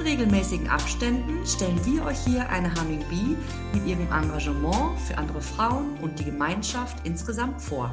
In 0.00 0.06
regelmäßigen 0.06 0.68
Abständen 0.68 1.46
stellen 1.46 1.78
wir 1.84 2.06
euch 2.06 2.18
hier 2.24 2.48
eine 2.48 2.72
Humming 2.74 3.04
Bee 3.10 3.36
mit 3.74 3.86
ihrem 3.86 4.06
Engagement 4.10 4.98
für 4.98 5.18
andere 5.18 5.42
Frauen 5.42 5.98
und 6.00 6.18
die 6.18 6.24
Gemeinschaft 6.24 7.06
insgesamt 7.06 7.60
vor. 7.60 7.92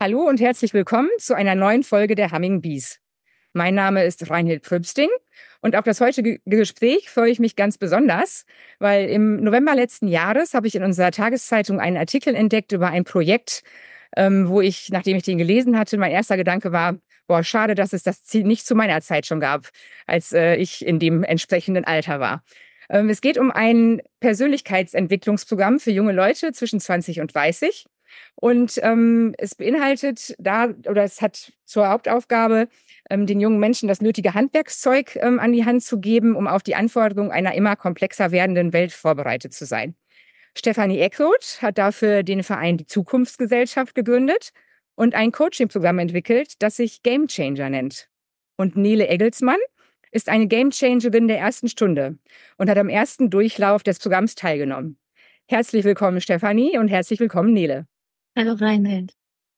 Hallo 0.00 0.22
und 0.22 0.40
herzlich 0.40 0.72
willkommen 0.72 1.10
zu 1.18 1.34
einer 1.34 1.54
neuen 1.54 1.82
Folge 1.82 2.14
der 2.14 2.32
Humming 2.32 2.62
Bees. 2.62 3.00
Mein 3.52 3.74
Name 3.74 4.04
ist 4.04 4.30
Reinhild 4.30 4.62
Prübsting 4.62 5.10
und 5.60 5.76
auf 5.76 5.84
das 5.84 6.00
heutige 6.00 6.40
Gespräch 6.46 7.10
freue 7.10 7.30
ich 7.30 7.38
mich 7.38 7.54
ganz 7.54 7.76
besonders, 7.76 8.46
weil 8.78 9.10
im 9.10 9.42
November 9.42 9.74
letzten 9.74 10.08
Jahres 10.08 10.54
habe 10.54 10.68
ich 10.68 10.74
in 10.74 10.84
unserer 10.84 11.10
Tageszeitung 11.10 11.80
einen 11.80 11.98
Artikel 11.98 12.34
entdeckt 12.34 12.72
über 12.72 12.88
ein 12.88 13.04
Projekt, 13.04 13.62
ähm, 14.16 14.48
wo 14.48 14.62
ich, 14.62 14.88
nachdem 14.90 15.18
ich 15.18 15.24
den 15.24 15.36
gelesen 15.36 15.78
hatte, 15.78 15.98
mein 15.98 16.12
erster 16.12 16.38
Gedanke 16.38 16.72
war, 16.72 16.96
boah, 17.26 17.42
schade, 17.42 17.74
dass 17.74 17.92
es 17.92 18.02
das 18.02 18.24
Ziel 18.24 18.44
nicht 18.44 18.66
zu 18.66 18.74
meiner 18.74 19.00
Zeit 19.00 19.26
schon 19.26 19.40
gab, 19.40 19.68
als 20.06 20.32
äh, 20.32 20.56
ich 20.56 20.84
in 20.84 20.98
dem 20.98 21.24
entsprechenden 21.24 21.84
Alter 21.84 22.20
war. 22.20 22.42
Ähm, 22.88 23.08
es 23.08 23.20
geht 23.20 23.38
um 23.38 23.50
ein 23.50 24.00
Persönlichkeitsentwicklungsprogramm 24.20 25.80
für 25.80 25.90
junge 25.90 26.12
Leute 26.12 26.52
zwischen 26.52 26.80
20 26.80 27.20
und 27.20 27.34
30. 27.34 27.86
Und 28.36 28.78
ähm, 28.82 29.34
es 29.38 29.54
beinhaltet 29.54 30.34
da, 30.38 30.68
oder 30.88 31.02
es 31.04 31.20
hat 31.20 31.52
zur 31.64 31.88
Hauptaufgabe, 31.88 32.68
ähm, 33.10 33.26
den 33.26 33.40
jungen 33.40 33.58
Menschen 33.58 33.88
das 33.88 34.00
nötige 34.00 34.34
Handwerkszeug 34.34 35.16
ähm, 35.16 35.40
an 35.40 35.52
die 35.52 35.64
Hand 35.64 35.82
zu 35.82 36.00
geben, 36.00 36.36
um 36.36 36.46
auf 36.46 36.62
die 36.62 36.74
Anforderungen 36.74 37.30
einer 37.30 37.54
immer 37.54 37.76
komplexer 37.76 38.30
werdenden 38.30 38.72
Welt 38.72 38.92
vorbereitet 38.92 39.52
zu 39.52 39.66
sein. 39.66 39.96
Stefanie 40.56 41.00
Eckroth 41.00 41.58
hat 41.60 41.76
dafür 41.76 42.22
den 42.22 42.42
Verein 42.42 42.78
Die 42.78 42.86
Zukunftsgesellschaft 42.86 43.94
gegründet 43.94 44.52
und 44.96 45.14
ein 45.14 45.30
Coaching-Programm 45.30 46.00
entwickelt, 46.00 46.54
das 46.58 46.76
sich 46.76 47.02
Game 47.02 47.28
Changer 47.28 47.70
nennt. 47.70 48.08
Und 48.56 48.76
Nele 48.76 49.06
Eggelsmann 49.08 49.60
ist 50.10 50.28
eine 50.28 50.48
Game 50.48 50.70
Changerin 50.70 51.28
der 51.28 51.38
ersten 51.38 51.68
Stunde 51.68 52.18
und 52.56 52.68
hat 52.68 52.78
am 52.78 52.88
ersten 52.88 53.30
Durchlauf 53.30 53.82
des 53.82 53.98
Programms 53.98 54.34
teilgenommen. 54.34 54.98
Herzlich 55.46 55.84
willkommen, 55.84 56.20
Stefanie, 56.20 56.78
und 56.78 56.88
herzlich 56.88 57.20
willkommen, 57.20 57.52
Nele. 57.52 57.86
Hallo, 58.36 58.54
Reinhard. 58.54 59.12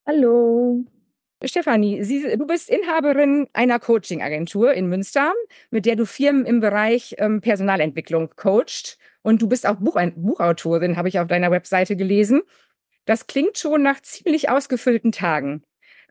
Hallo. 0.06 0.84
Stefanie, 1.44 2.03
Sie, 2.03 2.36
du 2.36 2.47
bist 2.47 2.69
Inhaberin 2.69 3.47
einer 3.53 3.78
Coaching-Agentur 3.78 4.72
in 4.72 4.89
Münster, 4.89 5.33
mit 5.70 5.86
der 5.86 5.94
du 5.94 6.05
Firmen 6.05 6.44
im 6.44 6.59
Bereich 6.59 7.14
ähm, 7.19 7.41
Personalentwicklung 7.41 8.31
coacht. 8.34 8.98
Und 9.22 9.41
du 9.41 9.48
bist 9.48 9.66
auch 9.66 9.77
Buch, 9.77 10.00
Buchautorin, 10.16 10.97
habe 10.97 11.09
ich 11.09 11.20
auf 11.20 11.28
deiner 11.28 11.53
Webseite 11.53 11.94
gelesen. 11.94 12.42
Das 13.09 13.27
klingt 13.27 13.56
schon 13.56 13.83
nach 13.83 14.03
ziemlich 14.03 14.51
ausgefüllten 14.51 15.12
Tagen. 15.12 15.62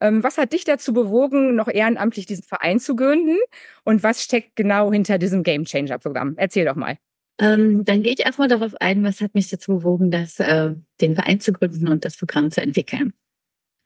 Ähm, 0.01 0.23
was 0.23 0.39
hat 0.39 0.51
dich 0.51 0.63
dazu 0.63 0.93
bewogen, 0.93 1.55
noch 1.55 1.67
ehrenamtlich 1.67 2.25
diesen 2.25 2.43
Verein 2.43 2.79
zu 2.79 2.95
gründen? 2.95 3.37
Und 3.83 4.01
was 4.01 4.23
steckt 4.23 4.55
genau 4.55 4.91
hinter 4.91 5.19
diesem 5.19 5.43
Game 5.43 5.65
Changer 5.65 5.99
Programm? 5.99 6.33
Erzähl 6.37 6.65
doch 6.65 6.75
mal. 6.75 6.97
Ähm, 7.39 7.85
dann 7.85 8.01
gehe 8.01 8.13
ich 8.13 8.25
erstmal 8.25 8.47
darauf 8.47 8.73
ein, 8.79 9.03
was 9.03 9.21
hat 9.21 9.35
mich 9.35 9.47
dazu 9.47 9.77
bewogen, 9.77 10.09
das, 10.09 10.39
äh, 10.39 10.73
den 10.99 11.13
Verein 11.13 11.39
zu 11.39 11.53
gründen 11.53 11.87
und 11.87 12.03
das 12.03 12.17
Programm 12.17 12.49
zu 12.49 12.61
entwickeln. 12.61 13.13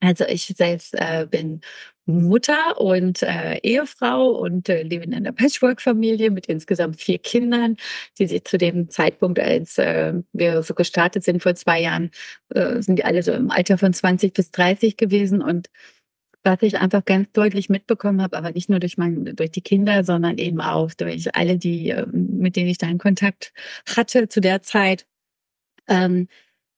Also 0.02 0.24
ich 0.26 0.52
selbst 0.56 0.94
äh, 0.94 1.28
bin 1.30 1.60
Mutter 2.06 2.80
und 2.80 3.22
äh, 3.22 3.58
Ehefrau 3.62 4.30
und 4.30 4.68
äh, 4.68 4.82
lebe 4.82 5.04
in 5.04 5.14
einer 5.14 5.30
Patchwork-Familie 5.30 6.32
mit 6.32 6.46
insgesamt 6.46 7.00
vier 7.00 7.18
Kindern, 7.18 7.76
die 8.18 8.26
sich 8.26 8.44
zu 8.44 8.58
dem 8.58 8.90
Zeitpunkt, 8.90 9.38
als 9.38 9.78
äh, 9.78 10.14
wir 10.32 10.64
so 10.64 10.74
gestartet 10.74 11.22
sind 11.22 11.40
vor 11.40 11.54
zwei 11.54 11.80
Jahren, 11.82 12.10
äh, 12.48 12.82
sind 12.82 12.98
die 12.98 13.04
alle 13.04 13.22
so 13.22 13.30
im 13.30 13.52
Alter 13.52 13.78
von 13.78 13.92
20 13.92 14.34
bis 14.34 14.50
30 14.50 14.96
gewesen. 14.96 15.40
Und 15.40 15.70
was 16.42 16.60
ich 16.62 16.78
einfach 16.78 17.04
ganz 17.04 17.30
deutlich 17.32 17.68
mitbekommen 17.68 18.20
habe, 18.22 18.36
aber 18.36 18.50
nicht 18.50 18.68
nur 18.68 18.80
durch 18.80 18.98
mein, 18.98 19.36
durch 19.36 19.52
die 19.52 19.62
Kinder, 19.62 20.02
sondern 20.02 20.38
eben 20.38 20.60
auch 20.60 20.92
durch 20.94 21.32
alle, 21.36 21.58
die, 21.58 21.90
äh, 21.90 22.06
mit 22.10 22.56
denen 22.56 22.70
ich 22.70 22.78
da 22.78 22.88
in 22.88 22.98
Kontakt 22.98 23.52
hatte 23.86 24.28
zu 24.28 24.40
der 24.40 24.62
Zeit, 24.62 25.06
ähm, 25.88 26.26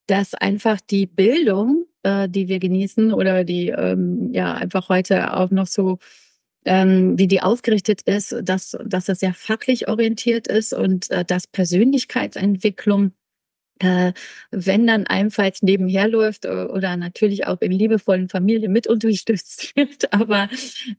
dass 0.06 0.34
einfach 0.34 0.82
die 0.82 1.06
Bildung 1.06 1.86
äh, 2.04 2.28
die 2.28 2.48
wir 2.48 2.60
genießen 2.60 3.12
oder 3.12 3.44
die 3.44 3.68
ähm, 3.68 4.30
ja 4.32 4.54
einfach 4.54 4.88
heute 4.88 5.36
auch 5.36 5.50
noch 5.50 5.66
so 5.66 5.98
ähm, 6.64 7.18
wie 7.18 7.26
die 7.26 7.42
ausgerichtet 7.42 8.02
ist, 8.02 8.34
dass, 8.42 8.76
dass 8.84 9.06
das 9.06 9.20
sehr 9.20 9.34
fachlich 9.34 9.88
orientiert 9.88 10.46
ist 10.46 10.72
und 10.72 11.10
äh, 11.10 11.24
dass 11.24 11.46
Persönlichkeitsentwicklung 11.46 13.12
äh, 13.80 14.12
wenn 14.50 14.86
dann 14.86 15.06
einfalls 15.06 15.62
nebenher 15.62 16.08
läuft 16.08 16.44
äh, 16.44 16.48
oder 16.48 16.96
natürlich 16.96 17.46
auch 17.46 17.60
in 17.60 17.72
liebevollen 17.72 18.28
Familien 18.28 18.72
mit 18.72 18.86
unterstützt 18.86 19.72
wird. 19.76 20.12
Aber 20.12 20.48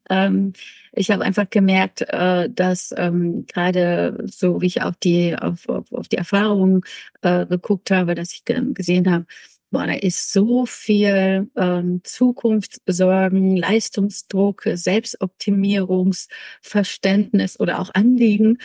ähm, 0.09 0.53
ich 0.91 1.11
habe 1.11 1.23
einfach 1.23 1.49
gemerkt, 1.49 2.01
äh, 2.01 2.49
dass 2.49 2.93
ähm, 2.97 3.45
gerade 3.47 4.25
so 4.25 4.61
wie 4.61 4.67
ich 4.67 4.81
auf 4.81 4.95
die 4.97 5.37
auf, 5.37 5.69
auf, 5.69 5.91
auf 5.93 6.07
die 6.09 6.17
Erfahrungen 6.17 6.81
äh, 7.21 7.45
geguckt 7.45 7.91
habe, 7.91 8.13
dass 8.13 8.33
ich 8.33 8.43
gesehen 8.45 9.09
habe, 9.09 9.25
boah, 9.75 9.87
da 9.87 9.93
ist 9.93 10.31
so 10.31 10.65
viel 10.65 11.49
ähm, 11.57 11.99
Zukunftssorgen, 12.05 13.57
Leistungsdruck, 13.57 14.63
Selbstoptimierungsverständnis 14.73 17.59
oder 17.59 17.81
auch 17.81 17.93
Anliegen, 17.93 18.59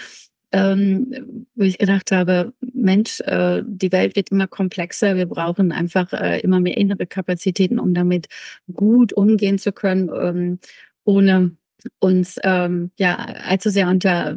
ähm, 0.53 1.49
wo 1.57 1.65
ich 1.65 1.79
gedacht 1.79 2.13
habe, 2.13 2.53
Mensch, 2.61 3.19
äh, 3.23 3.65
die 3.67 3.91
Welt 3.91 4.15
wird 4.15 4.31
immer 4.31 4.47
komplexer, 4.47 5.17
wir 5.17 5.27
brauchen 5.27 5.73
einfach 5.73 6.13
äh, 6.13 6.39
immer 6.43 6.61
mehr 6.61 6.77
innere 6.77 7.09
Kapazitäten, 7.09 7.81
um 7.81 7.93
damit 7.93 8.29
gut 8.73 9.13
umgehen 9.13 9.59
zu 9.59 9.73
können, 9.73 10.11
ähm, 10.15 10.61
ohne 11.03 11.57
uns 11.99 12.39
ähm, 12.45 12.93
ja 12.99 13.17
allzu 13.17 13.71
sehr 13.71 13.89
unter 13.89 14.37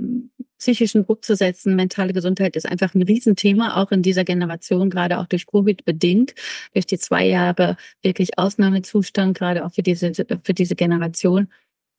psychischen 0.63 1.05
Druck 1.05 1.25
zu 1.25 1.35
setzen. 1.35 1.75
Mentale 1.75 2.13
Gesundheit 2.13 2.55
ist 2.55 2.65
einfach 2.65 2.95
ein 2.95 3.01
Riesenthema, 3.01 3.75
auch 3.81 3.91
in 3.91 4.01
dieser 4.01 4.23
Generation, 4.23 4.89
gerade 4.89 5.19
auch 5.19 5.27
durch 5.27 5.45
Covid 5.45 5.83
bedingt, 5.83 6.35
durch 6.73 6.85
die 6.85 6.97
zwei 6.97 7.25
Jahre 7.25 7.75
wirklich 8.01 8.37
Ausnahmezustand, 8.39 9.37
gerade 9.37 9.65
auch 9.65 9.73
für 9.73 9.83
diese, 9.83 10.13
für 10.13 10.53
diese 10.53 10.75
Generation. 10.75 11.49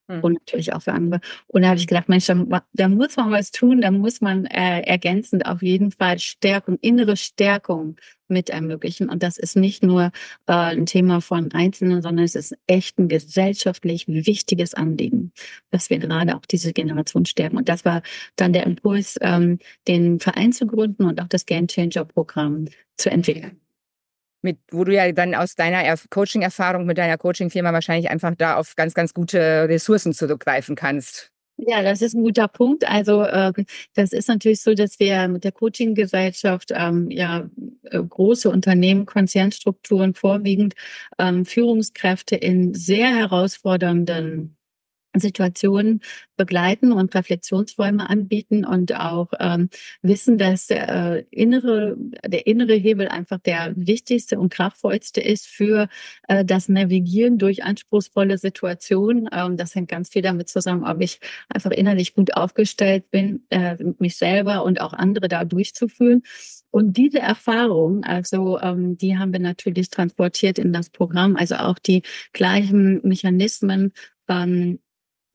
Hm. 0.08 0.20
Und 0.22 0.32
natürlich 0.34 0.72
auch 0.74 0.82
für 0.82 0.92
andere. 0.92 1.20
Und 1.46 1.62
da 1.62 1.68
habe 1.68 1.78
ich 1.78 1.86
gedacht, 1.86 2.10
Mensch, 2.10 2.26
da, 2.26 2.62
da 2.74 2.88
muss 2.88 3.16
man 3.16 3.30
was 3.30 3.50
tun, 3.52 3.80
da 3.80 3.90
muss 3.90 4.20
man 4.20 4.44
äh, 4.46 4.80
ergänzend 4.82 5.46
auf 5.46 5.62
jeden 5.62 5.92
Fall 5.92 6.18
Stärkung, 6.18 6.78
innere 6.82 7.16
Stärkung 7.16 7.96
mit 8.28 8.50
ermöglichen. 8.50 9.08
Und 9.08 9.22
das 9.22 9.38
ist 9.38 9.56
nicht 9.56 9.82
nur 9.82 10.10
äh, 10.46 10.52
ein 10.52 10.84
Thema 10.84 11.22
von 11.22 11.52
Einzelnen, 11.52 12.02
sondern 12.02 12.24
es 12.24 12.34
ist 12.34 12.54
echt 12.66 12.98
ein 12.98 13.08
gesellschaftlich 13.08 14.06
wichtiges 14.06 14.74
Anliegen, 14.74 15.32
dass 15.70 15.88
wir 15.88 15.98
gerade 15.98 16.36
auch 16.36 16.44
diese 16.44 16.74
Generation 16.74 17.24
stärken. 17.24 17.56
Und 17.56 17.70
das 17.70 17.86
war 17.86 18.02
dann 18.36 18.52
der 18.52 18.66
Impuls, 18.66 19.16
ähm, 19.22 19.58
den 19.88 20.20
Verein 20.20 20.52
zu 20.52 20.66
gründen 20.66 21.04
und 21.04 21.20
auch 21.22 21.28
das 21.28 21.46
Game 21.46 21.66
Changer 21.66 22.04
Programm 22.04 22.66
zu 22.96 23.10
entwickeln 23.10 23.63
mit, 24.44 24.58
wo 24.70 24.84
du 24.84 24.94
ja 24.94 25.10
dann 25.10 25.34
aus 25.34 25.56
deiner 25.56 25.82
Coaching-Erfahrung 26.10 26.86
mit 26.86 26.98
deiner 26.98 27.18
Coaching-Firma 27.18 27.72
wahrscheinlich 27.72 28.10
einfach 28.10 28.34
da 28.36 28.56
auf 28.56 28.76
ganz, 28.76 28.94
ganz 28.94 29.12
gute 29.14 29.68
Ressourcen 29.68 30.12
zurückgreifen 30.12 30.76
kannst. 30.76 31.32
Ja, 31.56 31.82
das 31.82 32.02
ist 32.02 32.14
ein 32.14 32.22
guter 32.22 32.48
Punkt. 32.48 32.88
Also 32.88 33.22
äh, 33.22 33.52
das 33.94 34.12
ist 34.12 34.28
natürlich 34.28 34.60
so, 34.60 34.74
dass 34.74 34.98
wir 34.98 35.28
mit 35.28 35.44
der 35.44 35.52
Coaching-Gesellschaft 35.52 36.72
ähm, 36.74 37.10
ja 37.10 37.48
äh, 37.84 38.02
große 38.02 38.50
Unternehmen, 38.50 39.06
Konzernstrukturen 39.06 40.14
vorwiegend 40.14 40.74
ähm, 41.18 41.44
Führungskräfte 41.44 42.34
in 42.34 42.74
sehr 42.74 43.08
herausfordernden 43.08 44.56
Situationen 45.14 46.00
begleiten 46.36 46.92
und 46.92 47.14
Reflexionsräume 47.14 48.08
anbieten 48.08 48.64
und 48.64 48.94
auch 48.94 49.28
ähm, 49.38 49.68
wissen, 50.02 50.38
dass 50.38 50.68
äh, 50.70 51.24
innere, 51.30 51.96
der 52.26 52.46
innere 52.46 52.74
Hebel 52.74 53.08
einfach 53.08 53.38
der 53.38 53.72
wichtigste 53.76 54.38
und 54.38 54.52
kraftvollste 54.52 55.20
ist 55.20 55.46
für 55.46 55.88
äh, 56.28 56.44
das 56.44 56.68
Navigieren 56.68 57.38
durch 57.38 57.62
anspruchsvolle 57.62 58.38
Situationen. 58.38 59.28
Ähm, 59.32 59.56
das 59.56 59.74
hängt 59.74 59.88
ganz 59.88 60.08
viel 60.10 60.22
damit 60.22 60.48
zusammen, 60.48 60.84
ob 60.84 61.00
ich 61.00 61.20
einfach 61.48 61.70
innerlich 61.70 62.14
gut 62.14 62.36
aufgestellt 62.36 63.10
bin, 63.10 63.44
äh, 63.50 63.76
mich 63.98 64.16
selber 64.16 64.64
und 64.64 64.80
auch 64.80 64.92
andere 64.92 65.28
da 65.28 65.44
durchzuführen. 65.44 66.22
Und 66.70 66.96
diese 66.96 67.20
Erfahrung, 67.20 68.02
also 68.02 68.58
ähm, 68.58 68.96
die 68.96 69.16
haben 69.16 69.32
wir 69.32 69.38
natürlich 69.38 69.90
transportiert 69.90 70.58
in 70.58 70.72
das 70.72 70.90
Programm, 70.90 71.36
also 71.36 71.54
auch 71.54 71.78
die 71.78 72.02
gleichen 72.32 73.00
Mechanismen 73.06 73.92
ähm, 74.28 74.80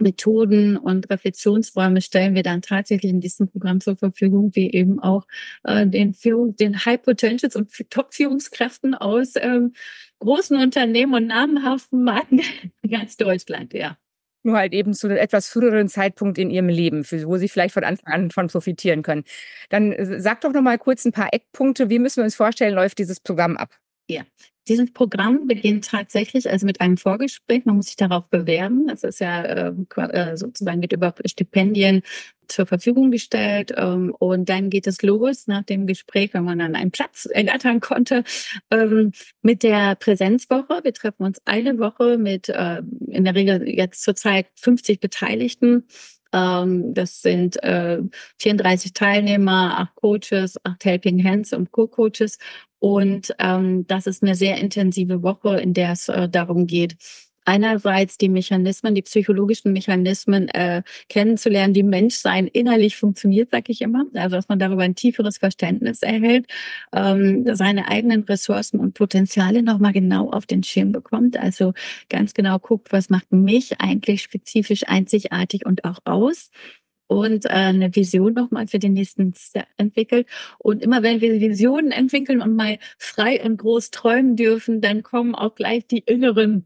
Methoden 0.02 0.78
und 0.78 1.10
Reflexionsräume 1.10 2.02
stellen 2.02 2.36
wir 2.36 2.44
dann 2.44 2.62
tatsächlich 2.62 3.12
in 3.12 3.22
diesem 3.22 3.50
Programm 3.50 3.82
zur 3.82 3.98
Verfügung, 3.98 4.52
wie 4.56 4.72
eben 4.72 5.00
auch 5.00 5.26
äh, 5.64 5.86
den, 5.88 6.14
Führung, 6.14 6.56
den 6.56 6.86
High 6.86 7.02
Potentials 7.02 7.56
und 7.56 7.72
Top-Führungskräften 7.90 8.96
aus 8.96 9.34
ähm, 9.36 9.74
großen 10.20 10.58
Unternehmen 10.58 11.14
und 11.14 11.28
namenhaften 11.28 12.04
Marken 12.04 12.42
in 12.82 12.90
ganz 12.90 13.18
Deutschland, 13.18 13.74
ja. 13.74 13.98
Nur 14.44 14.58
halt 14.58 14.74
eben 14.74 14.94
zu 14.94 15.08
einem 15.08 15.18
etwas 15.18 15.50
früheren 15.50 15.90
Zeitpunkt 15.90 16.38
in 16.38 16.50
ihrem 16.50 16.70
Leben, 16.70 17.04
für, 17.04 17.28
wo 17.28 17.36
sie 17.36 17.50
vielleicht 17.50 17.74
von 17.74 17.84
Anfang 17.84 18.14
an 18.14 18.32
von 18.32 18.48
profitieren 18.48 19.02
können. 19.02 19.26
Dann 19.70 19.92
äh, 19.92 20.22
sag 20.22 20.42
doch 20.42 20.54
noch 20.54 20.62
mal 20.62 20.78
kurz 20.78 21.06
ein 21.06 21.12
paar 21.12 21.34
Eckpunkte. 21.34 21.90
Wie 21.90 22.00
müssen 22.00 22.18
wir 22.18 22.24
uns 22.24 22.36
vorstellen, 22.36 22.74
läuft 22.74 23.00
dieses 23.00 23.20
Programm 23.20 23.58
ab? 23.58 23.78
Ja, 24.10 24.24
dieses 24.68 24.92
Programm 24.92 25.46
beginnt 25.46 25.86
tatsächlich 25.86 26.50
also 26.50 26.66
mit 26.66 26.82
einem 26.82 26.98
Vorgespräch. 26.98 27.66
Man 27.66 27.76
muss 27.76 27.88
sich 27.88 27.96
darauf 27.96 28.28
bewerben. 28.30 28.88
Das 28.88 29.04
ist 29.04 29.20
ja 29.20 29.46
ähm, 29.68 29.88
äh, 29.98 30.36
sozusagen 30.36 30.82
wird 30.82 30.94
über 30.94 31.14
Stipendien 31.26 32.02
zur 32.48 32.66
Verfügung 32.66 33.12
gestellt. 33.12 33.72
Ähm, 33.78 34.16
und 34.18 34.50
dann 34.50 34.72
geht 34.72 34.88
es 34.88 35.04
los 35.04 35.46
nach 35.46 35.64
dem 35.64 35.86
Gespräch, 35.86 36.34
wenn 36.34 36.44
man 36.44 36.58
dann 36.58 36.76
einen 36.76 36.90
Platz 36.90 37.26
ergattern 37.26 37.82
konnte, 37.82 38.24
ähm, 38.72 39.12
mit 39.44 39.62
der 39.62 39.94
Präsenzwoche. 39.94 40.82
Wir 40.84 40.94
treffen 40.94 41.24
uns 41.24 41.40
eine 41.46 41.78
Woche 41.78 42.18
mit 42.18 42.50
äh, 42.50 42.82
in 43.08 43.26
der 43.26 43.36
Regel 43.36 43.70
jetzt 43.70 44.02
zurzeit 44.02 44.48
50 44.56 45.00
Beteiligten 45.00 45.86
ähm, 46.32 46.94
das 46.94 47.22
sind 47.22 47.62
äh, 47.64 48.02
34 48.40 48.94
Teilnehmer, 48.94 49.80
acht 49.80 49.96
Coaches, 49.96 50.58
acht 50.64 50.86
Helping 50.86 51.24
Hands 51.24 51.52
und 51.54 51.72
Co-Coaches. 51.72 52.38
Und 52.80 53.36
ähm, 53.40 53.86
das 53.88 54.08
ist 54.08 54.24
eine 54.24 54.36
sehr 54.36 54.58
intensive 54.58 55.22
Woche, 55.22 55.60
in 55.60 55.74
der 55.74 55.92
es 55.92 56.10
äh, 56.10 56.30
darum 56.30 56.66
geht, 56.66 56.96
einerseits 57.50 58.18
die 58.20 58.30
Mechanismen, 58.30 58.94
die 58.94 59.02
psychologischen 59.02 59.74
Mechanismen 59.74 60.50
äh, 60.50 60.84
kennenzulernen, 61.10 61.74
die 61.74 61.84
Menschsein 61.84 62.46
innerlich 62.46 62.96
funktioniert, 62.96 63.50
sage 63.50 63.72
ich 63.72 63.82
immer. 63.82 64.06
Also 64.14 64.36
dass 64.36 64.50
man 64.50 64.60
darüber 64.60 64.84
ein 64.84 64.94
tieferes 64.94 65.40
Verständnis 65.40 66.04
erhält, 66.04 66.46
ähm, 66.94 67.46
seine 67.56 67.88
eigenen 67.88 68.24
Ressourcen 68.24 68.80
und 68.80 68.94
Potenziale 68.94 69.64
nochmal 69.64 69.94
genau 69.94 70.30
auf 70.30 70.46
den 70.46 70.62
Schirm 70.62 70.92
bekommt. 70.92 71.38
Also 71.38 71.74
ganz 72.10 72.36
genau 72.36 72.60
guckt, 72.60 72.92
was 72.92 73.10
macht 73.10 73.32
mich 73.32 73.82
eigentlich 73.82 74.22
spezifisch 74.22 74.88
einzigartig 74.88 75.66
und 75.66 75.86
auch 75.86 76.00
aus 76.06 76.52
und 77.10 77.46
äh, 77.46 77.50
eine 77.50 77.94
Vision 77.96 78.34
nochmal 78.34 78.68
für 78.68 78.80
den 78.80 78.94
nächsten 78.94 79.34
Step 79.34 79.66
entwickelt. 79.78 80.28
Und 80.60 80.84
immer 80.84 81.02
wenn 81.02 81.22
wir 81.22 81.42
Visionen 81.42 81.92
entwickeln 81.92 82.42
und 82.42 82.56
mal 82.56 82.78
frei 83.00 83.44
und 83.44 83.58
groß 83.58 83.90
träumen 83.90 84.36
dürfen, 84.36 84.80
dann 84.80 85.02
kommen 85.02 85.34
auch 85.34 85.56
gleich 85.56 85.88
die 85.88 86.00
inneren 86.00 86.66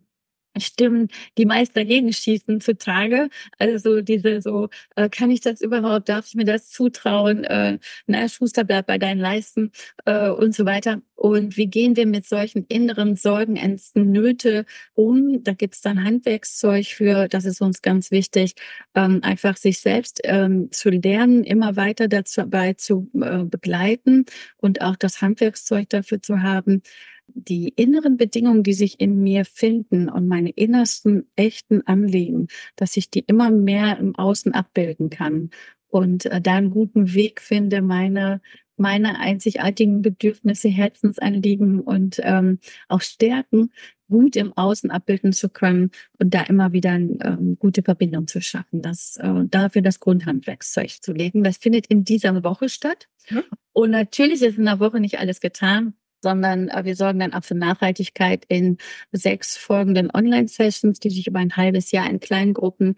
Stimmen, 0.58 1.08
die 1.38 1.46
meist 1.46 1.76
dagegen 1.76 2.12
schießen 2.14 2.62
zutage. 2.62 3.30
Also 3.60 4.02
diese 4.02 4.42
so, 4.42 4.70
äh, 4.96 5.10
kann 5.10 5.32
ich 5.32 5.42
das 5.42 5.62
überhaupt, 5.62 6.10
darf 6.10 6.28
ich 6.28 6.36
mir 6.36 6.46
das 6.46 6.70
zutrauen? 6.70 7.44
Äh, 7.44 7.80
na, 8.08 8.28
Schuster 8.30 8.64
bleibt 8.64 8.88
bei 8.88 8.98
deinen 8.98 9.20
Leisten 9.20 9.72
äh, 10.06 10.30
und 10.30 10.54
so 10.56 10.66
weiter. 10.66 11.02
Und 11.16 11.58
wie 11.58 11.68
gehen 11.68 11.96
wir 11.96 12.06
mit 12.06 12.26
solchen 12.26 12.66
inneren 12.68 13.16
Sorgen, 13.16 13.56
Ängsten, 13.56 14.12
Nöte 14.12 14.66
um? 14.94 15.44
Da 15.44 15.54
gibt's 15.54 15.82
dann 15.82 16.04
Handwerkszeug 16.04 16.86
für, 16.88 17.28
das 17.28 17.46
ist 17.46 17.62
uns 17.62 17.82
ganz 17.82 18.12
wichtig, 18.12 18.56
ähm, 18.94 19.20
einfach 19.24 19.58
sich 19.58 19.80
selbst 19.80 20.20
ähm, 20.26 20.70
zu 20.72 20.90
lernen, 20.90 21.44
immer 21.44 21.76
weiter 21.76 22.08
dabei 22.08 22.74
zu 22.74 23.10
äh, 23.22 23.44
begleiten 23.44 24.26
und 24.58 24.82
auch 24.82 24.96
das 24.98 25.22
Handwerkszeug 25.22 25.90
dafür 25.90 26.22
zu 26.22 26.42
haben, 26.42 26.82
die 27.28 27.70
inneren 27.70 28.18
Bedingungen, 28.18 28.64
die 28.64 28.74
sich 28.74 29.00
in 29.00 29.22
mir 29.22 29.46
finden 29.46 30.10
und 30.10 30.28
meine 30.28 30.50
innersten 30.52 31.28
echten 31.36 31.86
Anliegen, 31.86 32.48
dass 32.76 32.98
ich 32.98 33.10
die 33.10 33.22
immer 33.22 33.50
mehr 33.50 33.98
im 33.98 34.16
Außen 34.16 34.54
abbilden 34.54 35.10
kann 35.10 35.50
und 35.88 36.26
äh, 36.26 36.42
da 36.42 36.56
einen 36.56 36.72
guten 36.72 37.14
Weg 37.14 37.42
finde, 37.42 37.82
meine 37.82 38.42
meine 38.76 39.20
einzigartigen 39.20 40.02
Bedürfnisse, 40.02 40.68
Herzensanliegen 40.68 41.80
und 41.80 42.20
ähm, 42.24 42.60
auch 42.88 43.02
Stärken 43.02 43.72
gut 44.10 44.36
im 44.36 44.54
Außen 44.54 44.92
abbilden 44.92 45.32
zu 45.32 45.50
können 45.50 45.92
und 46.20 46.34
da 46.34 46.42
immer 46.44 46.74
wieder 46.74 46.92
eine 46.92 47.18
ähm, 47.22 47.58
gute 47.60 47.84
Verbindung 47.84 48.28
zu 48.28 48.42
schaffen, 48.42 48.82
das 48.82 49.18
äh, 49.18 49.46
dafür 49.46 49.82
das 49.82 50.00
Grundhandwerkszeug 50.00 51.02
zu 51.02 51.14
legen. 51.14 51.44
Das 51.44 51.58
findet 51.58 51.88
in 51.88 52.04
dieser 52.04 52.44
Woche 52.44 52.70
statt. 52.70 53.08
Mhm. 53.30 53.44
Und 53.74 53.92
natürlich 53.92 54.42
ist 54.42 54.58
in 54.58 54.66
der 54.66 54.80
Woche 54.80 55.00
nicht 55.00 55.20
alles 55.20 55.40
getan 55.40 55.94
sondern 56.24 56.70
äh, 56.70 56.86
wir 56.86 56.96
sorgen 56.96 57.20
dann 57.20 57.34
auch 57.34 57.44
für 57.44 57.54
Nachhaltigkeit 57.54 58.46
in 58.48 58.78
sechs 59.12 59.58
folgenden 59.58 60.10
Online-Sessions, 60.12 61.00
die 61.00 61.12
sich 61.12 61.28
über 61.28 61.40
ein 61.40 61.56
halbes 61.56 61.92
Jahr 61.92 62.10
in 62.10 62.20
kleinen 62.20 62.56
Gruppen 62.56 62.96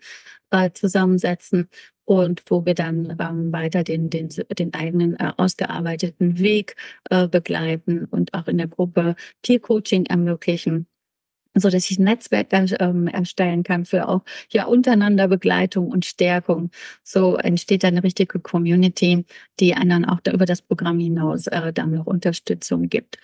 äh, 0.51 0.72
zusammensetzen 0.72 1.68
und 2.06 2.44
wo 2.48 2.66
wir 2.66 2.75
dann 2.75 3.18
ähm, 3.19 3.51
weiter 3.51 3.83
den, 3.83 4.10
den, 4.10 4.30
den 4.30 4.74
eigenen 4.74 5.16
äh, 5.19 5.33
ausgearbeiteten 5.36 6.39
Weg 6.39 6.75
äh, 7.10 7.27
begleiten 7.27 8.06
und 8.06 8.33
auch 8.33 8.48
in 8.48 8.57
der 8.57 8.68
Gruppe 8.68 9.16
Peer-Coaching 9.42 10.06
ermöglichen 10.06 10.88
so 11.56 11.69
dass 11.69 11.90
ich 11.90 12.00
ein 12.00 12.04
Netzwerk 12.04 12.50
dann 12.50 12.69
ähm, 12.80 13.07
erstellen 13.07 13.63
kann 13.63 13.86
für 13.86 14.07
auch 14.07 14.22
ja 14.50 14.66
untereinander 14.66 15.28
Begleitung 15.28 15.90
und 15.90 16.06
Stärkung. 16.06 16.72
So 17.04 17.38
entsteht 17.38 17.84
dann 17.84 17.94
eine 17.96 18.04
richtige 18.04 18.40
Community, 18.40 19.25
die 19.60 19.74
einen 19.74 20.06
auch 20.06 20.19
da 20.22 20.31
über 20.31 20.46
das 20.46 20.62
Programm 20.62 21.00
hinaus 21.00 21.48
äh, 21.48 21.74
dann 21.74 21.92
noch 21.92 22.06
Unterstützung 22.06 22.90
gibt. 22.90 23.18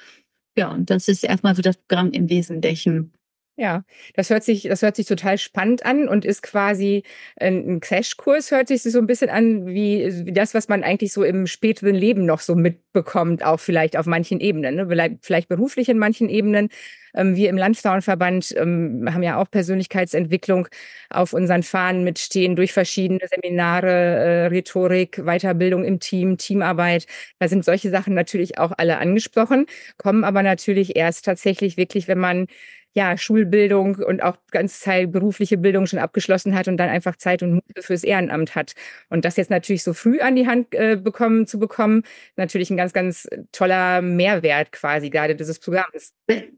Ja, 0.57 0.71
und 0.71 0.89
das 0.89 1.07
ist 1.07 1.23
erstmal 1.23 1.55
so 1.55 1.61
das 1.61 1.77
Programm 1.77 2.11
im 2.11 2.29
Wesentlichen. 2.29 3.13
Ja, 3.61 3.83
das 4.15 4.31
hört 4.31 4.43
sich, 4.43 4.63
das 4.63 4.81
hört 4.81 4.95
sich 4.95 5.05
total 5.05 5.37
spannend 5.37 5.85
an 5.85 6.07
und 6.07 6.25
ist 6.25 6.41
quasi 6.41 7.03
ein, 7.39 7.75
ein 7.75 7.79
Crashkurs, 7.79 8.49
hört 8.49 8.67
sich 8.69 8.81
so 8.81 8.97
ein 8.97 9.05
bisschen 9.05 9.29
an 9.29 9.67
wie, 9.67 10.25
wie 10.25 10.31
das, 10.33 10.55
was 10.55 10.67
man 10.67 10.81
eigentlich 10.83 11.13
so 11.13 11.23
im 11.23 11.45
späteren 11.45 11.93
Leben 11.93 12.25
noch 12.25 12.39
so 12.39 12.55
mitbekommt, 12.55 13.43
auch 13.45 13.59
vielleicht 13.59 13.97
auf 13.97 14.07
manchen 14.07 14.39
Ebenen, 14.39 14.75
ne? 14.87 15.17
vielleicht 15.21 15.47
beruflich 15.47 15.89
in 15.89 15.99
manchen 15.99 16.27
Ebenen. 16.27 16.69
Ähm, 17.13 17.35
wir 17.35 17.49
im 17.49 17.57
Landfrauenverband 17.57 18.55
ähm, 18.57 19.07
haben 19.13 19.21
ja 19.21 19.37
auch 19.37 19.51
Persönlichkeitsentwicklung 19.51 20.67
auf 21.11 21.33
unseren 21.33 21.61
Fahnen 21.61 22.03
mitstehen 22.03 22.55
durch 22.55 22.71
verschiedene 22.73 23.19
Seminare, 23.29 23.89
äh, 23.91 24.45
Rhetorik, 24.47 25.17
Weiterbildung 25.25 25.83
im 25.83 25.99
Team, 25.99 26.37
Teamarbeit. 26.37 27.05
Da 27.37 27.47
sind 27.47 27.63
solche 27.65 27.89
Sachen 27.91 28.13
natürlich 28.15 28.57
auch 28.57 28.71
alle 28.77 28.97
angesprochen, 28.97 29.65
kommen 29.97 30.23
aber 30.23 30.41
natürlich 30.41 30.95
erst 30.95 31.25
tatsächlich 31.25 31.77
wirklich, 31.77 32.07
wenn 32.07 32.17
man 32.19 32.47
ja, 32.93 33.17
Schulbildung 33.17 33.95
und 33.95 34.21
auch 34.21 34.37
ganz 34.51 34.81
Teil 34.81 35.07
berufliche 35.07 35.57
Bildung 35.57 35.85
schon 35.85 35.99
abgeschlossen 35.99 36.55
hat 36.55 36.67
und 36.67 36.77
dann 36.77 36.89
einfach 36.89 37.15
Zeit 37.15 37.41
und 37.41 37.53
Muße 37.53 37.81
fürs 37.81 38.03
Ehrenamt 38.03 38.55
hat. 38.55 38.73
Und 39.09 39.23
das 39.23 39.37
jetzt 39.37 39.49
natürlich 39.49 39.83
so 39.83 39.93
früh 39.93 40.19
an 40.19 40.35
die 40.35 40.47
Hand 40.47 40.75
äh, 40.75 40.97
bekommen 40.97 41.47
zu 41.47 41.57
bekommen, 41.57 42.03
natürlich 42.35 42.69
ein 42.69 42.77
ganz, 42.77 42.91
ganz 42.91 43.29
toller 43.53 44.01
Mehrwert 44.01 44.71
quasi 44.73 45.09
gerade 45.09 45.35
dieses 45.35 45.59
Programms. 45.59 46.13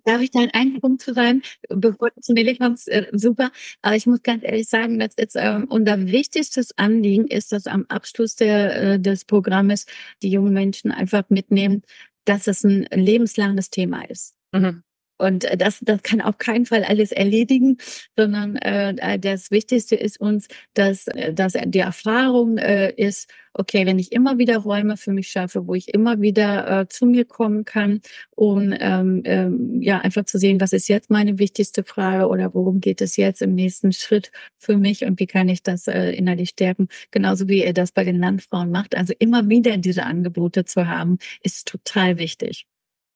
Darf 0.05 0.21
ich 0.21 0.31
da 0.31 0.39
einen 0.53 0.79
Punkt 0.79 1.01
zu 1.01 1.13
sein, 1.13 1.43
bevor 1.69 2.09
du 2.09 2.21
zu 2.21 2.33
mir 2.33 2.57
kommst? 2.57 2.89
Äh, 2.89 3.07
super. 3.11 3.51
Aber 3.81 3.95
ich 3.95 4.07
muss 4.07 4.23
ganz 4.23 4.43
ehrlich 4.43 4.67
sagen, 4.67 4.99
dass 4.99 5.13
jetzt 5.17 5.35
äh, 5.35 5.59
unser 5.69 6.07
wichtigstes 6.07 6.77
Anliegen 6.77 7.27
ist, 7.27 7.51
dass 7.51 7.67
am 7.67 7.85
Abschluss 7.89 8.35
der, 8.35 8.75
äh, 8.75 8.99
des 8.99 9.25
Programmes 9.25 9.85
die 10.23 10.29
jungen 10.29 10.53
Menschen 10.53 10.91
einfach 10.91 11.29
mitnehmen, 11.29 11.83
dass 12.25 12.47
es 12.47 12.63
ein 12.63 12.87
lebenslanges 12.91 13.69
Thema 13.69 14.03
ist. 14.09 14.35
Mhm. 14.51 14.83
Und 15.23 15.45
äh, 15.45 15.57
das, 15.57 15.79
das 15.81 16.03
kann 16.03 16.21
auf 16.21 16.37
keinen 16.37 16.65
Fall 16.65 16.83
alles 16.83 17.11
erledigen, 17.11 17.77
sondern 18.17 18.57
äh, 18.57 19.17
das 19.19 19.51
Wichtigste 19.51 19.95
ist 19.95 20.19
uns, 20.19 20.47
dass, 20.73 21.07
äh, 21.07 21.33
dass 21.33 21.53
die 21.53 21.79
Erfahrung 21.79 22.57
äh, 22.57 22.91
ist, 22.95 23.29
okay, 23.53 23.85
wenn 23.85 23.99
ich 23.99 24.11
immer 24.11 24.37
wieder 24.37 24.57
Räume 24.57 24.97
für 24.97 25.11
mich 25.13 25.29
schaffe, 25.29 25.67
wo 25.67 25.75
ich 25.75 25.93
immer 25.93 26.21
wieder 26.21 26.81
äh, 26.81 26.87
zu 26.87 27.05
mir 27.05 27.25
kommen 27.25 27.65
kann, 27.65 28.01
um 28.31 28.73
ähm, 28.77 29.21
ähm, 29.25 29.81
ja 29.81 29.99
einfach 29.99 30.25
zu 30.25 30.37
sehen, 30.39 30.59
was 30.59 30.73
ist 30.73 30.87
jetzt 30.89 31.09
meine 31.09 31.39
wichtigste 31.39 31.83
Frage 31.83 32.27
oder 32.27 32.53
worum 32.53 32.79
geht 32.81 33.01
es 33.01 33.15
jetzt 33.15 33.41
im 33.41 33.55
nächsten 33.55 33.93
Schritt 33.93 34.31
für 34.57 34.77
mich 34.77 35.05
und 35.05 35.19
wie 35.19 35.27
kann 35.27 35.49
ich 35.49 35.63
das 35.63 35.87
äh, 35.87 36.11
innerlich 36.11 36.49
stärken, 36.49 36.87
genauso 37.11 37.47
wie 37.47 37.61
er 37.63 37.73
das 37.73 37.91
bei 37.91 38.03
den 38.03 38.19
Landfrauen 38.19 38.71
macht. 38.71 38.95
Also 38.95 39.13
immer 39.19 39.47
wieder 39.49 39.77
diese 39.77 40.03
Angebote 40.03 40.65
zu 40.65 40.87
haben, 40.87 41.17
ist 41.43 41.67
total 41.67 42.17
wichtig. 42.17 42.67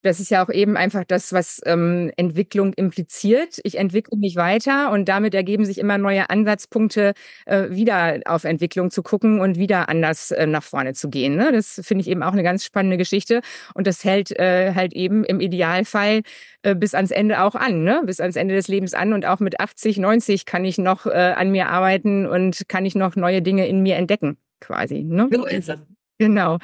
Das 0.07 0.21
ist 0.21 0.31
ja 0.31 0.43
auch 0.43 0.49
eben 0.49 0.77
einfach 0.77 1.03
das, 1.05 1.33
was 1.33 1.61
ähm, 1.65 2.11
Entwicklung 2.15 2.73
impliziert. 2.73 3.59
Ich 3.63 3.77
entwickle 3.77 4.17
mich 4.17 4.37
weiter 4.37 4.91
und 4.91 5.09
damit 5.09 5.35
ergeben 5.35 5.65
sich 5.65 5.77
immer 5.77 5.97
neue 5.97 6.29
Ansatzpunkte, 6.29 7.13
äh, 7.45 7.69
wieder 7.69 8.21
auf 8.25 8.45
Entwicklung 8.45 8.89
zu 8.89 9.03
gucken 9.03 9.41
und 9.41 9.57
wieder 9.57 9.89
anders 9.89 10.31
äh, 10.31 10.47
nach 10.47 10.63
vorne 10.63 10.93
zu 10.93 11.09
gehen. 11.09 11.35
Ne? 11.35 11.51
Das 11.51 11.81
finde 11.83 12.03
ich 12.03 12.09
eben 12.09 12.23
auch 12.23 12.31
eine 12.31 12.43
ganz 12.43 12.63
spannende 12.63 12.95
Geschichte 12.95 13.41
und 13.73 13.85
das 13.85 14.03
hält 14.05 14.31
äh, 14.39 14.73
halt 14.73 14.93
eben 14.93 15.25
im 15.25 15.41
Idealfall 15.41 16.21
äh, 16.63 16.73
bis 16.73 16.95
ans 16.95 17.11
Ende 17.11 17.41
auch 17.41 17.55
an, 17.55 17.83
ne? 17.83 18.01
bis 18.05 18.21
ans 18.21 18.37
Ende 18.37 18.55
des 18.55 18.69
Lebens 18.69 18.93
an 18.93 19.11
und 19.11 19.25
auch 19.25 19.39
mit 19.39 19.59
80, 19.59 19.97
90 19.97 20.45
kann 20.45 20.63
ich 20.63 20.77
noch 20.77 21.05
äh, 21.05 21.33
an 21.35 21.51
mir 21.51 21.67
arbeiten 21.67 22.25
und 22.25 22.69
kann 22.69 22.85
ich 22.85 22.95
noch 22.95 23.17
neue 23.17 23.41
Dinge 23.41 23.67
in 23.67 23.83
mir 23.83 23.97
entdecken, 23.97 24.37
quasi. 24.61 25.03
Ne? 25.03 25.27
So 25.31 25.45
ist 25.45 25.67
es. 25.67 25.96
Genau. 26.19 26.57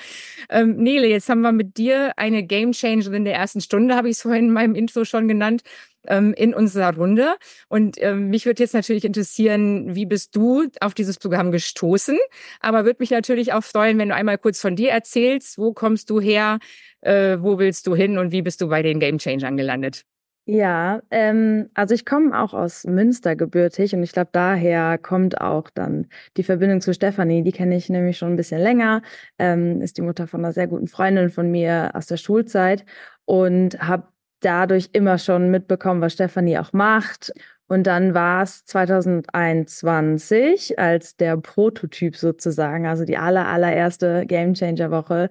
Ähm, 0.49 0.77
Nele, 0.77 1.07
jetzt 1.07 1.29
haben 1.29 1.41
wir 1.41 1.51
mit 1.51 1.77
dir 1.77 2.13
eine 2.17 2.43
Game 2.43 2.73
Changerin 2.73 3.25
der 3.25 3.35
ersten 3.35 3.61
Stunde, 3.61 3.95
habe 3.95 4.09
ich 4.09 4.17
es 4.17 4.23
vorhin 4.23 4.45
in 4.47 4.53
meinem 4.53 4.75
Intro 4.75 5.05
schon 5.05 5.27
genannt. 5.27 5.63
ähm, 6.07 6.33
in 6.35 6.53
unserer 6.53 6.95
Runde. 6.95 7.35
Und 7.69 7.97
ähm, 8.01 8.29
mich 8.29 8.45
würde 8.45 8.63
jetzt 8.63 8.75
natürlich 8.75 9.05
interessieren, 9.05 9.95
wie 9.95 10.05
bist 10.05 10.35
du 10.35 10.65
auf 10.81 10.93
dieses 10.93 11.17
Programm 11.19 11.51
gestoßen? 11.51 12.19
Aber 12.61 12.85
würde 12.85 12.97
mich 12.99 13.11
natürlich 13.11 13.53
auch 13.53 13.63
freuen, 13.63 13.97
wenn 13.99 14.09
du 14.09 14.15
einmal 14.15 14.37
kurz 14.37 14.61
von 14.61 14.75
dir 14.75 14.91
erzählst. 14.91 15.57
Wo 15.57 15.73
kommst 15.73 16.09
du 16.11 16.21
her? 16.21 16.59
Äh, 17.01 17.37
wo 17.41 17.57
willst 17.59 17.87
du 17.87 17.95
hin? 17.95 18.17
Und 18.19 18.31
wie 18.33 18.43
bist 18.43 18.61
du 18.61 18.69
bei 18.69 18.83
den 18.83 18.99
Game 18.99 19.17
Changern 19.19 19.57
gelandet? 19.57 20.05
Ja, 20.45 21.01
ähm, 21.09 21.69
also 21.73 21.95
ich 21.95 22.05
komme 22.05 22.37
auch 22.37 22.53
aus 22.53 22.83
Münster 22.83 23.37
gebürtig 23.37 23.95
und 23.95 24.03
ich 24.03 24.11
glaube, 24.11 24.29
daher 24.33 24.97
kommt 24.97 25.39
auch 25.39 25.69
dann 25.69 26.07
die 26.35 26.43
Verbindung 26.43 26.81
zu 26.81 26.93
Stefanie. 26.93 27.43
Die 27.43 27.53
kenne 27.53 27.77
ich 27.77 27.89
nämlich 27.89 28.17
schon 28.17 28.33
ein 28.33 28.35
bisschen 28.35 28.59
länger, 28.59 29.01
ähm, 29.39 29.81
ist 29.81 29.97
die 29.97 30.01
Mutter 30.01 30.27
von 30.27 30.41
einer 30.43 30.51
sehr 30.51 30.67
guten 30.67 30.87
Freundin 30.87 31.29
von 31.29 31.49
mir 31.49 31.91
aus 31.93 32.07
der 32.07 32.17
Schulzeit 32.17 32.83
und 33.23 33.79
habe 33.79 34.07
dadurch 34.41 34.89
immer 34.91 35.17
schon 35.17 35.49
mitbekommen, 35.49 36.01
was 36.01 36.11
Stefanie 36.13 36.57
auch 36.57 36.73
macht. 36.73 37.31
Und 37.67 37.87
dann 37.87 38.13
war 38.13 38.43
es 38.43 38.65
2021, 38.65 40.77
als 40.77 41.15
der 41.15 41.37
Prototyp 41.37 42.17
sozusagen, 42.17 42.85
also 42.85 43.05
die 43.05 43.17
aller, 43.17 43.47
allererste 43.47 44.25
Game 44.25 44.55
Changer 44.55 44.91
Woche 44.91 45.29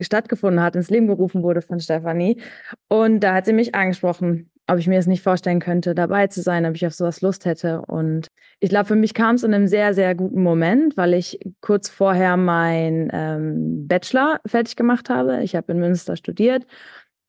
stattgefunden 0.00 0.62
hat, 0.62 0.76
ins 0.76 0.90
Leben 0.90 1.06
gerufen 1.06 1.42
wurde 1.42 1.62
von 1.62 1.80
Stefanie. 1.80 2.40
Und 2.88 3.20
da 3.20 3.34
hat 3.34 3.46
sie 3.46 3.52
mich 3.52 3.74
angesprochen, 3.74 4.50
ob 4.70 4.78
ich 4.78 4.86
mir 4.86 4.98
es 4.98 5.06
nicht 5.06 5.22
vorstellen 5.22 5.58
könnte, 5.58 5.94
dabei 5.94 6.28
zu 6.28 6.42
sein, 6.42 6.64
ob 6.64 6.76
ich 6.76 6.86
auf 6.86 6.94
sowas 6.94 7.22
Lust 7.22 7.44
hätte. 7.44 7.82
Und 7.82 8.28
ich 8.60 8.70
glaube, 8.70 8.86
für 8.86 8.96
mich 8.96 9.14
kam 9.14 9.34
es 9.34 9.42
in 9.42 9.52
einem 9.52 9.66
sehr, 9.66 9.94
sehr 9.94 10.14
guten 10.14 10.42
Moment, 10.42 10.96
weil 10.96 11.14
ich 11.14 11.40
kurz 11.60 11.88
vorher 11.88 12.36
mein 12.36 13.10
ähm, 13.12 13.88
Bachelor 13.88 14.40
fertig 14.46 14.76
gemacht 14.76 15.10
habe. 15.10 15.42
Ich 15.42 15.56
habe 15.56 15.72
in 15.72 15.80
Münster 15.80 16.16
studiert 16.16 16.66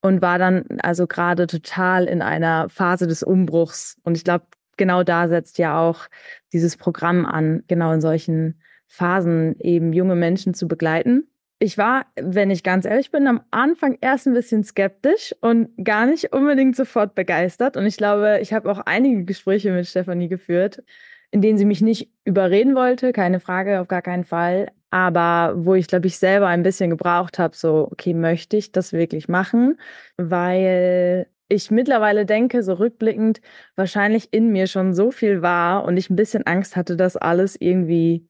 und 0.02 0.22
war 0.22 0.38
dann 0.38 0.64
also 0.82 1.06
gerade 1.06 1.48
total 1.48 2.04
in 2.04 2.22
einer 2.22 2.68
Phase 2.68 3.08
des 3.08 3.24
Umbruchs. 3.24 3.96
Und 4.04 4.16
ich 4.16 4.22
glaube, 4.22 4.46
genau 4.76 5.02
da 5.02 5.28
setzt 5.28 5.58
ja 5.58 5.80
auch 5.80 6.06
dieses 6.52 6.76
Programm 6.76 7.26
an, 7.26 7.64
genau 7.66 7.92
in 7.92 8.00
solchen 8.00 8.60
Phasen 8.86 9.58
eben 9.58 9.92
junge 9.92 10.14
Menschen 10.14 10.54
zu 10.54 10.68
begleiten 10.68 11.26
ich 11.62 11.78
war, 11.78 12.06
wenn 12.16 12.50
ich 12.50 12.64
ganz 12.64 12.84
ehrlich 12.84 13.12
bin, 13.12 13.28
am 13.28 13.40
Anfang 13.52 13.96
erst 14.00 14.26
ein 14.26 14.34
bisschen 14.34 14.64
skeptisch 14.64 15.32
und 15.40 15.70
gar 15.84 16.06
nicht 16.06 16.32
unbedingt 16.32 16.74
sofort 16.74 17.14
begeistert. 17.14 17.76
Und 17.76 17.86
ich 17.86 17.96
glaube, 17.96 18.40
ich 18.42 18.52
habe 18.52 18.68
auch 18.68 18.80
einige 18.80 19.24
Gespräche 19.24 19.70
mit 19.70 19.86
Stefanie 19.86 20.28
geführt, 20.28 20.82
in 21.30 21.40
denen 21.40 21.58
sie 21.58 21.64
mich 21.64 21.80
nicht 21.80 22.10
überreden 22.24 22.74
wollte, 22.74 23.12
keine 23.12 23.38
Frage, 23.38 23.80
auf 23.80 23.86
gar 23.86 24.02
keinen 24.02 24.24
Fall. 24.24 24.72
Aber 24.90 25.54
wo 25.64 25.74
ich, 25.74 25.86
glaube 25.86 26.08
ich, 26.08 26.18
selber 26.18 26.48
ein 26.48 26.64
bisschen 26.64 26.90
gebraucht 26.90 27.38
habe, 27.38 27.54
so, 27.56 27.88
okay, 27.92 28.12
möchte 28.12 28.56
ich 28.56 28.72
das 28.72 28.92
wirklich 28.92 29.28
machen? 29.28 29.78
Weil 30.16 31.28
ich 31.48 31.70
mittlerweile 31.70 32.26
denke, 32.26 32.64
so 32.64 32.74
rückblickend, 32.74 33.40
wahrscheinlich 33.76 34.32
in 34.32 34.50
mir 34.50 34.66
schon 34.66 34.94
so 34.94 35.12
viel 35.12 35.42
war 35.42 35.84
und 35.84 35.96
ich 35.96 36.10
ein 36.10 36.16
bisschen 36.16 36.44
Angst 36.44 36.74
hatte, 36.74 36.96
dass 36.96 37.16
alles 37.16 37.56
irgendwie 37.60 38.26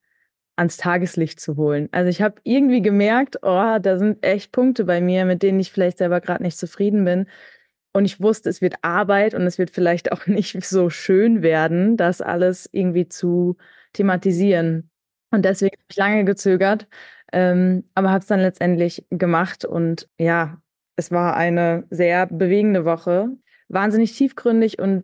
ans 0.55 0.77
Tageslicht 0.77 1.39
zu 1.39 1.57
holen. 1.57 1.89
Also 1.91 2.09
ich 2.09 2.21
habe 2.21 2.35
irgendwie 2.43 2.81
gemerkt, 2.81 3.37
oh, 3.41 3.77
da 3.81 3.97
sind 3.97 4.23
echt 4.23 4.51
Punkte 4.51 4.85
bei 4.85 5.01
mir, 5.01 5.25
mit 5.25 5.41
denen 5.43 5.59
ich 5.59 5.71
vielleicht 5.71 5.97
selber 5.97 6.21
gerade 6.21 6.43
nicht 6.43 6.57
zufrieden 6.57 7.05
bin. 7.05 7.27
Und 7.93 8.05
ich 8.05 8.21
wusste, 8.21 8.49
es 8.49 8.61
wird 8.61 8.75
Arbeit 8.81 9.33
und 9.35 9.43
es 9.43 9.57
wird 9.57 9.71
vielleicht 9.71 10.11
auch 10.13 10.27
nicht 10.27 10.63
so 10.65 10.89
schön 10.89 11.41
werden, 11.43 11.97
das 11.97 12.21
alles 12.21 12.69
irgendwie 12.71 13.07
zu 13.07 13.57
thematisieren. 13.93 14.89
Und 15.31 15.45
deswegen 15.45 15.75
habe 15.75 15.85
ich 15.89 15.97
lange 15.97 16.25
gezögert, 16.25 16.87
ähm, 17.31 17.89
aber 17.95 18.11
habe 18.11 18.19
es 18.19 18.27
dann 18.27 18.39
letztendlich 18.39 19.05
gemacht. 19.09 19.65
Und 19.65 20.07
ja, 20.19 20.61
es 20.95 21.11
war 21.11 21.35
eine 21.35 21.85
sehr 21.89 22.27
bewegende 22.27 22.85
Woche, 22.85 23.29
wahnsinnig 23.67 24.15
tiefgründig 24.15 24.79
und 24.79 25.03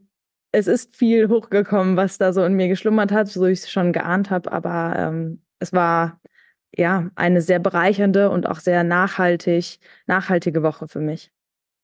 es 0.52 0.68
ist 0.68 0.96
viel 0.96 1.30
hochgekommen, 1.30 1.96
was 1.98 2.18
da 2.18 2.34
so 2.34 2.44
in 2.44 2.54
mir 2.56 2.68
geschlummert 2.68 3.12
hat, 3.12 3.28
so 3.28 3.46
ich 3.46 3.60
es 3.60 3.72
schon 3.72 3.94
geahnt 3.94 4.30
habe, 4.30 4.52
aber 4.52 4.96
ähm, 4.98 5.42
es 5.60 5.74
war 5.74 6.20
ja 6.76 7.10
eine 7.16 7.42
sehr 7.42 7.60
bereichernde 7.60 8.30
und 8.30 8.48
auch 8.48 8.60
sehr 8.60 8.84
nachhaltig, 8.84 9.80
nachhaltige 10.08 10.64
Woche 10.64 10.88
für 10.88 11.00
mich. 11.00 11.32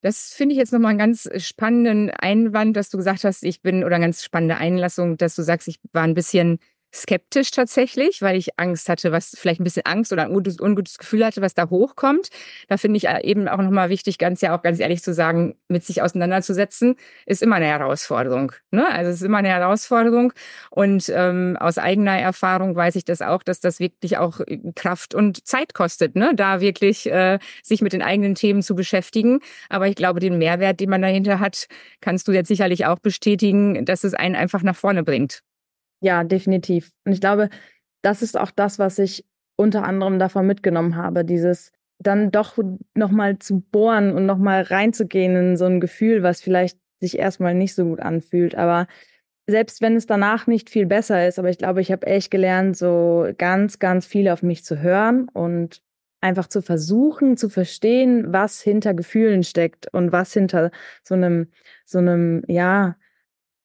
Das 0.01 0.33
finde 0.33 0.53
ich 0.53 0.59
jetzt 0.59 0.71
nochmal 0.71 0.91
einen 0.91 0.99
ganz 0.99 1.27
spannenden 1.37 2.11
Einwand, 2.11 2.77
dass 2.77 2.89
du 2.89 2.97
gesagt 2.97 3.23
hast, 3.23 3.43
ich 3.43 3.61
bin, 3.61 3.83
oder 3.83 3.95
eine 3.95 4.05
ganz 4.05 4.23
spannende 4.23 4.57
Einlassung, 4.57 5.17
dass 5.17 5.35
du 5.35 5.41
sagst, 5.41 5.67
ich 5.67 5.79
war 5.93 6.03
ein 6.03 6.13
bisschen 6.13 6.59
skeptisch 6.95 7.51
tatsächlich, 7.51 8.21
weil 8.21 8.37
ich 8.37 8.57
Angst 8.57 8.89
hatte, 8.89 9.11
was 9.11 9.35
vielleicht 9.37 9.59
ein 9.59 9.63
bisschen 9.63 9.85
Angst 9.85 10.13
oder 10.13 10.23
ein 10.23 10.29
ungutes, 10.29 10.59
ungutes 10.59 10.97
Gefühl 10.97 11.25
hatte, 11.25 11.41
was 11.41 11.53
da 11.53 11.69
hochkommt. 11.69 12.29
Da 12.67 12.77
finde 12.77 12.97
ich 12.97 13.07
äh, 13.07 13.21
eben 13.23 13.47
auch 13.47 13.57
nochmal 13.57 13.89
wichtig, 13.89 14.17
ganz 14.17 14.41
ja 14.41 14.55
auch 14.55 14.61
ganz 14.61 14.79
ehrlich 14.79 15.03
zu 15.03 15.13
sagen, 15.13 15.55
mit 15.67 15.83
sich 15.83 16.01
auseinanderzusetzen, 16.01 16.95
ist 17.25 17.43
immer 17.43 17.57
eine 17.57 17.65
Herausforderung. 17.65 18.53
Ne? 18.71 18.87
Also 18.87 19.11
es 19.11 19.17
ist 19.17 19.23
immer 19.23 19.39
eine 19.39 19.49
Herausforderung. 19.49 20.33
Und 20.69 21.11
ähm, 21.13 21.57
aus 21.59 21.77
eigener 21.77 22.17
Erfahrung 22.17 22.75
weiß 22.75 22.95
ich 22.95 23.05
das 23.05 23.21
auch, 23.21 23.43
dass 23.43 23.59
das 23.59 23.79
wirklich 23.79 24.17
auch 24.17 24.39
äh, 24.39 24.59
Kraft 24.75 25.13
und 25.13 25.45
Zeit 25.45 25.73
kostet, 25.73 26.15
ne? 26.15 26.31
da 26.35 26.61
wirklich 26.61 27.11
äh, 27.11 27.39
sich 27.63 27.81
mit 27.81 27.93
den 27.93 28.01
eigenen 28.01 28.35
Themen 28.35 28.61
zu 28.61 28.75
beschäftigen. 28.75 29.39
Aber 29.69 29.87
ich 29.87 29.95
glaube, 29.95 30.19
den 30.19 30.37
Mehrwert, 30.37 30.79
den 30.79 30.89
man 30.89 31.01
dahinter 31.01 31.39
hat, 31.39 31.67
kannst 32.01 32.27
du 32.27 32.31
jetzt 32.31 32.47
sicherlich 32.47 32.85
auch 32.85 32.99
bestätigen, 32.99 33.85
dass 33.85 34.03
es 34.03 34.13
einen 34.13 34.35
einfach 34.35 34.63
nach 34.63 34.75
vorne 34.75 35.03
bringt. 35.03 35.44
Ja, 36.05 36.23
definitiv. 36.23 36.91
Und 37.03 37.13
ich 37.13 37.19
glaube, 37.19 37.49
das 38.03 38.21
ist 38.21 38.37
auch 38.37 38.51
das, 38.51 38.77
was 38.77 38.99
ich 38.99 39.25
unter 39.55 39.83
anderem 39.83 40.19
davon 40.19 40.45
mitgenommen 40.45 40.95
habe, 40.97 41.25
dieses 41.25 41.71
dann 41.97 42.29
doch 42.29 42.59
nochmal 42.93 43.39
zu 43.39 43.61
bohren 43.71 44.11
und 44.13 44.27
nochmal 44.27 44.61
reinzugehen 44.61 45.35
in 45.35 45.57
so 45.57 45.65
ein 45.65 45.79
Gefühl, 45.79 46.21
was 46.21 46.41
vielleicht 46.41 46.77
sich 46.99 47.17
erstmal 47.17 47.55
nicht 47.55 47.73
so 47.73 47.85
gut 47.85 48.01
anfühlt. 48.01 48.53
Aber 48.53 48.85
selbst 49.47 49.81
wenn 49.81 49.95
es 49.95 50.05
danach 50.05 50.45
nicht 50.45 50.69
viel 50.69 50.85
besser 50.85 51.27
ist, 51.27 51.39
aber 51.39 51.49
ich 51.49 51.57
glaube, 51.57 51.81
ich 51.81 51.91
habe 51.91 52.05
echt 52.05 52.29
gelernt, 52.29 52.77
so 52.77 53.27
ganz, 53.39 53.79
ganz 53.79 54.05
viel 54.05 54.29
auf 54.29 54.43
mich 54.43 54.63
zu 54.63 54.79
hören 54.83 55.27
und 55.33 55.81
einfach 56.21 56.47
zu 56.47 56.61
versuchen 56.61 57.35
zu 57.35 57.49
verstehen, 57.49 58.31
was 58.31 58.61
hinter 58.61 58.93
Gefühlen 58.93 59.43
steckt 59.43 59.91
und 59.91 60.11
was 60.11 60.33
hinter 60.33 60.69
so 61.03 61.15
einem, 61.15 61.47
so 61.83 61.97
einem, 61.97 62.43
ja, 62.47 62.95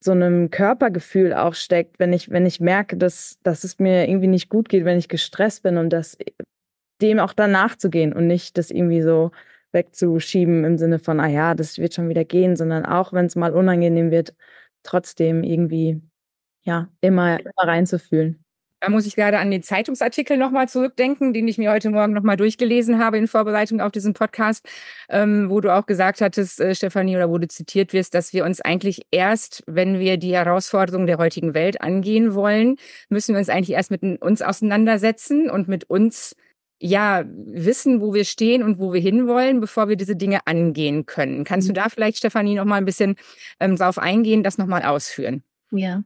so 0.02 0.12
einem 0.12 0.50
Körpergefühl 0.50 1.34
auch 1.34 1.54
steckt, 1.54 1.98
wenn 1.98 2.12
ich, 2.12 2.30
wenn 2.30 2.46
ich 2.46 2.60
merke, 2.60 2.96
dass, 2.96 3.38
dass 3.42 3.64
es 3.64 3.78
mir 3.78 4.08
irgendwie 4.08 4.28
nicht 4.28 4.48
gut 4.48 4.68
geht, 4.68 4.84
wenn 4.84 4.98
ich 4.98 5.08
gestresst 5.08 5.62
bin 5.62 5.76
und 5.76 5.90
das 5.90 6.16
dem 7.02 7.18
auch 7.18 7.32
dann 7.32 7.52
nachzugehen 7.52 8.12
und 8.12 8.26
nicht 8.26 8.58
das 8.58 8.70
irgendwie 8.70 9.02
so 9.02 9.30
wegzuschieben 9.72 10.64
im 10.64 10.78
Sinne 10.78 10.98
von, 10.98 11.20
ah 11.20 11.28
ja, 11.28 11.54
das 11.54 11.78
wird 11.78 11.94
schon 11.94 12.08
wieder 12.08 12.24
gehen, 12.24 12.56
sondern 12.56 12.84
auch 12.84 13.12
wenn 13.12 13.26
es 13.26 13.36
mal 13.36 13.52
unangenehm 13.52 14.10
wird, 14.10 14.34
trotzdem 14.82 15.42
irgendwie 15.44 16.00
ja 16.64 16.88
immer, 17.00 17.40
immer 17.40 17.52
reinzufühlen. 17.56 18.44
Da 18.80 18.88
muss 18.88 19.06
ich 19.06 19.14
gerade 19.14 19.38
an 19.38 19.50
den 19.50 19.62
Zeitungsartikel 19.62 20.38
nochmal 20.38 20.68
zurückdenken, 20.68 21.34
den 21.34 21.46
ich 21.46 21.58
mir 21.58 21.70
heute 21.70 21.90
Morgen 21.90 22.14
nochmal 22.14 22.38
durchgelesen 22.38 22.98
habe 22.98 23.18
in 23.18 23.28
Vorbereitung 23.28 23.80
auf 23.82 23.92
diesen 23.92 24.14
Podcast, 24.14 24.66
ähm, 25.10 25.50
wo 25.50 25.60
du 25.60 25.74
auch 25.74 25.84
gesagt 25.84 26.22
hattest, 26.22 26.60
äh, 26.60 26.74
Stefanie, 26.74 27.14
oder 27.16 27.28
wo 27.28 27.36
du 27.36 27.46
zitiert 27.46 27.92
wirst, 27.92 28.14
dass 28.14 28.32
wir 28.32 28.44
uns 28.44 28.62
eigentlich 28.62 29.02
erst, 29.10 29.62
wenn 29.66 29.98
wir 29.98 30.16
die 30.16 30.32
Herausforderungen 30.32 31.06
der 31.06 31.18
heutigen 31.18 31.52
Welt 31.52 31.82
angehen 31.82 32.34
wollen, 32.34 32.76
müssen 33.10 33.34
wir 33.34 33.38
uns 33.38 33.50
eigentlich 33.50 33.76
erst 33.76 33.90
mit 33.90 34.02
uns 34.22 34.40
auseinandersetzen 34.40 35.50
und 35.50 35.68
mit 35.68 35.84
uns 35.84 36.34
ja, 36.82 37.24
wissen, 37.26 38.00
wo 38.00 38.14
wir 38.14 38.24
stehen 38.24 38.62
und 38.62 38.78
wo 38.78 38.94
wir 38.94 39.02
hinwollen, 39.02 39.60
bevor 39.60 39.90
wir 39.90 39.96
diese 39.96 40.16
Dinge 40.16 40.46
angehen 40.46 41.04
können. 41.04 41.44
Kannst 41.44 41.68
du 41.68 41.72
mhm. 41.72 41.74
da 41.74 41.88
vielleicht, 41.90 42.16
Stefanie, 42.16 42.54
noch 42.54 42.64
mal 42.64 42.76
ein 42.76 42.86
bisschen 42.86 43.16
ähm, 43.60 43.76
drauf 43.76 43.98
eingehen, 43.98 44.42
das 44.42 44.56
nochmal 44.56 44.84
ausführen? 44.84 45.42
Ja, 45.70 46.02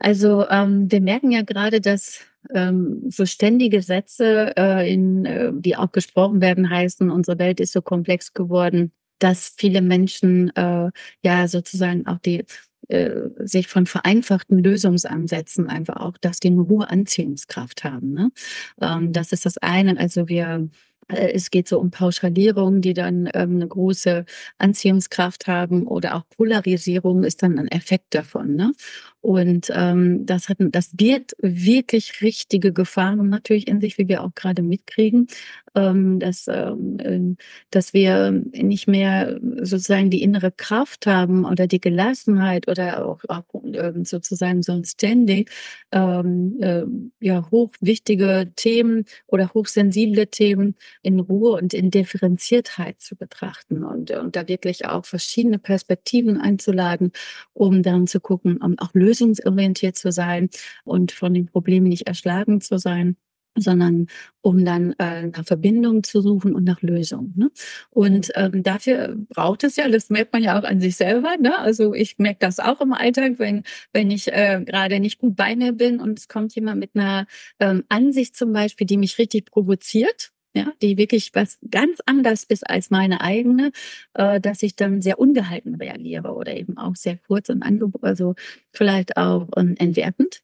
also 0.00 0.48
ähm, 0.48 0.90
wir 0.90 1.00
merken 1.00 1.30
ja 1.30 1.42
gerade, 1.42 1.80
dass 1.80 2.20
ähm, 2.54 3.02
so 3.08 3.26
ständige 3.26 3.82
Sätze, 3.82 4.54
äh, 4.56 4.92
in, 4.92 5.26
äh, 5.26 5.52
die 5.54 5.76
auch 5.76 5.92
gesprochen 5.92 6.40
werden, 6.40 6.70
heißen, 6.70 7.10
unsere 7.10 7.38
Welt 7.38 7.60
ist 7.60 7.72
so 7.72 7.82
komplex 7.82 8.32
geworden, 8.32 8.92
dass 9.18 9.54
viele 9.56 9.82
Menschen 9.82 10.54
äh, 10.56 10.90
ja 11.22 11.48
sozusagen 11.48 12.06
auch 12.06 12.18
die 12.18 12.44
äh, 12.88 13.28
sich 13.38 13.68
von 13.68 13.86
vereinfachten 13.86 14.58
Lösungsansätzen 14.58 15.68
einfach 15.68 15.96
auch, 15.96 16.16
dass 16.18 16.40
die 16.40 16.48
eine 16.48 16.66
hohe 16.66 16.88
Anziehungskraft 16.88 17.84
haben. 17.84 18.14
Ne? 18.14 18.32
Ähm, 18.80 19.12
das 19.12 19.32
ist 19.32 19.44
das 19.46 19.58
eine. 19.58 19.98
Also 19.98 20.28
wir 20.28 20.68
äh, 21.10 21.32
es 21.32 21.50
geht 21.50 21.68
so 21.68 21.78
um 21.78 21.90
Pauschalierungen, 21.90 22.80
die 22.82 22.94
dann 22.94 23.28
ähm, 23.34 23.56
eine 23.56 23.68
große 23.68 24.24
Anziehungskraft 24.58 25.46
haben 25.46 25.86
oder 25.86 26.14
auch 26.16 26.24
Polarisierung 26.36 27.24
ist 27.24 27.42
dann 27.42 27.58
ein 27.58 27.68
Effekt 27.68 28.14
davon. 28.14 28.54
Ne? 28.56 28.72
Und 29.22 29.70
ähm, 29.74 30.24
das 30.26 30.48
hat, 30.48 30.58
das 30.60 30.90
wird 30.98 31.32
wirklich 31.40 32.22
richtige 32.22 32.72
Gefahren 32.72 33.28
natürlich 33.28 33.68
in 33.68 33.80
sich, 33.80 33.98
wie 33.98 34.08
wir 34.08 34.22
auch 34.24 34.34
gerade 34.34 34.62
mitkriegen. 34.62 35.26
ähm, 35.74 36.18
dass, 36.18 36.48
ähm, 36.48 36.96
ähm, 37.00 37.36
dass 37.70 37.94
wir 37.94 38.30
nicht 38.30 38.88
mehr 38.88 39.38
sozusagen 39.62 40.10
die 40.10 40.22
innere 40.22 40.50
Kraft 40.52 41.06
haben 41.06 41.44
oder 41.44 41.66
die 41.66 41.80
Gelassenheit 41.80 42.68
oder 42.68 43.06
auch, 43.06 43.20
auch 43.28 43.44
ähm, 43.64 44.04
sozusagen 44.04 44.62
so 44.62 44.72
ein 44.72 44.84
Standing, 44.84 45.46
ähm, 45.92 46.56
äh, 46.60 46.82
ja, 47.20 47.48
hochwichtige 47.50 48.52
Themen 48.56 49.04
oder 49.26 49.50
hochsensible 49.54 50.26
Themen 50.28 50.74
in 51.02 51.20
Ruhe 51.20 51.52
und 51.52 51.74
in 51.74 51.90
Differenziertheit 51.90 53.00
zu 53.00 53.16
betrachten 53.16 53.84
und, 53.84 54.10
und 54.10 54.36
da 54.36 54.48
wirklich 54.48 54.86
auch 54.86 55.04
verschiedene 55.04 55.58
Perspektiven 55.58 56.40
einzuladen, 56.40 57.12
um 57.52 57.82
dann 57.82 58.06
zu 58.06 58.20
gucken, 58.20 58.56
um 58.58 58.78
auch 58.78 58.94
lösungsorientiert 59.10 59.96
zu 59.96 60.12
sein 60.12 60.50
und 60.84 61.12
von 61.12 61.34
den 61.34 61.46
Problemen 61.46 61.88
nicht 61.88 62.06
erschlagen 62.06 62.60
zu 62.60 62.78
sein 62.78 63.16
sondern 63.56 64.06
um 64.42 64.64
dann 64.64 64.94
äh, 64.98 65.26
nach 65.26 65.44
Verbindung 65.44 66.02
zu 66.02 66.20
suchen 66.20 66.54
und 66.54 66.64
nach 66.64 66.82
Lösungen. 66.82 67.34
Ne? 67.36 67.50
Und 67.90 68.30
ähm, 68.34 68.62
dafür 68.62 69.16
braucht 69.28 69.64
es 69.64 69.76
ja, 69.76 69.88
das 69.88 70.08
merkt 70.10 70.32
man 70.32 70.42
ja 70.42 70.58
auch 70.58 70.64
an 70.64 70.80
sich 70.80 70.96
selber. 70.96 71.36
Ne? 71.38 71.58
Also 71.58 71.94
ich 71.94 72.18
merke 72.18 72.38
das 72.40 72.60
auch 72.60 72.80
im 72.80 72.92
Alltag, 72.92 73.34
wenn 73.38 73.64
wenn 73.92 74.10
ich 74.10 74.32
äh, 74.32 74.62
gerade 74.64 75.00
nicht 75.00 75.18
gut 75.18 75.36
bei 75.36 75.56
mir 75.56 75.72
bin 75.72 76.00
und 76.00 76.18
es 76.18 76.28
kommt 76.28 76.54
jemand 76.54 76.80
mit 76.80 76.90
einer 76.94 77.26
ähm, 77.58 77.84
Ansicht 77.88 78.36
zum 78.36 78.52
Beispiel, 78.52 78.86
die 78.86 78.96
mich 78.96 79.18
richtig 79.18 79.50
provoziert. 79.50 80.32
Ja, 80.54 80.72
die 80.82 80.96
wirklich 80.98 81.30
was 81.34 81.58
ganz 81.70 82.00
anders 82.06 82.42
ist 82.42 82.68
als 82.68 82.90
meine 82.90 83.20
eigene, 83.20 83.70
äh, 84.14 84.40
dass 84.40 84.64
ich 84.64 84.74
dann 84.74 85.00
sehr 85.00 85.20
ungehalten 85.20 85.76
reagiere 85.76 86.34
oder 86.34 86.56
eben 86.56 86.76
auch 86.76 86.96
sehr 86.96 87.18
kurz 87.18 87.48
und 87.50 87.62
ange 87.62 87.92
also 88.02 88.34
vielleicht 88.72 89.16
auch 89.16 89.48
ähm, 89.56 89.76
entwertend 89.78 90.42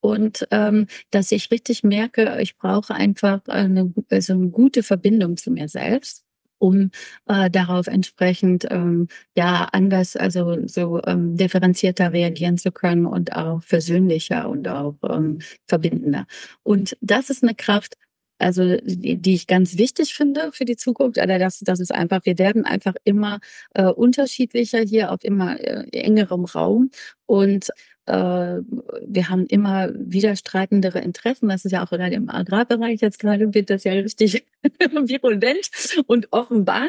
und 0.00 0.48
ähm, 0.50 0.86
dass 1.10 1.32
ich 1.32 1.50
richtig 1.50 1.84
merke, 1.84 2.38
ich 2.40 2.56
brauche 2.58 2.94
einfach 2.94 3.46
eine, 3.46 3.92
also 4.10 4.32
eine 4.34 4.48
gute 4.50 4.82
Verbindung 4.82 5.36
zu 5.36 5.50
mir 5.50 5.68
selbst 5.68 6.24
um 6.58 6.92
äh, 7.26 7.50
darauf 7.50 7.88
entsprechend 7.88 8.66
ähm, 8.70 9.08
ja 9.36 9.64
anders, 9.72 10.14
also 10.16 10.64
so 10.68 11.02
ähm, 11.04 11.36
differenzierter 11.36 12.12
reagieren 12.12 12.56
zu 12.56 12.70
können 12.70 13.04
und 13.04 13.32
auch 13.34 13.62
versöhnlicher 13.64 14.48
und 14.48 14.68
auch 14.68 14.94
ähm, 15.10 15.40
verbindender. 15.66 16.26
Und 16.62 16.96
das 17.00 17.30
ist 17.30 17.42
eine 17.42 17.56
Kraft, 17.56 17.96
also 18.38 18.76
die, 18.82 19.16
die 19.16 19.34
ich 19.34 19.46
ganz 19.46 19.78
wichtig 19.78 20.14
finde 20.14 20.50
für 20.52 20.64
die 20.64 20.76
Zukunft, 20.76 21.18
oder 21.18 21.38
das, 21.38 21.60
das 21.60 21.80
ist 21.80 21.92
einfach, 21.92 22.20
wir 22.24 22.38
werden 22.38 22.64
einfach 22.64 22.94
immer 23.04 23.40
äh, 23.74 23.84
unterschiedlicher 23.84 24.80
hier 24.80 25.12
auf 25.12 25.22
immer 25.22 25.60
äh, 25.60 25.86
engerem 25.92 26.44
Raum 26.44 26.90
und 27.26 27.68
äh, 28.06 28.12
wir 28.12 29.28
haben 29.28 29.46
immer 29.46 29.90
widerstreitendere 29.94 30.98
Interessen. 31.00 31.48
Das 31.48 31.64
ist 31.64 31.72
ja 31.72 31.84
auch 31.84 31.90
gerade 31.90 32.14
im 32.14 32.28
Agrarbereich 32.30 33.00
jetzt 33.00 33.18
gerade 33.20 33.54
wird 33.54 33.70
das 33.70 33.84
ja 33.84 33.92
richtig 33.92 34.44
virulent 34.64 35.70
und 36.06 36.28
offenbar, 36.32 36.88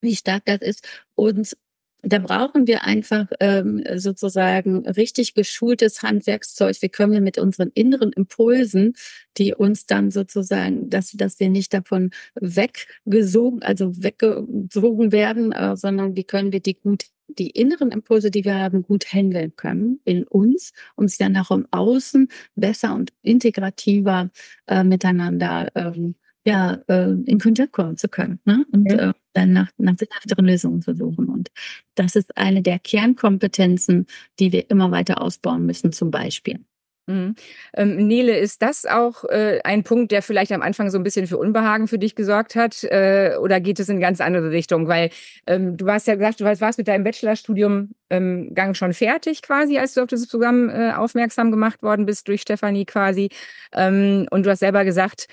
wie 0.00 0.16
stark 0.16 0.44
das 0.46 0.60
ist. 0.62 0.88
Und 1.14 1.54
da 2.02 2.18
brauchen 2.18 2.66
wir 2.66 2.84
einfach 2.84 3.26
ähm, 3.40 3.82
sozusagen 3.96 4.86
richtig 4.86 5.34
geschultes 5.34 6.02
Handwerkszeug. 6.02 6.76
Wie 6.80 6.88
können 6.88 7.12
wir 7.12 7.20
mit 7.20 7.38
unseren 7.38 7.70
inneren 7.74 8.12
Impulsen, 8.12 8.94
die 9.36 9.54
uns 9.54 9.86
dann 9.86 10.10
sozusagen, 10.10 10.90
dass, 10.90 11.12
dass 11.12 11.40
wir 11.40 11.48
nicht 11.48 11.74
davon 11.74 12.10
weggesogen, 12.36 13.62
also 13.62 14.02
weggesogen 14.02 15.12
werden, 15.12 15.52
äh, 15.52 15.76
sondern 15.76 16.14
wie 16.16 16.24
können 16.24 16.52
wir 16.52 16.60
die 16.60 16.78
gut, 16.78 17.06
die 17.26 17.50
inneren 17.50 17.90
Impulse, 17.90 18.30
die 18.30 18.44
wir 18.44 18.54
haben, 18.54 18.82
gut 18.82 19.12
handeln 19.12 19.54
können 19.56 20.00
in 20.04 20.24
uns, 20.24 20.72
um 20.94 21.08
sie 21.08 21.18
dann 21.18 21.36
auch 21.36 21.50
im 21.50 21.66
Außen 21.72 22.28
besser 22.54 22.94
und 22.94 23.12
integrativer 23.22 24.30
äh, 24.66 24.84
miteinander 24.84 25.68
ähm, 25.74 26.14
ja, 26.46 26.78
äh, 26.86 27.10
in 27.10 27.40
Kontakt 27.40 27.72
kommen 27.72 27.96
zu 27.96 28.08
können 28.08 28.40
ne? 28.44 28.64
und 28.72 28.90
ja. 28.90 29.10
äh, 29.10 29.12
dann 29.38 29.52
nach, 29.52 29.70
nach 29.78 29.96
sinnhafteren 29.96 30.46
Lösungen 30.46 30.82
zu 30.82 30.94
suchen. 30.94 31.28
Und 31.28 31.50
das 31.94 32.16
ist 32.16 32.36
eine 32.36 32.62
der 32.62 32.78
Kernkompetenzen, 32.78 34.06
die 34.38 34.52
wir 34.52 34.70
immer 34.70 34.90
weiter 34.90 35.22
ausbauen 35.22 35.66
müssen, 35.66 35.92
zum 35.92 36.10
Beispiel. 36.10 36.60
Mhm. 37.08 37.36
Ähm, 37.74 38.06
Nele, 38.06 38.36
ist 38.38 38.60
das 38.60 38.84
auch 38.84 39.24
äh, 39.24 39.60
ein 39.64 39.82
Punkt, 39.82 40.12
der 40.12 40.20
vielleicht 40.20 40.52
am 40.52 40.60
Anfang 40.60 40.90
so 40.90 40.98
ein 40.98 41.04
bisschen 41.04 41.26
für 41.26 41.38
Unbehagen 41.38 41.88
für 41.88 41.98
dich 41.98 42.14
gesorgt 42.14 42.54
hat? 42.54 42.84
Äh, 42.84 43.36
oder 43.40 43.60
geht 43.60 43.80
es 43.80 43.88
in 43.88 43.94
eine 43.94 44.02
ganz 44.02 44.20
andere 44.20 44.50
Richtung? 44.50 44.88
Weil 44.88 45.08
ähm, 45.46 45.78
du 45.78 45.88
hast 45.88 46.06
ja 46.06 46.16
gesagt, 46.16 46.40
du 46.40 46.44
warst 46.44 46.78
mit 46.78 46.86
deinem 46.86 47.04
Bachelorstudium 47.04 47.92
ähm, 48.10 48.54
schon 48.74 48.92
fertig 48.92 49.40
quasi, 49.40 49.78
als 49.78 49.94
du 49.94 50.02
auf 50.02 50.08
dieses 50.08 50.28
Programm 50.28 50.68
äh, 50.68 50.92
aufmerksam 50.92 51.50
gemacht 51.50 51.82
worden 51.82 52.04
bist 52.04 52.28
durch 52.28 52.42
Stefanie 52.42 52.84
quasi. 52.84 53.30
Ähm, 53.72 54.26
und 54.30 54.44
du 54.44 54.50
hast 54.50 54.60
selber 54.60 54.84
gesagt, 54.84 55.28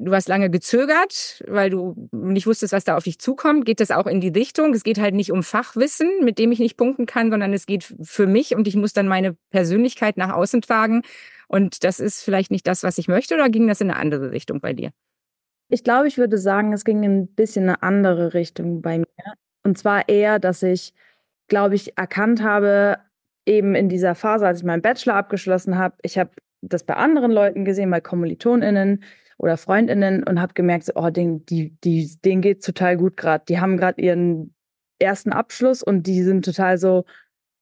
du 0.00 0.12
hast 0.12 0.28
lange 0.28 0.50
gezögert, 0.50 1.42
weil 1.46 1.70
du 1.70 2.08
nicht 2.12 2.46
wusstest, 2.46 2.72
was 2.72 2.84
da 2.84 2.96
auf 2.96 3.04
dich 3.04 3.18
zukommt. 3.18 3.64
Geht 3.64 3.80
das 3.80 3.90
auch 3.90 4.06
in 4.06 4.20
die 4.20 4.28
Richtung? 4.28 4.74
Es 4.74 4.84
geht 4.84 4.98
halt 4.98 5.14
nicht 5.14 5.32
um 5.32 5.42
Fachwissen, 5.42 6.10
mit 6.22 6.38
dem 6.38 6.52
ich 6.52 6.58
nicht 6.58 6.76
punkten 6.76 7.06
kann, 7.06 7.30
sondern 7.30 7.52
es 7.52 7.66
geht 7.66 7.94
für 8.02 8.26
mich 8.26 8.54
und 8.54 8.68
ich 8.68 8.76
muss 8.76 8.92
dann 8.92 9.08
meine 9.08 9.36
Persönlichkeit 9.50 10.16
nach 10.16 10.32
außen 10.32 10.60
tragen. 10.60 11.02
Und 11.48 11.84
das 11.84 12.00
ist 12.00 12.22
vielleicht 12.22 12.50
nicht 12.50 12.66
das, 12.66 12.82
was 12.82 12.98
ich 12.98 13.08
möchte, 13.08 13.34
oder 13.34 13.48
ging 13.48 13.66
das 13.66 13.80
in 13.80 13.90
eine 13.90 13.98
andere 13.98 14.32
Richtung 14.32 14.60
bei 14.60 14.72
dir? 14.72 14.90
Ich 15.68 15.82
glaube, 15.82 16.08
ich 16.08 16.18
würde 16.18 16.38
sagen, 16.38 16.72
es 16.72 16.84
ging 16.84 17.02
in 17.02 17.20
ein 17.20 17.26
bisschen 17.28 17.64
eine 17.64 17.82
andere 17.82 18.34
Richtung 18.34 18.82
bei 18.82 18.98
mir. 18.98 19.06
Und 19.62 19.78
zwar 19.78 20.08
eher, 20.08 20.38
dass 20.38 20.62
ich, 20.62 20.92
glaube 21.48 21.74
ich, 21.74 21.96
erkannt 21.96 22.42
habe, 22.42 22.98
eben 23.46 23.74
in 23.74 23.88
dieser 23.88 24.14
Phase, 24.14 24.46
als 24.46 24.58
ich 24.58 24.64
meinen 24.64 24.82
Bachelor 24.82 25.14
abgeschlossen 25.14 25.78
habe, 25.78 25.96
ich 26.02 26.18
habe 26.18 26.30
das 26.60 26.84
bei 26.84 26.94
anderen 26.94 27.30
Leuten 27.30 27.64
gesehen, 27.64 27.90
bei 27.90 28.00
KommilitonInnen, 28.00 29.04
oder 29.44 29.58
Freundinnen 29.58 30.24
und 30.24 30.40
habe 30.40 30.54
gemerkt, 30.54 30.84
so, 30.86 30.92
oh, 30.94 31.10
denen, 31.10 31.44
die, 31.44 31.76
die, 31.84 32.10
denen 32.24 32.40
geht 32.40 32.64
total 32.64 32.96
gut 32.96 33.18
gerade. 33.18 33.44
Die 33.46 33.60
haben 33.60 33.76
gerade 33.76 34.00
ihren 34.00 34.54
ersten 34.98 35.32
Abschluss 35.32 35.82
und 35.82 36.06
die 36.06 36.22
sind 36.22 36.46
total 36.46 36.78
so, 36.78 37.04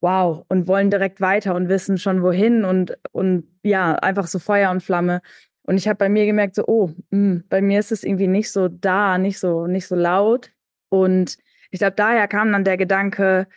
wow, 0.00 0.44
und 0.48 0.68
wollen 0.68 0.90
direkt 0.90 1.20
weiter 1.20 1.56
und 1.56 1.68
wissen 1.68 1.98
schon 1.98 2.22
wohin 2.22 2.64
und, 2.64 2.96
und 3.10 3.48
ja, 3.64 3.96
einfach 3.96 4.28
so 4.28 4.38
Feuer 4.38 4.70
und 4.70 4.80
Flamme. 4.80 5.22
Und 5.64 5.76
ich 5.76 5.88
habe 5.88 5.96
bei 5.96 6.08
mir 6.08 6.24
gemerkt, 6.24 6.54
so, 6.54 6.64
oh, 6.68 6.86
mh, 6.86 6.94
hm, 7.10 7.44
bei 7.48 7.60
mir 7.60 7.80
ist 7.80 7.90
es 7.90 8.04
irgendwie 8.04 8.28
nicht 8.28 8.52
so 8.52 8.68
da, 8.68 9.18
nicht 9.18 9.40
so, 9.40 9.66
nicht 9.66 9.88
so 9.88 9.96
laut. 9.96 10.52
Und 10.88 11.36
ich 11.72 11.80
glaube, 11.80 11.96
daher 11.96 12.28
kam 12.28 12.52
dann 12.52 12.62
der 12.62 12.76
Gedanke, 12.76 13.48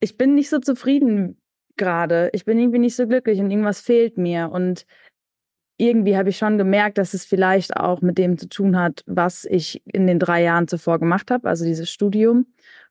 ich 0.00 0.16
bin 0.16 0.34
nicht 0.34 0.48
so 0.48 0.60
zufrieden 0.60 1.38
gerade. 1.76 2.30
Ich 2.32 2.46
bin 2.46 2.58
irgendwie 2.58 2.78
nicht 2.78 2.96
so 2.96 3.06
glücklich 3.06 3.38
und 3.38 3.50
irgendwas 3.50 3.82
fehlt 3.82 4.16
mir. 4.16 4.50
Und 4.50 4.86
irgendwie 5.80 6.16
habe 6.16 6.28
ich 6.28 6.36
schon 6.36 6.58
gemerkt, 6.58 6.98
dass 6.98 7.14
es 7.14 7.24
vielleicht 7.24 7.76
auch 7.76 8.02
mit 8.02 8.18
dem 8.18 8.38
zu 8.38 8.48
tun 8.48 8.78
hat, 8.78 9.02
was 9.06 9.44
ich 9.44 9.82
in 9.86 10.06
den 10.06 10.18
drei 10.18 10.42
Jahren 10.42 10.68
zuvor 10.68 10.98
gemacht 10.98 11.30
habe, 11.30 11.48
also 11.48 11.64
dieses 11.64 11.90
Studium. 11.90 12.46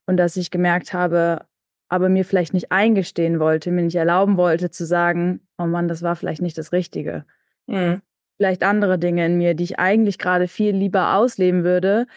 Und 0.05 0.17
dass 0.17 0.35
ich 0.37 0.49
gemerkt 0.49 0.91
habe, 0.93 1.45
aber 1.87 2.09
mir 2.09 2.25
vielleicht 2.25 2.53
nicht 2.53 2.71
eingestehen 2.71 3.39
wollte, 3.39 3.71
mir 3.71 3.83
nicht 3.83 3.95
erlauben 3.95 4.37
wollte 4.37 4.71
zu 4.71 4.85
sagen, 4.85 5.41
oh 5.57 5.65
Mann, 5.65 5.87
das 5.87 6.01
war 6.01 6.15
vielleicht 6.15 6.41
nicht 6.41 6.57
das 6.57 6.71
Richtige. 6.71 7.25
Mhm. 7.67 8.01
Vielleicht 8.37 8.63
andere 8.63 8.97
Dinge 8.97 9.25
in 9.25 9.37
mir, 9.37 9.53
die 9.53 9.65
ich 9.65 9.79
eigentlich 9.79 10.17
gerade 10.17 10.47
viel 10.47 10.75
lieber 10.75 11.15
ausleben 11.15 11.63
würde, 11.63 12.07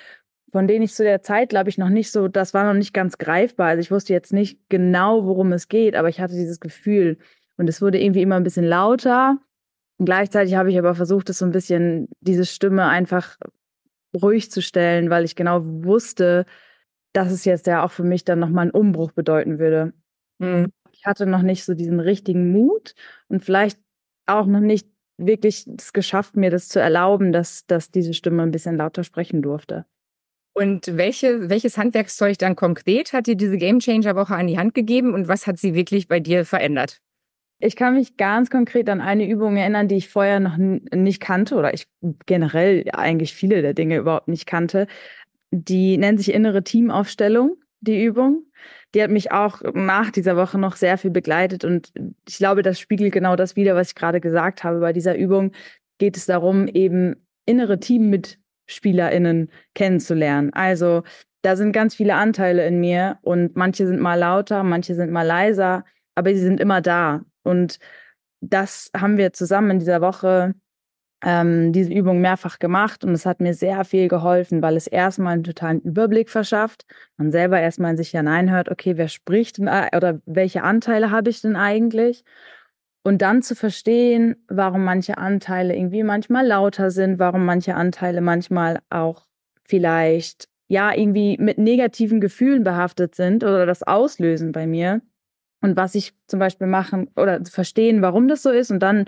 von 0.53 0.69
denen 0.69 0.85
ich 0.85 0.95
zu 0.95 1.03
der 1.03 1.23
Zeit, 1.23 1.51
glaube 1.51 1.69
ich, 1.69 1.79
noch 1.79 1.89
nicht 1.89 2.13
so, 2.13 2.29
das 2.29 2.55
war 2.55 2.65
noch 2.65 2.79
nicht 2.79 2.95
ganz 2.95 3.19
greifbar. 3.19 3.69
Also 3.69 3.81
ich 3.81 3.91
wusste 3.91 4.13
jetzt 4.13 4.33
nicht 4.33 4.59
genau, 4.69 5.27
worum 5.27 5.53
es 5.53 5.69
geht, 5.69 5.97
aber 5.97 6.09
ich 6.09 6.21
hatte 6.21 6.35
dieses 6.35 6.61
Gefühl. 6.61 7.19
Und 7.57 7.69
es 7.69 7.83
wurde 7.83 8.01
irgendwie 8.01 8.23
immer 8.23 8.37
ein 8.37 8.45
bisschen 8.45 8.65
lauter 8.67 9.39
und 10.03 10.07
gleichzeitig 10.07 10.57
habe 10.57 10.69
ich 10.69 10.77
aber 10.81 10.97
versucht, 10.97 11.29
das 11.29 11.39
so 11.39 11.45
ein 11.45 11.53
bisschen, 11.53 12.09
diese 12.21 12.45
Stimme 12.45 12.89
einfach 12.89 13.37
ruhig 14.21 14.51
zu 14.51 14.61
stellen, 14.61 15.11
weil 15.11 15.25
ich 15.25 15.37
genau 15.37 15.61
wusste, 15.63 16.45
dass 17.13 17.31
es 17.31 17.45
jetzt 17.45 17.69
ja 17.69 17.85
auch 17.85 17.93
für 17.93 18.03
mich 18.03 18.25
dann 18.25 18.41
nochmal 18.41 18.63
einen 18.63 18.73
Umbruch 18.73 19.13
bedeuten 19.13 19.61
würde. 19.61 19.93
Mhm. 20.41 20.73
Ich 20.91 21.07
hatte 21.07 21.25
noch 21.25 21.43
nicht 21.43 21.65
so 21.65 21.75
diesen 21.75 22.01
richtigen 22.01 22.51
Mut 22.51 22.97
und 23.29 23.45
vielleicht 23.45 23.79
auch 24.27 24.47
noch 24.47 24.59
nicht 24.59 24.89
wirklich 25.19 25.69
es 25.79 25.93
geschafft, 25.93 26.35
mir 26.35 26.51
das 26.51 26.67
zu 26.67 26.81
erlauben, 26.81 27.31
dass, 27.31 27.65
dass 27.67 27.93
diese 27.93 28.13
Stimme 28.13 28.43
ein 28.43 28.51
bisschen 28.51 28.77
lauter 28.77 29.05
sprechen 29.05 29.41
durfte. 29.41 29.87
Und 30.53 30.97
welche, 30.97 31.49
welches 31.49 31.79
Handwerkszeug 31.79 32.39
dann 32.39 32.57
konkret 32.57 33.13
hat 33.13 33.29
dir 33.29 33.37
diese 33.37 33.57
Game 33.57 33.79
Changer 33.79 34.17
Woche 34.17 34.35
an 34.35 34.49
die 34.49 34.59
Hand 34.59 34.75
gegeben 34.75 35.15
und 35.15 35.29
was 35.29 35.47
hat 35.47 35.59
sie 35.59 35.75
wirklich 35.75 36.09
bei 36.09 36.19
dir 36.19 36.45
verändert? 36.45 37.01
Ich 37.65 37.77
kann 37.77 37.95
mich 37.95 38.17
ganz 38.17 38.51
konkret 38.51 38.89
an 38.89 39.01
eine 39.01 39.25
Übung 39.29 39.57
erinnern, 39.57 39.87
die 39.87 39.95
ich 39.95 40.09
vorher 40.09 40.41
noch 40.41 40.57
nicht 40.57 41.21
kannte 41.21 41.55
oder 41.55 41.73
ich 41.73 41.87
generell 42.27 42.85
eigentlich 42.93 43.35
viele 43.35 43.63
der 43.63 43.73
Dinge 43.73 43.99
überhaupt 43.99 44.27
nicht 44.27 44.47
kannte. 44.47 44.89
Die 45.53 45.97
nennt 45.97 46.19
sich 46.19 46.35
innere 46.35 46.65
Teamaufstellung, 46.65 47.57
die 47.81 48.03
Übung. 48.03 48.47
Die 48.97 49.03
hat 49.03 49.11
mich 49.11 49.31
auch 49.31 49.63
nach 49.75 50.11
dieser 50.11 50.37
Woche 50.37 50.59
noch 50.59 50.75
sehr 50.75 50.99
viel 50.99 51.13
begleitet 51.13 51.65
und 51.65 51.93
ich 52.29 52.39
glaube, 52.39 52.63
das 52.63 52.81
spiegelt 52.81 53.13
genau 53.13 53.37
das 53.37 53.55
wider, 53.55 53.77
was 53.77 53.91
ich 53.91 53.95
gerade 53.95 54.21
gesagt 54.21 54.65
habe. 54.65 54.81
Bei 54.81 54.93
dieser 54.93 55.17
Übung 55.17 55.53
geht 55.99 56.17
es 56.17 56.27
darum, 56.27 56.67
eben 56.67 57.15
innere 57.47 57.79
TeammitspielerInnen 57.79 59.53
kennenzulernen. 59.75 60.53
Also 60.53 61.05
da 61.43 61.55
sind 61.55 61.71
ganz 61.71 61.95
viele 61.95 62.17
Anteile 62.17 62.67
in 62.67 62.81
mir 62.81 63.19
und 63.23 63.55
manche 63.55 63.87
sind 63.87 64.01
mal 64.01 64.19
lauter, 64.19 64.65
manche 64.65 64.97
sind 64.97 65.13
mal 65.13 65.23
leiser, 65.27 65.85
aber 66.17 66.35
sie 66.35 66.41
sind 66.41 66.59
immer 66.59 66.81
da. 66.81 67.25
Und 67.43 67.79
das 68.41 68.91
haben 68.97 69.17
wir 69.17 69.33
zusammen 69.33 69.73
in 69.73 69.79
dieser 69.79 70.01
Woche 70.01 70.55
ähm, 71.23 71.73
diese 71.73 71.93
Übung 71.93 72.21
mehrfach 72.21 72.59
gemacht 72.59 73.05
und 73.05 73.13
es 73.13 73.27
hat 73.27 73.41
mir 73.41 73.55
sehr 73.55 73.85
viel 73.85 74.09
geholfen, 74.09 74.61
weil 74.61 74.77
es 74.77 74.89
erstmal 74.89 75.35
einen 75.35 75.45
totalen 75.45 75.81
Überblick 75.81 76.29
verschafft. 76.29 76.85
Man 77.17 77.31
selber 77.31 77.61
erstmal 77.61 77.93
in 77.93 77.97
sich 77.97 78.11
hineinhört, 78.11 78.69
okay, 78.69 78.97
wer 78.97 79.09
spricht 79.09 79.59
denn, 79.59 79.69
oder 79.69 80.21
welche 80.27 80.65
Anteile 80.65 81.11
habe 81.11 81.31
ich 81.31 81.41
denn 81.41 81.57
eigentlich? 81.57 82.25
Und 83.05 83.23
dann 83.23 83.43
zu 83.43 83.55
verstehen, 83.55 84.37
warum 84.49 84.85
manche 84.85 85.19
Anteile 85.19 85.75
irgendwie 85.75 86.03
manchmal 86.03 86.47
lauter 86.47 86.91
sind, 86.91 87.19
warum 87.19 87.45
manche 87.45 87.75
Anteile 87.75 88.21
manchmal 88.21 88.81
auch 88.91 89.27
vielleicht 89.65 90.49
ja 90.69 90.93
irgendwie 90.93 91.37
mit 91.39 91.59
negativen 91.59 92.21
Gefühlen 92.21 92.65
behaftet 92.65 93.15
sind 93.15 93.45
oder 93.45 93.67
das 93.67 93.83
auslösen 93.83 94.53
bei 94.53 94.67
mir. 94.67 95.03
Und 95.63 95.77
was 95.77 95.95
ich 95.95 96.13
zum 96.27 96.39
Beispiel 96.39 96.67
machen 96.67 97.09
oder 97.17 97.45
verstehen, 97.45 98.03
warum 98.03 98.29
das 98.29 98.43
so 98.43 98.51
ist 98.51 98.71
und 98.71 98.81
dann 98.81 99.07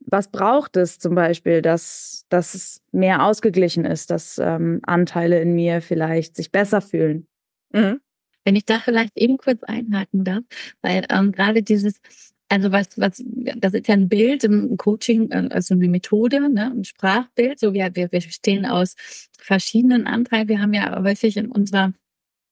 was 0.00 0.30
braucht 0.30 0.76
es 0.76 0.98
zum 0.98 1.14
Beispiel, 1.14 1.62
dass, 1.62 2.26
dass 2.28 2.54
es 2.54 2.82
mehr 2.92 3.24
ausgeglichen 3.24 3.84
ist, 3.84 4.10
dass 4.10 4.38
ähm, 4.38 4.80
Anteile 4.82 5.40
in 5.40 5.54
mir 5.54 5.80
vielleicht 5.80 6.36
sich 6.36 6.52
besser 6.52 6.80
fühlen? 6.80 7.26
Mhm. 7.72 8.00
Wenn 8.44 8.56
ich 8.56 8.64
da 8.64 8.78
vielleicht 8.78 9.16
eben 9.16 9.38
kurz 9.38 9.62
einhaken 9.64 10.24
darf, 10.24 10.44
weil 10.82 11.04
ähm, 11.10 11.32
gerade 11.32 11.62
dieses, 11.62 12.00
also 12.48 12.70
was, 12.70 12.96
was, 12.96 13.24
das 13.56 13.74
ist 13.74 13.88
ja 13.88 13.94
ein 13.94 14.08
Bild 14.08 14.44
im 14.44 14.76
Coaching, 14.76 15.30
äh, 15.30 15.48
also 15.50 15.74
eine 15.74 15.88
Methode, 15.88 16.48
ne, 16.48 16.70
ein 16.70 16.84
Sprachbild, 16.84 17.58
so 17.58 17.74
wie 17.74 17.84
wir, 17.94 18.12
wir 18.12 18.20
stehen 18.20 18.66
aus 18.66 18.94
verschiedenen 19.38 20.06
Anteilen. 20.06 20.48
Wir 20.48 20.60
haben 20.60 20.74
ja 20.74 21.02
häufig 21.02 21.36
in 21.36 21.50
unserer 21.50 21.92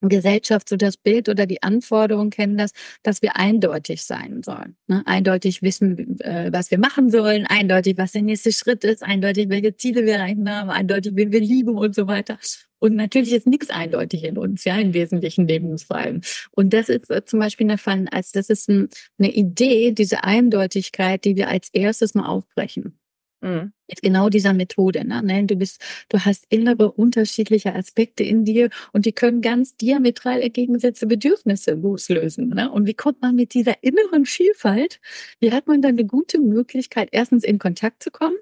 Gesellschaft 0.08 0.68
so 0.68 0.76
das 0.76 0.96
Bild 0.96 1.28
oder 1.28 1.46
die 1.46 1.62
Anforderungen 1.62 2.30
kennen 2.30 2.56
das, 2.56 2.72
dass 3.02 3.22
wir 3.22 3.36
eindeutig 3.36 4.02
sein 4.02 4.42
sollen. 4.42 4.76
Ne? 4.86 5.02
Eindeutig 5.06 5.62
wissen, 5.62 6.20
äh, 6.20 6.50
was 6.52 6.70
wir 6.70 6.78
machen 6.78 7.10
sollen, 7.10 7.46
eindeutig, 7.46 7.98
was 7.98 8.12
der 8.12 8.22
nächste 8.22 8.52
Schritt 8.52 8.84
ist, 8.84 9.02
eindeutig, 9.02 9.48
welche 9.48 9.76
Ziele 9.76 10.04
wir 10.04 10.14
erreichen 10.14 10.48
haben, 10.50 10.70
eindeutig, 10.70 11.12
wen 11.14 11.32
wir 11.32 11.40
lieben 11.40 11.76
und 11.76 11.94
so 11.94 12.06
weiter. 12.06 12.38
Und 12.84 12.96
natürlich 12.96 13.32
ist 13.32 13.46
nichts 13.46 13.70
eindeutig 13.70 14.24
in 14.24 14.36
uns, 14.36 14.64
ja, 14.64 14.76
in 14.76 14.92
wesentlichen 14.92 15.48
Lebensfallen. 15.48 16.20
Und 16.50 16.74
das 16.74 16.90
ist 16.90 17.10
äh, 17.10 17.24
zum 17.24 17.40
Beispiel 17.40 17.66
der 17.66 17.78
Fall, 17.78 18.06
als 18.10 18.32
das 18.32 18.50
ist 18.50 18.68
ein, 18.68 18.90
eine 19.18 19.32
Idee, 19.32 19.92
diese 19.92 20.22
Eindeutigkeit, 20.22 21.24
die 21.24 21.36
wir 21.36 21.48
als 21.48 21.70
erstes 21.72 22.14
mal 22.14 22.26
aufbrechen. 22.26 22.98
Mhm. 23.44 23.72
Mit 23.88 24.00
genau 24.00 24.30
dieser 24.30 24.54
Methode. 24.54 25.06
Ne? 25.06 25.44
Du 25.44 25.56
bist, 25.56 25.82
du 26.08 26.18
hast 26.18 26.46
innere 26.48 26.90
unterschiedliche 26.90 27.74
Aspekte 27.74 28.24
in 28.24 28.46
dir 28.46 28.70
und 28.94 29.04
die 29.04 29.12
können 29.12 29.42
ganz 29.42 29.76
diametral 29.76 30.40
entgegengesetzte 30.40 31.06
Bedürfnisse 31.06 31.74
loslösen. 31.74 32.48
Ne? 32.48 32.70
Und 32.70 32.86
wie 32.86 32.94
kommt 32.94 33.20
man 33.20 33.34
mit 33.34 33.52
dieser 33.52 33.74
inneren 33.82 34.24
Vielfalt, 34.24 34.98
wie 35.40 35.52
hat 35.52 35.66
man 35.66 35.82
dann 35.82 35.92
eine 35.92 36.06
gute 36.06 36.40
Möglichkeit, 36.40 37.10
erstens 37.12 37.44
in 37.44 37.58
Kontakt 37.58 38.02
zu 38.02 38.10
kommen, 38.10 38.36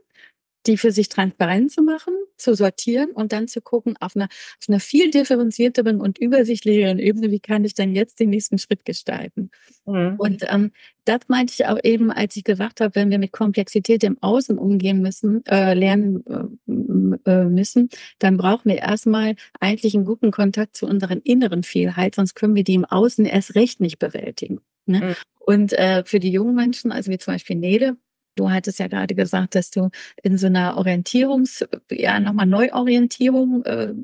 die 0.66 0.76
für 0.76 0.92
sich 0.92 1.08
transparent 1.08 1.72
zu 1.72 1.82
machen, 1.82 2.14
zu 2.36 2.54
sortieren 2.54 3.10
und 3.10 3.32
dann 3.32 3.48
zu 3.48 3.60
gucken 3.60 3.96
auf 4.00 4.16
einer, 4.16 4.26
auf 4.26 4.68
einer 4.68 4.80
viel 4.80 5.10
differenzierteren 5.10 6.00
und 6.00 6.18
übersichtlicheren 6.18 6.98
Ebene, 6.98 7.30
wie 7.30 7.40
kann 7.40 7.64
ich 7.64 7.74
denn 7.74 7.94
jetzt 7.94 8.20
den 8.20 8.30
nächsten 8.30 8.58
Schritt 8.58 8.84
gestalten. 8.84 9.50
Mhm. 9.86 10.16
Und 10.18 10.44
ähm, 10.48 10.72
das 11.04 11.20
meinte 11.28 11.52
ich 11.56 11.66
auch 11.66 11.78
eben, 11.82 12.10
als 12.10 12.36
ich 12.36 12.44
gesagt 12.44 12.80
habe, 12.80 12.94
wenn 12.94 13.10
wir 13.10 13.18
mit 13.18 13.32
Komplexität 13.32 14.04
im 14.04 14.22
Außen 14.22 14.58
umgehen 14.58 15.02
müssen, 15.02 15.44
äh, 15.46 15.74
lernen 15.74 16.24
äh, 16.26 17.30
äh 17.30 17.44
müssen, 17.44 17.88
dann 18.18 18.36
brauchen 18.36 18.70
wir 18.70 18.78
erstmal 18.78 19.34
eigentlich 19.58 19.94
einen 19.94 20.04
guten 20.04 20.30
Kontakt 20.30 20.76
zu 20.76 20.86
unseren 20.86 21.20
inneren 21.20 21.62
Vielheit, 21.62 22.14
sonst 22.14 22.34
können 22.34 22.54
wir 22.54 22.64
die 22.64 22.74
im 22.74 22.84
Außen 22.84 23.24
erst 23.24 23.54
recht 23.54 23.80
nicht 23.80 23.98
bewältigen. 23.98 24.60
Ne? 24.86 25.00
Mhm. 25.00 25.14
Und 25.40 25.72
äh, 25.72 26.04
für 26.04 26.20
die 26.20 26.30
jungen 26.30 26.54
Menschen, 26.54 26.92
also 26.92 27.10
wie 27.10 27.18
zum 27.18 27.34
Beispiel 27.34 27.56
Nele, 27.56 27.96
Du 28.34 28.50
hattest 28.50 28.78
ja 28.78 28.88
gerade 28.88 29.14
gesagt, 29.14 29.54
dass 29.54 29.70
du 29.70 29.90
in 30.22 30.38
so 30.38 30.46
einer 30.46 30.76
Orientierungs-, 30.78 31.66
ja, 31.90 32.18
nochmal 32.20 32.46
Neuorientierung 32.46 33.64
äh, 33.64 33.94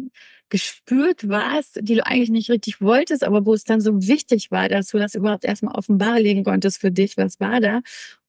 gespürt 0.50 1.28
warst, 1.28 1.78
die 1.82 1.96
du 1.96 2.06
eigentlich 2.06 2.30
nicht 2.30 2.50
richtig 2.50 2.80
wolltest, 2.80 3.24
aber 3.24 3.44
wo 3.46 3.54
es 3.54 3.64
dann 3.64 3.80
so 3.80 4.06
wichtig 4.06 4.50
war, 4.50 4.68
dass 4.68 4.88
du 4.88 4.98
das 4.98 5.14
überhaupt 5.14 5.44
erstmal 5.44 5.74
offenbar 5.74 6.20
legen 6.20 6.44
konntest 6.44 6.80
für 6.80 6.90
dich, 6.90 7.16
was 7.16 7.40
war 7.40 7.60
da, 7.60 7.80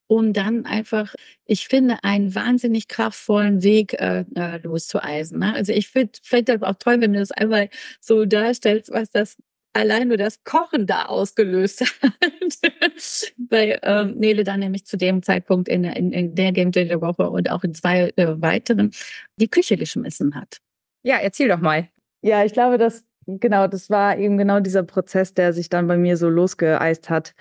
um 0.08 0.34
dann 0.34 0.66
einfach, 0.66 1.14
ich 1.46 1.68
finde, 1.68 2.04
einen 2.04 2.34
wahnsinnig 2.36 2.88
kraftvollen 2.88 3.64
Weg 3.64 3.94
äh, 3.94 4.26
äh 4.36 4.58
loszueisen. 4.64 5.40
Ne? 5.40 5.54
Also 5.54 5.72
ich 5.72 5.90
finde 5.90 6.14
find 6.24 6.50
das 6.50 6.64
auch 6.64 6.76
toll, 6.80 7.00
wenn 7.02 7.14
du 7.14 7.20
das 7.20 7.32
einmal 7.32 7.70
so 8.02 8.26
darstellst, 8.26 8.92
was 8.92 9.12
das 9.12 9.38
allein 9.74 10.08
nur 10.08 10.18
das 10.18 10.44
Kochen 10.44 10.88
da 10.88 11.06
ausgelöst 11.06 11.82
hat. 11.82 12.14
Weil 13.50 13.80
ähm, 13.84 14.16
Nele 14.18 14.44
dann 14.44 14.60
nämlich 14.60 14.86
zu 14.86 14.98
dem 14.98 15.24
Zeitpunkt 15.24 15.68
in, 15.70 15.84
in, 15.84 16.12
in 16.12 16.36
der 16.36 16.52
Game 16.52 16.72
Changer 16.72 17.02
Woche 17.02 17.30
und 17.30 17.50
auch 17.52 17.64
in 17.64 17.74
zwei 17.74 18.12
äh, 18.16 18.42
weiteren 18.42 18.92
die 19.38 19.50
Küche 19.50 19.78
geschmissen 19.78 20.36
hat. 20.36 20.58
Ja, 21.04 21.18
erzähl 21.18 21.48
doch 21.48 21.60
mal. 21.60 21.90
Ja, 22.22 22.44
ich 22.44 22.54
glaube, 22.54 22.78
dass 22.78 23.06
genau, 23.26 23.68
das 23.68 23.90
war 23.90 24.18
eben 24.18 24.38
genau 24.38 24.60
dieser 24.60 24.84
Prozess, 24.84 25.34
der 25.34 25.54
sich 25.54 25.70
dann 25.70 25.88
bei 25.88 25.98
mir 25.98 26.18
so 26.18 26.30
losgeeist 26.30 27.10
hat, 27.10 27.34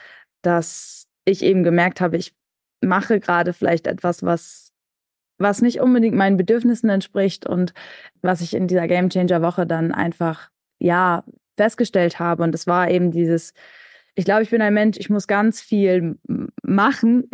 dass 0.43 1.07
ich 1.25 1.43
eben 1.43 1.65
gemerkt 1.65 2.01
habe, 2.01 2.17
ich 2.17 2.35
mache 2.81 3.21
gerade 3.21 3.53
vielleicht 3.53 3.87
etwas, 3.87 4.23
was 4.23 4.69
was 5.41 5.63
nicht 5.63 5.81
unbedingt 5.81 6.17
meinen 6.17 6.37
Bedürfnissen 6.37 6.91
entspricht 6.91 7.47
und 7.47 7.73
was 8.23 8.41
ich 8.41 8.55
in 8.55 8.67
dieser 8.67 8.89
Game 8.89 9.09
Changer 9.09 9.41
Woche 9.41 9.67
dann 9.67 9.93
einfach 9.93 10.51
ja 10.81 11.25
festgestellt 11.59 12.19
habe. 12.19 12.43
Und 12.43 12.53
das 12.53 12.67
war 12.67 12.91
eben 12.91 13.11
dieses, 13.11 13.53
ich 14.15 14.25
glaube, 14.25 14.43
ich 14.43 14.51
bin 14.51 14.63
ein 14.63 14.75
Mensch, 14.75 14.97
ich 14.99 15.11
muss 15.11 15.27
ganz 15.27 15.61
viel 15.61 16.19
machen. 16.63 17.31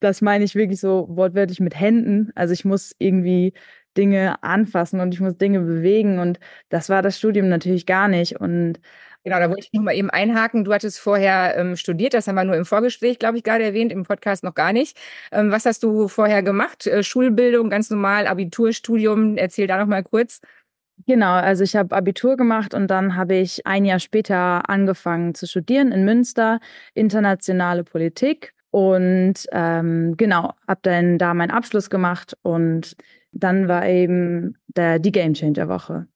Das 0.00 0.20
meine 0.20 0.44
ich 0.44 0.54
wirklich 0.54 0.80
so 0.80 1.06
wortwörtlich 1.10 1.60
mit 1.60 1.78
Händen. 1.78 2.32
Also 2.34 2.52
ich 2.54 2.64
muss 2.64 2.94
irgendwie 2.98 3.52
Dinge 3.96 4.42
anfassen 4.42 5.00
und 5.00 5.14
ich 5.14 5.20
muss 5.20 5.36
Dinge 5.36 5.60
bewegen. 5.60 6.18
Und 6.18 6.40
das 6.70 6.88
war 6.88 7.02
das 7.02 7.18
Studium 7.18 7.48
natürlich 7.48 7.86
gar 7.86 8.08
nicht. 8.08 8.40
Und 8.40 8.80
Genau, 9.24 9.38
da 9.38 9.48
wollte 9.48 9.62
ich 9.62 9.72
noch 9.72 9.82
mal 9.82 9.94
eben 9.94 10.10
einhaken. 10.10 10.64
Du 10.64 10.72
hattest 10.74 10.98
vorher 10.98 11.56
ähm, 11.56 11.76
studiert, 11.76 12.12
das 12.12 12.26
haben 12.26 12.34
wir 12.34 12.42
nur 12.44 12.56
im 12.56 12.64
Vorgespräch, 12.64 13.20
glaube 13.20 13.36
ich, 13.38 13.44
gerade 13.44 13.62
erwähnt, 13.62 13.92
im 13.92 14.02
Podcast 14.02 14.42
noch 14.42 14.54
gar 14.54 14.72
nicht. 14.72 14.98
Ähm, 15.30 15.52
was 15.52 15.64
hast 15.64 15.84
du 15.84 16.08
vorher 16.08 16.42
gemacht? 16.42 16.88
Äh, 16.88 17.04
Schulbildung, 17.04 17.70
ganz 17.70 17.88
normal, 17.88 18.26
Abiturstudium. 18.26 19.36
Erzähl 19.36 19.68
da 19.68 19.78
noch 19.78 19.86
mal 19.86 20.02
kurz. 20.02 20.40
Genau, 21.06 21.32
also 21.32 21.64
ich 21.64 21.74
habe 21.74 21.96
Abitur 21.96 22.36
gemacht 22.36 22.74
und 22.74 22.88
dann 22.88 23.16
habe 23.16 23.34
ich 23.34 23.66
ein 23.66 23.84
Jahr 23.84 23.98
später 23.98 24.68
angefangen 24.68 25.34
zu 25.34 25.46
studieren 25.46 25.90
in 25.90 26.04
Münster, 26.04 26.60
internationale 26.94 27.82
Politik. 27.82 28.54
Und 28.70 29.34
ähm, 29.52 30.16
genau, 30.16 30.54
habe 30.66 30.80
dann 30.82 31.18
da 31.18 31.34
meinen 31.34 31.50
Abschluss 31.50 31.90
gemacht 31.90 32.36
und 32.42 32.96
dann 33.32 33.68
war 33.68 33.86
eben 33.86 34.56
der, 34.68 34.98
die 34.98 35.12
Game 35.12 35.34
Changer 35.34 35.68
Woche. 35.68 36.06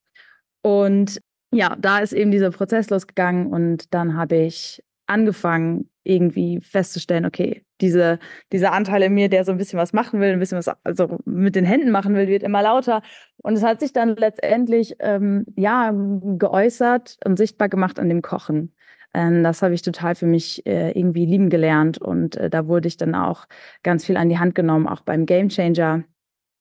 Und 0.62 1.20
ja, 1.52 1.76
da 1.78 1.98
ist 1.98 2.12
eben 2.12 2.30
dieser 2.30 2.50
Prozess 2.50 2.90
losgegangen 2.90 3.48
und 3.48 3.92
dann 3.94 4.16
habe 4.16 4.36
ich 4.36 4.82
angefangen, 5.06 5.90
irgendwie 6.06 6.60
festzustellen, 6.60 7.26
okay, 7.26 7.64
diese, 7.80 8.18
dieser 8.52 8.72
Anteil 8.72 9.02
in 9.02 9.14
mir, 9.14 9.28
der 9.28 9.44
so 9.44 9.52
ein 9.52 9.58
bisschen 9.58 9.78
was 9.78 9.92
machen 9.92 10.20
will, 10.20 10.32
ein 10.32 10.38
bisschen 10.38 10.58
was 10.58 10.68
also 10.84 11.18
mit 11.24 11.56
den 11.56 11.64
Händen 11.64 11.90
machen 11.90 12.14
will, 12.14 12.28
wird 12.28 12.42
immer 12.42 12.62
lauter. 12.62 13.02
Und 13.38 13.54
es 13.54 13.62
hat 13.62 13.80
sich 13.80 13.92
dann 13.92 14.16
letztendlich 14.16 14.96
ähm, 15.00 15.44
ja 15.56 15.92
geäußert 15.92 17.18
und 17.24 17.36
sichtbar 17.36 17.68
gemacht 17.68 17.98
an 17.98 18.08
dem 18.08 18.22
Kochen. 18.22 18.72
Ähm, 19.14 19.42
das 19.42 19.62
habe 19.62 19.74
ich 19.74 19.82
total 19.82 20.14
für 20.14 20.26
mich 20.26 20.66
äh, 20.66 20.90
irgendwie 20.92 21.26
lieben 21.26 21.50
gelernt 21.50 21.98
und 21.98 22.36
äh, 22.36 22.50
da 22.50 22.66
wurde 22.66 22.88
ich 22.88 22.96
dann 22.96 23.14
auch 23.14 23.46
ganz 23.82 24.04
viel 24.04 24.16
an 24.16 24.28
die 24.28 24.38
Hand 24.38 24.54
genommen, 24.54 24.86
auch 24.86 25.00
beim 25.00 25.26
Game 25.26 25.48
Changer 25.48 26.04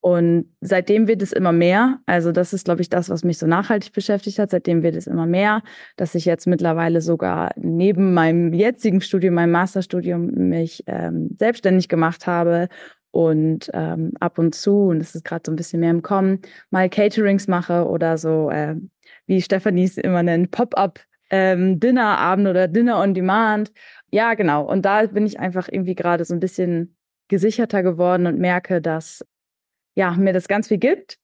und 0.06 0.46
seitdem 0.62 1.08
wird 1.08 1.24
es 1.24 1.34
immer 1.34 1.52
mehr. 1.52 2.00
Also 2.06 2.32
das 2.32 2.54
ist, 2.54 2.66
glaube 2.66 2.82
ich, 2.82 2.90
das, 2.90 3.10
was 3.10 3.24
mich 3.24 3.40
so 3.40 3.48
nachhaltig 3.48 3.92
beschäftigt 3.92 4.38
hat. 4.38 4.52
Seitdem 4.52 4.84
wird 4.84 4.96
es 4.96 5.08
immer 5.08 5.26
mehr, 5.26 5.64
dass 5.96 6.14
ich 6.14 6.26
jetzt 6.26 6.46
mittlerweile 6.46 7.02
sogar 7.02 7.50
neben 7.56 8.14
meinem 8.14 8.54
jetzigen 8.54 9.02
Studium, 9.02 9.34
meinem 9.34 9.50
Masterstudium, 9.50 10.28
mich 10.28 10.84
ähm, 10.86 11.32
selbstständig 11.40 11.90
gemacht 11.90 12.28
habe 12.28 12.70
und 13.10 13.72
ähm, 13.74 14.12
ab 14.20 14.38
und 14.38 14.54
zu, 14.54 14.90
und 14.90 15.00
das 15.00 15.16
ist 15.16 15.26
gerade 15.26 15.42
so 15.44 15.52
ein 15.52 15.56
bisschen 15.56 15.80
mehr 15.80 15.90
im 15.90 16.04
Kommen, 16.04 16.38
mal 16.70 16.88
Caterings 16.88 17.48
mache 17.48 17.88
oder 17.88 18.20
so, 18.20 18.52
äh, 18.52 18.76
wie 19.26 19.42
Stefanie 19.42 19.86
es 19.86 19.98
immer 19.98 20.22
nennt, 20.22 20.52
Pop-up 20.52 21.00
ähm, 21.32 21.80
Dinnerabend 21.80 22.48
oder 22.48 22.68
Dinner 22.68 23.02
on 23.02 23.16
Demand. 23.16 23.72
Ja, 24.12 24.36
genau. 24.36 24.70
Und 24.70 24.86
da 24.86 25.08
bin 25.08 25.26
ich 25.26 25.40
einfach 25.40 25.68
irgendwie 25.68 25.96
gerade 25.96 26.26
so 26.26 26.36
ein 26.36 26.40
bisschen 26.40 26.96
gesicherter 27.28 27.82
geworden 27.82 28.28
und 28.28 28.38
merke, 28.38 28.84
dass 28.84 29.26
ja, 29.96 30.12
mir 30.12 30.34
das 30.34 30.48
ganz 30.48 30.68
viel 30.68 30.78
gibt 30.78 31.18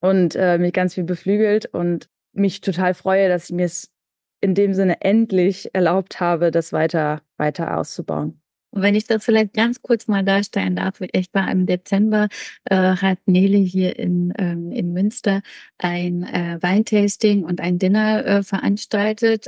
und 0.00 0.34
äh, 0.36 0.58
mich 0.58 0.72
ganz 0.72 0.94
viel 0.94 1.04
beflügelt 1.04 1.66
und 1.66 2.08
mich 2.32 2.60
total 2.60 2.94
freue, 2.94 3.28
dass 3.28 3.50
ich 3.50 3.56
mir 3.56 3.66
es 3.66 3.90
in 4.40 4.54
dem 4.54 4.74
Sinne 4.74 5.00
endlich 5.00 5.74
erlaubt 5.74 6.20
habe, 6.20 6.50
das 6.50 6.72
weiter, 6.72 7.22
weiter 7.36 7.78
auszubauen. 7.78 8.40
Und 8.70 8.82
wenn 8.82 8.94
ich 8.94 9.06
das 9.06 9.24
vielleicht 9.24 9.52
ganz 9.52 9.82
kurz 9.82 10.08
mal 10.08 10.24
darstellen 10.24 10.76
darf, 10.76 11.00
ich 11.00 11.28
war 11.32 11.50
im 11.50 11.66
Dezember, 11.66 12.28
äh, 12.64 12.96
hat 12.96 13.18
Nele 13.26 13.58
hier 13.58 13.98
in, 13.98 14.32
ähm, 14.38 14.72
in 14.72 14.92
Münster 14.92 15.42
ein 15.78 16.24
äh, 16.24 16.58
Weintasting 16.60 17.44
und 17.44 17.60
ein 17.60 17.78
Dinner 17.78 18.24
äh, 18.24 18.42
veranstaltet, 18.42 19.46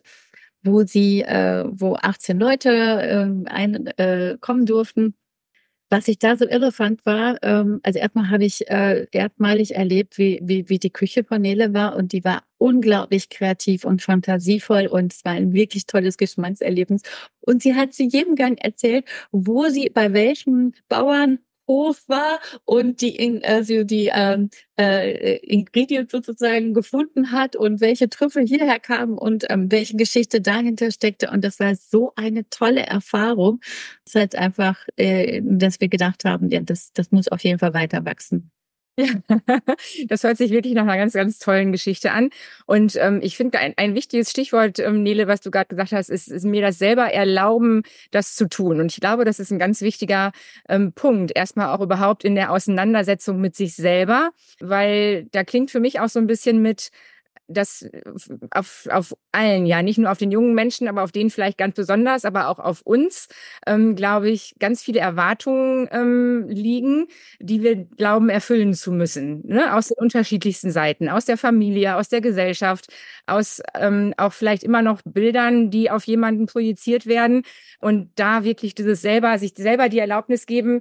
wo 0.63 0.85
sie, 0.85 1.23
äh, 1.23 1.65
wo 1.67 1.97
18 1.97 2.39
Leute 2.39 2.71
äh, 2.71 3.51
ein, 3.51 3.87
äh, 3.99 4.37
kommen 4.41 4.67
durften 4.67 5.15
was 5.91 6.09
ich 6.09 6.19
da 6.19 6.37
so 6.37 6.47
irre 6.47 6.73
fand, 6.73 7.05
war, 7.07 7.37
ähm, 7.43 7.81
also 7.83 7.99
erstmal 7.99 8.31
habe 8.31 8.45
ich 8.45 8.69
äh, 8.69 9.07
erstmalig 9.13 9.75
erlebt, 9.75 10.19
wie, 10.19 10.41
wie, 10.43 10.69
wie 10.69 10.79
die 10.79 10.91
Küche 10.91 11.25
von 11.25 11.43
Nele 11.43 11.75
war 11.75 11.97
und 11.97 12.13
die 12.13 12.25
war 12.25 12.43
unglaublich 12.59 13.29
kreativ 13.29 13.85
und 13.85 14.03
fantasievoll 14.03 14.87
und 14.87 15.13
es 15.13 15.25
war 15.25 15.33
ein 15.33 15.53
wirklich 15.53 15.87
tolles 15.87 16.17
Geschmackserlebnis. 16.17 17.03
Und 17.41 17.63
sie 17.63 17.75
hat 17.75 17.93
zu 17.93 18.05
jedem 18.05 18.37
Gang 18.37 18.59
erzählt, 18.63 19.05
wo 19.33 19.69
sie 19.69 19.91
bei 19.91 20.13
welchem 20.13 20.73
Bauern 20.89 21.39
Hof 21.67 22.03
war 22.09 22.41
und 22.65 23.01
die, 23.01 23.43
also 23.45 23.85
die 23.85 24.11
ähm, 24.13 24.51
äh, 24.79 25.37
Ingredients 25.39 26.13
sozusagen 26.13 26.75
gefunden 26.75 27.33
hat 27.33 27.57
und 27.57 27.81
welche 27.81 28.09
Trüffel 28.09 28.47
hierher 28.47 28.81
kamen 28.81 29.17
und 29.19 29.45
ähm, 29.51 29.71
welche 29.71 29.97
Geschichte 29.97 30.41
dahinter 30.41 30.91
steckte. 30.91 31.31
Und 31.31 31.45
das 31.45 31.61
war 31.61 31.75
so 31.75 32.13
eine 32.17 32.49
tolle 32.51 32.87
Erfahrung. 32.87 33.61
Es 34.07 34.15
hat 34.15 34.35
einfach, 34.35 34.87
äh, 34.97 35.41
dass 35.45 35.81
wir 35.81 35.89
gedacht 35.89 36.25
haben, 36.25 36.51
ja, 36.51 36.61
das, 36.61 36.93
das 36.93 37.11
muss 37.11 37.29
auf 37.29 37.43
jeden 37.43 37.59
Fall 37.59 37.75
weiter 37.75 38.05
wachsen. 38.05 38.54
Ja, 38.97 39.07
das 40.09 40.23
hört 40.23 40.37
sich 40.37 40.53
wirklich 40.53 40.75
nach 40.75 40.83
einer 40.83 40.97
ganz, 40.97 41.15
ganz 41.15 41.39
tollen 41.41 41.73
Geschichte 41.73 42.13
an. 42.13 42.31
Und 42.67 42.97
ähm, 42.97 43.21
ich 43.23 43.37
finde, 43.37 43.59
ein, 43.59 43.75
ein 43.77 43.95
wichtiges 43.95 44.31
Stichwort, 44.31 44.79
ähm, 44.79 45.03
Nele, 45.03 45.27
was 45.27 45.41
du 45.41 45.51
gerade 45.51 45.67
gesagt 45.69 45.93
hast, 45.93 46.11
ist, 46.11 46.29
ist 46.29 46.45
mir 46.45 46.63
das 46.63 46.79
selber 46.79 47.13
erlauben, 47.13 47.83
das 48.13 48.37
zu 48.37 48.49
tun. 48.49 48.81
Und 48.81 48.93
ich 48.93 49.01
glaube, 49.01 49.25
das 49.25 49.41
ist 49.41 49.51
ein 49.51 49.59
ganz 49.59 49.81
wichtiger 49.81 50.31
ähm, 50.69 50.93
Punkt. 50.93 51.33
Erstmal 51.35 51.69
auch 51.75 51.81
überhaupt 51.81 52.25
in 52.25 52.37
der 52.37 52.53
Auseinandersetzung 52.53 53.41
mit 53.41 53.57
sich 53.57 53.75
selber, 53.75 54.31
weil 54.61 55.25
da 55.33 55.43
klingt 55.43 55.73
für 55.73 55.81
mich 55.81 55.99
auch 55.99 56.09
so 56.09 56.21
ein 56.21 56.29
bisschen 56.29 56.63
mit, 56.63 56.91
das 57.49 57.83
äh, 57.83 58.03
auf, 58.51 58.87
auf 58.91 59.15
allen, 59.33 59.67
ja, 59.67 59.83
nicht 59.83 59.99
nur 59.99 60.11
auf 60.11 60.19
den 60.19 60.31
jungen 60.31 60.55
Menschen, 60.55 60.89
aber 60.89 61.03
auf 61.03 61.13
denen 61.13 61.31
vielleicht 61.31 61.59
ganz 61.59 61.75
besonders, 61.75 62.25
aber 62.25 62.49
auch 62.49 62.59
auf 62.59 62.83
uns, 62.83 63.29
ähm, 63.67 63.97
glaube 63.97 64.31
ich, 64.31 64.55
ganz 64.59 64.83
viele 64.83 65.01
Erwartungen 65.01 65.89
ähm, 65.93 66.49
liegen, 66.49 67.07
die 67.41 67.63
wir 67.63 67.77
glauben 67.77 68.29
erfüllen 68.29 68.75
zu 68.75 68.93
müssen, 68.93 69.47
ne? 69.47 69.75
aus 69.75 69.89
den 69.89 69.99
unterschiedlichsten 69.99 70.71
Seiten, 70.71 71.09
aus 71.09 71.25
der 71.25 71.37
Familie, 71.37 71.97
aus 71.97 72.09
der 72.09 72.21
Gesellschaft, 72.21 72.89
aus 73.27 73.61
ähm, 73.75 74.15
auch 74.17 74.33
vielleicht 74.33 74.63
immer 74.65 74.83
noch 74.83 75.01
Bildern, 75.05 75.71
die 75.71 75.91
auf 75.91 76.05
jemanden 76.05 76.47
projiziert 76.47 77.07
werden 77.07 77.43
und 77.81 78.11
da 78.17 78.45
wirklich 78.45 78.75
dieses 78.75 79.03
selber, 79.03 79.39
sich 79.39 79.55
selber 79.57 79.89
die 79.89 79.99
Erlaubnis 79.99 80.47
geben, 80.47 80.81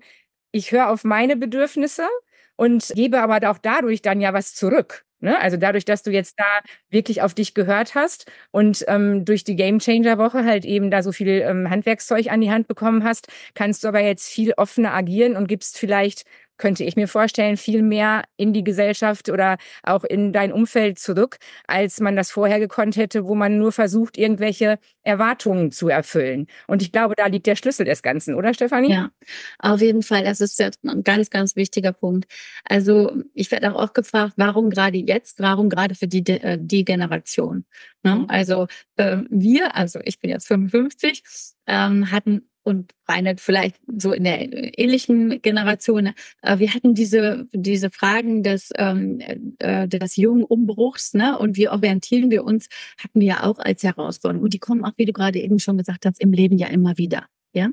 ich 0.52 0.72
höre 0.72 0.90
auf 0.90 1.04
meine 1.04 1.36
Bedürfnisse 1.36 2.08
und 2.56 2.92
gebe 2.96 3.22
aber 3.22 3.50
auch 3.50 3.58
dadurch 3.58 4.02
dann 4.02 4.22
ja 4.22 4.34
was 4.34 4.54
zurück. 4.56 5.06
Ne? 5.24 5.40
Also 5.40 5.56
dadurch, 5.56 5.86
dass 5.86 6.04
du 6.04 6.12
jetzt 6.12 6.38
da 6.38 6.60
wirklich 6.90 7.22
auf 7.22 7.34
dich 7.34 7.54
gehört 7.54 7.96
hast 7.96 8.30
und 8.52 8.84
ähm, 8.90 9.24
durch 9.24 9.46
die 9.46 9.56
Game 9.56 9.80
Changer 9.80 10.18
Woche 10.18 10.44
halt 10.44 10.66
eben 10.66 10.92
da 10.92 11.02
so 11.02 11.14
viel 11.14 11.42
ähm, 11.48 11.70
Handwerkszeug 11.70 12.30
an 12.30 12.42
die 12.42 12.52
Hand 12.52 12.68
bekommen 12.68 13.06
hast, 13.06 13.30
kannst 13.54 13.86
du 13.86 13.88
aber 13.88 14.02
jetzt 14.02 14.28
viel 14.28 14.52
offener 14.58 14.94
agieren 14.94 15.38
und 15.38 15.48
gibst 15.48 15.80
vielleicht 15.80 16.26
könnte 16.58 16.84
ich 16.84 16.96
mir 16.96 17.08
vorstellen, 17.08 17.58
viel 17.58 17.82
mehr 17.82 18.24
in 18.38 18.54
die 18.54 18.64
Gesellschaft 18.64 19.30
oder 19.30 19.58
auch 19.84 20.04
in 20.04 20.34
dein 20.34 20.52
Umfeld 20.52 21.00
zurück, 21.00 21.38
als 21.68 22.00
man 22.00 22.16
das 22.16 22.32
vorher 22.32 22.60
gekonnt 22.60 22.96
hätte, 22.96 23.26
wo 23.26 23.36
man 23.36 23.58
nur 23.58 23.72
versucht, 23.72 24.18
irgendwelche 24.18 24.80
Erwartungen 25.02 25.72
zu 25.72 25.90
erfüllen. 25.90 26.48
Und 26.68 26.82
ich 26.82 26.92
glaube, 26.92 27.16
da 27.16 27.28
liegt 27.28 27.48
der 27.48 27.56
Schlüssel 27.56 27.86
des 27.86 28.02
Ganzen, 28.04 28.36
oder 28.36 28.54
Stefanie? 28.54 28.92
Ja, 28.92 29.12
auf 29.60 29.82
jeden 29.82 30.04
Fall. 30.04 30.24
Das 30.24 30.42
ist 30.42 30.62
ein 30.62 31.04
ganz, 31.04 31.30
ganz 31.30 31.56
wichtiger 31.56 31.92
Punkt. 31.94 32.26
Also 32.66 33.12
ich 33.34 33.52
werde 33.52 33.74
auch 33.74 33.82
oft 33.82 33.94
gefragt, 33.94 34.34
warum 34.38 34.70
gerade 34.70 34.98
jetzt, 34.98 35.40
warum 35.40 35.70
gerade 35.70 35.96
für 35.96 36.08
die, 36.08 36.26
äh, 36.28 36.58
die 36.60 36.86
Generation? 36.86 37.66
Ne? 38.04 38.16
Mhm. 38.16 38.26
Also 38.30 38.68
äh, 38.98 39.18
wir, 39.30 39.76
also 39.76 40.00
ich 40.04 40.20
bin 40.20 40.30
jetzt 40.30 40.48
55, 40.48 41.24
ähm, 41.68 42.12
hatten 42.12 42.48
und 42.64 42.94
Reinhard 43.08 43.42
vielleicht 43.42 43.76
so 43.98 44.14
in 44.14 44.24
der 44.24 44.80
ähnlichen 44.80 45.42
Generation. 45.42 46.14
Äh, 46.42 46.60
wir 46.60 46.74
hatten 46.74 46.94
diese, 46.94 47.48
diese 47.52 47.90
Fragen 47.90 48.44
des, 48.44 48.72
ähm, 48.78 49.20
äh, 49.60 49.88
des 49.88 50.16
jungen 50.16 50.44
Umbruchs, 50.44 51.14
ne? 51.14 51.38
Und 51.38 51.58
wie 51.58 51.70
orientieren 51.70 52.32
wir 52.32 52.44
uns, 52.44 52.68
hatten 52.98 53.20
wir 53.20 53.28
ja 53.28 53.44
auch 53.44 53.60
als 53.60 53.84
Herausforderung. 53.84 54.44
Und 54.44 54.54
die 54.54 54.60
kommen 54.60 54.86
auch, 54.86 54.94
wie 54.98 55.06
du 55.06 55.14
gerade 55.14 55.40
eben 55.40 55.60
schon 55.60 55.78
gesagt 55.78 56.06
hast, 56.06 56.22
im 56.22 56.32
Leben 56.32 56.58
ja 56.58 56.68
immer 56.68 56.98
wieder. 56.98 57.28
Ja. 57.54 57.70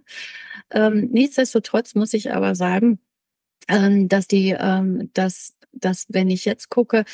Ähm, 0.70 1.08
nichtsdestotrotz 1.12 1.94
muss 1.94 2.12
ich 2.12 2.32
aber 2.32 2.54
sagen, 2.54 2.98
ähm, 3.68 4.08
dass 4.08 4.26
die, 4.26 4.54
ähm, 4.58 5.10
dass, 5.14 5.56
dass 5.72 6.06
wenn 6.08 6.28
ich 6.28 6.44
jetzt 6.44 6.68
gucke, 6.68 7.04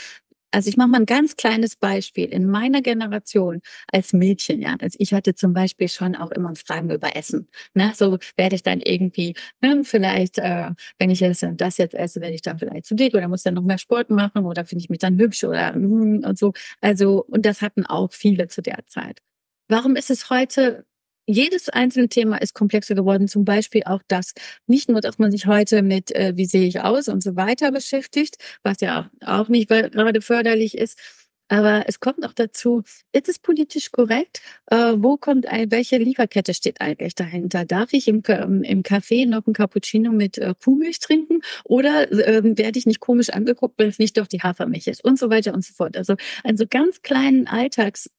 also 0.52 0.68
ich 0.68 0.76
mache 0.76 0.88
mal 0.88 1.00
ein 1.00 1.06
ganz 1.06 1.36
kleines 1.36 1.76
Beispiel. 1.76 2.26
In 2.26 2.46
meiner 2.48 2.82
Generation 2.82 3.60
als 3.92 4.12
Mädchen, 4.12 4.60
ja, 4.62 4.76
also 4.80 4.96
ich 5.00 5.12
hatte 5.12 5.34
zum 5.34 5.52
Beispiel 5.52 5.88
schon 5.88 6.16
auch 6.16 6.30
immer 6.30 6.54
Fragen 6.56 6.90
über 6.90 7.14
Essen. 7.16 7.48
Ne? 7.74 7.92
So 7.94 8.18
werde 8.36 8.56
ich 8.56 8.62
dann 8.62 8.80
irgendwie, 8.80 9.34
ne, 9.60 9.82
vielleicht, 9.84 10.38
äh, 10.38 10.70
wenn 10.98 11.10
ich 11.10 11.20
jetzt 11.20 11.46
das 11.56 11.78
jetzt 11.78 11.94
esse, 11.94 12.20
werde 12.20 12.34
ich 12.34 12.42
dann 12.42 12.58
vielleicht 12.58 12.86
zu 12.86 12.94
dick 12.94 13.14
oder 13.14 13.28
muss 13.28 13.42
dann 13.42 13.54
noch 13.54 13.62
mehr 13.62 13.78
Sport 13.78 14.10
machen 14.10 14.44
oder 14.46 14.64
finde 14.64 14.82
ich 14.82 14.90
mich 14.90 14.98
dann 15.00 15.18
hübsch 15.18 15.44
oder 15.44 15.72
mm, 15.76 16.24
und 16.24 16.38
so. 16.38 16.52
Also, 16.80 17.24
und 17.24 17.44
das 17.46 17.62
hatten 17.62 17.84
auch 17.86 18.12
viele 18.12 18.48
zu 18.48 18.62
der 18.62 18.86
Zeit. 18.86 19.20
Warum 19.68 19.96
ist 19.96 20.10
es 20.10 20.30
heute 20.30 20.86
jedes 21.26 21.68
einzelne 21.68 22.08
Thema 22.08 22.38
ist 22.38 22.54
komplexer 22.54 22.94
geworden. 22.94 23.28
Zum 23.28 23.44
Beispiel 23.44 23.82
auch 23.84 24.02
das, 24.08 24.32
nicht 24.66 24.88
nur, 24.88 25.00
dass 25.00 25.18
man 25.18 25.30
sich 25.30 25.46
heute 25.46 25.82
mit, 25.82 26.12
äh, 26.12 26.32
wie 26.36 26.46
sehe 26.46 26.66
ich 26.66 26.80
aus 26.80 27.08
und 27.08 27.22
so 27.22 27.36
weiter 27.36 27.72
beschäftigt, 27.72 28.36
was 28.62 28.80
ja 28.80 29.10
auch 29.24 29.48
nicht 29.48 29.68
gerade 29.68 30.20
förderlich 30.20 30.76
ist. 30.78 30.98
Aber 31.48 31.84
es 31.86 32.00
kommt 32.00 32.18
noch 32.18 32.32
dazu, 32.32 32.82
ist 33.12 33.28
es 33.28 33.38
politisch 33.38 33.92
korrekt? 33.92 34.40
Äh, 34.66 34.94
wo 34.96 35.16
kommt 35.16 35.46
ein, 35.46 35.70
welche 35.70 35.96
Lieferkette 35.96 36.54
steht 36.54 36.80
eigentlich 36.80 37.14
dahinter? 37.14 37.64
Darf 37.64 37.92
ich 37.92 38.08
im, 38.08 38.22
im 38.24 38.82
Café 38.82 39.28
noch 39.28 39.46
ein 39.46 39.52
Cappuccino 39.52 40.10
mit 40.10 40.38
äh, 40.38 40.54
Kuhmilch 40.62 40.98
trinken? 40.98 41.42
Oder 41.64 42.10
äh, 42.10 42.42
werde 42.42 42.78
ich 42.78 42.86
nicht 42.86 42.98
komisch 43.00 43.30
angeguckt, 43.30 43.78
wenn 43.78 43.88
es 43.88 44.00
nicht 44.00 44.18
doch 44.18 44.26
die 44.26 44.42
Hafermilch 44.42 44.88
ist? 44.88 45.04
Und 45.04 45.18
so 45.20 45.30
weiter 45.30 45.54
und 45.54 45.64
so 45.64 45.72
fort. 45.72 45.96
Also 45.96 46.16
an 46.42 46.56
so 46.56 46.64
ganz 46.68 47.02
kleinen 47.02 47.46
Alltags 47.46 48.10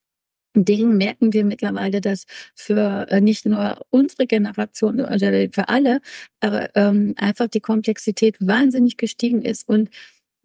Dingen 0.64 0.96
merken 0.96 1.32
wir 1.32 1.44
mittlerweile, 1.44 2.00
dass 2.00 2.26
für 2.54 3.06
äh, 3.10 3.20
nicht 3.20 3.46
nur 3.46 3.80
unsere 3.90 4.26
Generation, 4.26 5.00
also 5.00 5.26
für 5.52 5.68
alle, 5.68 6.00
aber 6.40 6.70
ähm, 6.74 7.14
einfach 7.16 7.48
die 7.48 7.60
Komplexität 7.60 8.36
wahnsinnig 8.40 8.96
gestiegen 8.96 9.42
ist 9.42 9.68
und 9.68 9.90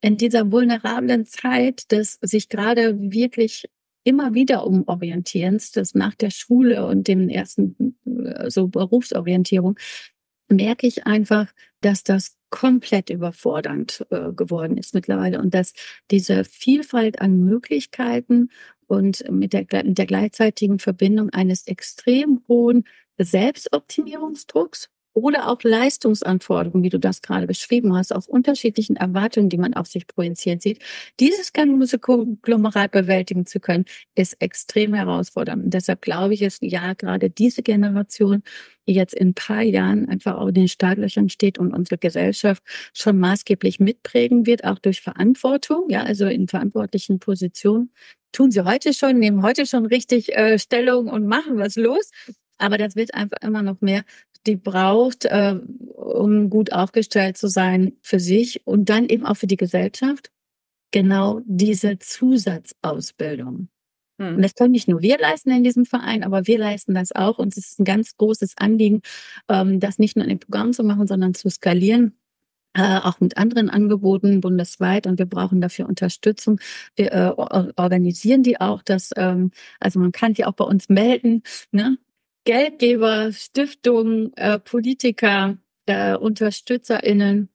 in 0.02 0.18
dieser 0.18 0.52
vulnerablen 0.52 1.26
Zeit, 1.26 1.92
dass 1.92 2.20
sich 2.22 2.50
gerade 2.50 3.00
wirklich 3.00 3.70
immer 4.04 4.34
wieder 4.34 4.68
umorientierens, 4.68 5.72
das 5.72 5.96
nach 5.96 6.14
der 6.14 6.30
Schule 6.30 6.86
und 6.86 7.08
dem 7.08 7.30
ersten 7.30 7.96
äh, 8.06 8.50
so 8.50 8.68
Berufsorientierung, 8.68 9.80
merke 10.50 10.88
ich 10.88 11.08
einfach, 11.08 11.48
dass 11.86 12.04
das 12.04 12.38
komplett 12.50 13.10
überfordernd 13.10 14.06
äh, 14.10 14.32
geworden 14.32 14.78
ist 14.78 14.94
mittlerweile 14.94 15.40
und 15.40 15.54
dass 15.54 15.74
diese 16.12 16.44
Vielfalt 16.44 17.22
an 17.22 17.44
Möglichkeiten 17.44 18.50
und 18.88 19.30
mit 19.32 19.54
der, 19.54 19.66
mit 19.84 19.98
der 19.98 20.06
gleichzeitigen 20.06 20.80
Verbindung 20.80 21.30
eines 21.32 21.68
extrem 21.68 22.42
hohen 22.48 22.86
Selbstoptimierungsdrucks 23.18 24.90
oder 25.14 25.50
auch 25.50 25.62
Leistungsanforderungen, 25.64 26.84
wie 26.84 26.90
du 26.90 27.00
das 27.00 27.22
gerade 27.22 27.48
beschrieben 27.48 27.96
hast, 27.96 28.14
auf 28.14 28.28
unterschiedlichen 28.28 28.96
Erwartungen, 28.96 29.50
die 29.50 29.58
man 29.58 29.74
auf 29.76 29.88
sich 29.88 30.08
projiziert 30.08 30.62
sieht. 30.62 30.80
Dieses 31.20 31.54
ganze 31.54 32.00
Konglomerat 32.00 32.92
bewältigen 32.92 33.46
zu 33.46 33.60
können, 33.60 33.86
ist 34.16 34.42
extrem 34.42 34.94
herausfordernd. 34.94 35.64
Und 35.66 35.74
deshalb 35.74 36.02
glaube 36.02 36.34
ich, 36.34 36.42
ist 36.42 36.64
ja 36.64 36.94
gerade 36.94 37.30
diese 37.30 37.62
Generation, 37.62 38.44
die 38.88 38.94
jetzt 38.94 39.14
in 39.14 39.30
ein 39.30 39.34
paar 39.34 39.62
Jahren 39.62 40.10
einfach 40.10 40.46
in 40.48 40.54
den 40.54 40.68
Startlöchern 40.68 41.30
steht 41.30 41.58
und 41.60 41.74
unsere 41.74 41.98
Gesellschaft 41.98 42.64
schon 42.94 43.20
maßgeblich 43.20 43.80
mitprägen 43.80 44.46
wird, 44.46 44.64
auch 44.64 44.80
durch 44.80 45.02
Verantwortung, 45.02 45.90
ja, 45.90 46.04
also 46.04 46.26
in 46.26 46.48
verantwortlichen 46.48 47.20
Positionen. 47.20 47.92
Tun 48.32 48.50
sie 48.50 48.66
heute 48.66 48.94
schon, 48.94 49.20
nehmen 49.20 49.44
heute 49.44 49.68
schon 49.68 49.86
richtig 49.86 50.36
äh, 50.36 50.58
Stellung 50.58 51.08
und 51.08 51.28
machen 51.28 51.58
was 51.58 51.76
los. 51.76 52.10
Aber 52.58 52.78
das 52.78 52.96
wird 52.96 53.14
einfach 53.14 53.38
immer 53.42 53.62
noch 53.62 53.82
mehr 53.82 54.04
die 54.46 54.56
braucht, 54.56 55.26
äh, 55.26 55.56
um 55.96 56.50
gut 56.50 56.74
aufgestellt 56.74 57.38
zu 57.38 57.48
sein 57.48 57.94
für 58.02 58.20
sich 58.20 58.66
und 58.66 58.90
dann 58.90 59.08
eben 59.08 59.26
auch 59.26 59.38
für 59.38 59.48
die 59.48 59.58
Gesellschaft, 59.58 60.32
genau 60.92 61.42
diese 61.46 62.00
Zusatzausbildung. 62.00 63.70
Hm. 64.20 64.36
Und 64.36 64.42
das 64.42 64.56
können 64.56 64.72
nicht 64.72 64.88
nur 64.88 65.02
wir 65.02 65.18
leisten 65.18 65.52
in 65.52 65.64
diesem 65.64 65.86
Verein, 65.86 66.24
aber 66.24 66.48
wir 66.48 66.60
leisten 66.60 66.94
das 66.94 67.12
auch. 67.14 67.40
Und 67.40 67.58
es 67.58 67.72
ist 67.72 67.80
ein 67.80 67.86
ganz 67.86 68.16
großes 68.18 68.58
Anliegen, 68.58 69.02
ähm, 69.50 69.80
das 69.80 69.98
nicht 70.00 70.16
nur 70.16 70.24
in 70.24 70.30
den 70.30 70.40
Programmen 70.40 70.74
zu 70.74 70.84
machen, 70.84 71.08
sondern 71.08 71.34
zu 71.34 71.50
skalieren. 71.50 72.14
Äh, 72.76 73.00
auch 73.04 73.20
mit 73.20 73.38
anderen 73.38 73.70
Angeboten 73.70 74.42
bundesweit 74.42 75.06
und 75.06 75.20
wir 75.20 75.28
brauchen 75.28 75.62
dafür 75.62 75.88
Unterstützung. 75.88 76.60
Wir 76.96 77.12
äh, 77.12 77.32
organisieren 77.76 78.42
die 78.42 78.60
auch, 78.60 78.82
dass 78.82 79.12
ähm, 79.16 79.52
also 79.80 80.00
man 80.00 80.12
kann 80.12 80.34
die 80.34 80.44
auch 80.44 80.54
bei 80.54 80.66
uns 80.66 80.90
melden. 80.90 81.44
Ne? 81.72 82.00
Geldgeber, 82.46 83.32
Stiftungen, 83.32 84.34
äh, 84.36 84.60
Politiker, 84.60 85.58
äh, 85.86 86.16
UnterstützerInnen, 86.16 87.50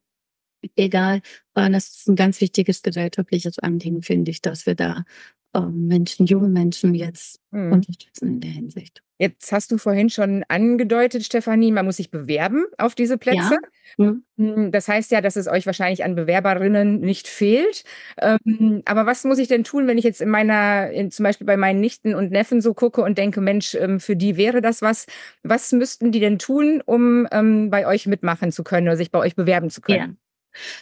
egal. 0.77 1.23
Äh, 1.55 1.71
das 1.71 1.89
ist 1.89 2.09
ein 2.09 2.17
ganz 2.17 2.41
wichtiges 2.41 2.83
gesellschaftliches 2.83 3.59
Anliegen, 3.59 4.03
finde 4.03 4.31
ich, 4.31 4.43
dass 4.43 4.67
wir 4.67 4.75
da 4.75 5.05
Menschen, 5.55 6.27
junge 6.27 6.49
Menschen 6.49 6.95
jetzt 6.95 7.41
mhm. 7.51 7.73
unterstützen 7.73 8.29
in 8.29 8.41
der 8.41 8.51
Hinsicht. 8.51 9.03
Jetzt 9.21 9.51
hast 9.51 9.73
du 9.73 9.79
vorhin 9.79 10.11
schon 10.11 10.45
angedeutet, 10.47 11.25
Stefanie, 11.25 11.73
man 11.73 11.85
muss 11.85 11.97
sich 11.97 12.13
bewerben 12.13 12.67
auf 12.77 12.95
diese 12.95 13.19
Plätze. 13.19 13.57
Ja. 13.97 14.05
Mhm. 14.05 14.23
Hm, 14.37 14.71
das 14.71 14.87
heißt 14.87 15.11
ja, 15.11 15.21
dass 15.21 15.35
es 15.35 15.49
euch 15.49 15.67
wahrscheinlich 15.67 16.05
an 16.05 16.15
Bewerberinnen 16.15 17.01
nicht 17.01 17.27
fehlt. 17.27 17.83
Ähm, 18.21 18.83
aber 18.85 19.07
was 19.07 19.25
muss 19.25 19.39
ich 19.39 19.49
denn 19.49 19.65
tun, 19.65 19.89
wenn 19.89 19.99
ich 19.99 20.05
jetzt 20.05 20.21
in 20.21 20.29
meiner, 20.29 20.91
in, 20.91 21.11
zum 21.11 21.25
Beispiel 21.25 21.47
bei 21.49 21.57
meinen 21.57 21.81
Nichten 21.81 22.15
und 22.15 22.31
Neffen 22.31 22.61
so 22.61 22.75
gucke 22.75 23.03
und 23.03 23.19
denke, 23.19 23.41
Mensch, 23.41 23.75
ähm, 23.75 23.99
für 23.99 24.15
die 24.15 24.37
wäre 24.37 24.61
das 24.61 24.83
was. 24.83 25.07
Was 25.43 25.73
müssten 25.73 26.13
die 26.13 26.21
denn 26.21 26.39
tun, 26.39 26.81
um 26.87 27.27
ähm, 27.33 27.71
bei 27.71 27.89
euch 27.89 28.07
mitmachen 28.07 28.53
zu 28.53 28.63
können 28.63 28.87
oder 28.87 28.97
sich 28.97 29.11
bei 29.11 29.19
euch 29.19 29.35
bewerben 29.35 29.71
zu 29.71 29.81
können? 29.81 29.99
Ja. 29.99 30.28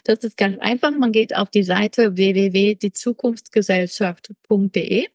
Das 0.05 0.25
ist 0.25 0.37
ganz 0.37 0.59
einfach. 0.61 0.91
Man 0.93 1.13
geht 1.13 1.35
auf 1.37 1.51
die 1.51 1.63
Seite 1.63 2.17
www.diezukunftsgesellschaft.de 2.17 5.07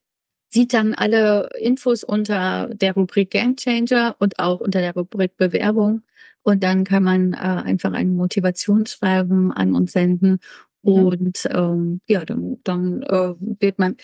sieht 0.53 0.73
dann 0.73 0.93
alle 0.93 1.49
Infos 1.59 2.03
unter 2.03 2.69
der 2.73 2.93
Rubrik 2.93 3.31
Game 3.31 3.55
Changer 3.55 4.15
und 4.19 4.39
auch 4.39 4.59
unter 4.59 4.81
der 4.81 4.93
Rubrik 4.93 5.37
Bewerbung. 5.37 6.03
Und 6.43 6.63
dann 6.63 6.83
kann 6.83 7.03
man 7.03 7.33
äh, 7.33 7.37
einfach 7.37 7.93
ein 7.93 8.15
Motivationsschreiben 8.15 9.51
an 9.51 9.75
uns 9.75 9.93
senden. 9.93 10.39
Mhm. 10.83 10.93
Und 10.93 11.49
ähm, 11.51 12.01
ja, 12.07 12.25
dann, 12.25 12.57
dann 12.63 13.03
äh, 13.03 13.35
wird 13.39 13.79
man 13.79 13.95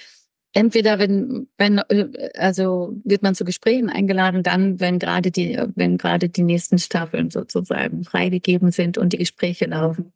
entweder 0.53 0.99
wenn 0.99 1.47
wenn 1.57 1.79
äh, 1.79 2.29
also 2.37 2.95
wird 3.03 3.23
man 3.23 3.35
zu 3.35 3.43
Gesprächen 3.43 3.89
eingeladen, 3.89 4.43
dann 4.43 4.79
wenn 4.79 4.99
gerade 4.99 5.31
die 5.31 5.59
wenn 5.75 5.97
gerade 5.97 6.29
die 6.29 6.43
nächsten 6.43 6.79
Staffeln 6.79 7.31
sozusagen 7.31 8.03
freigegeben 8.03 8.71
sind 8.71 8.97
und 8.97 9.13
die 9.13 9.17
Gespräche 9.17 9.65
laufen. 9.65 10.13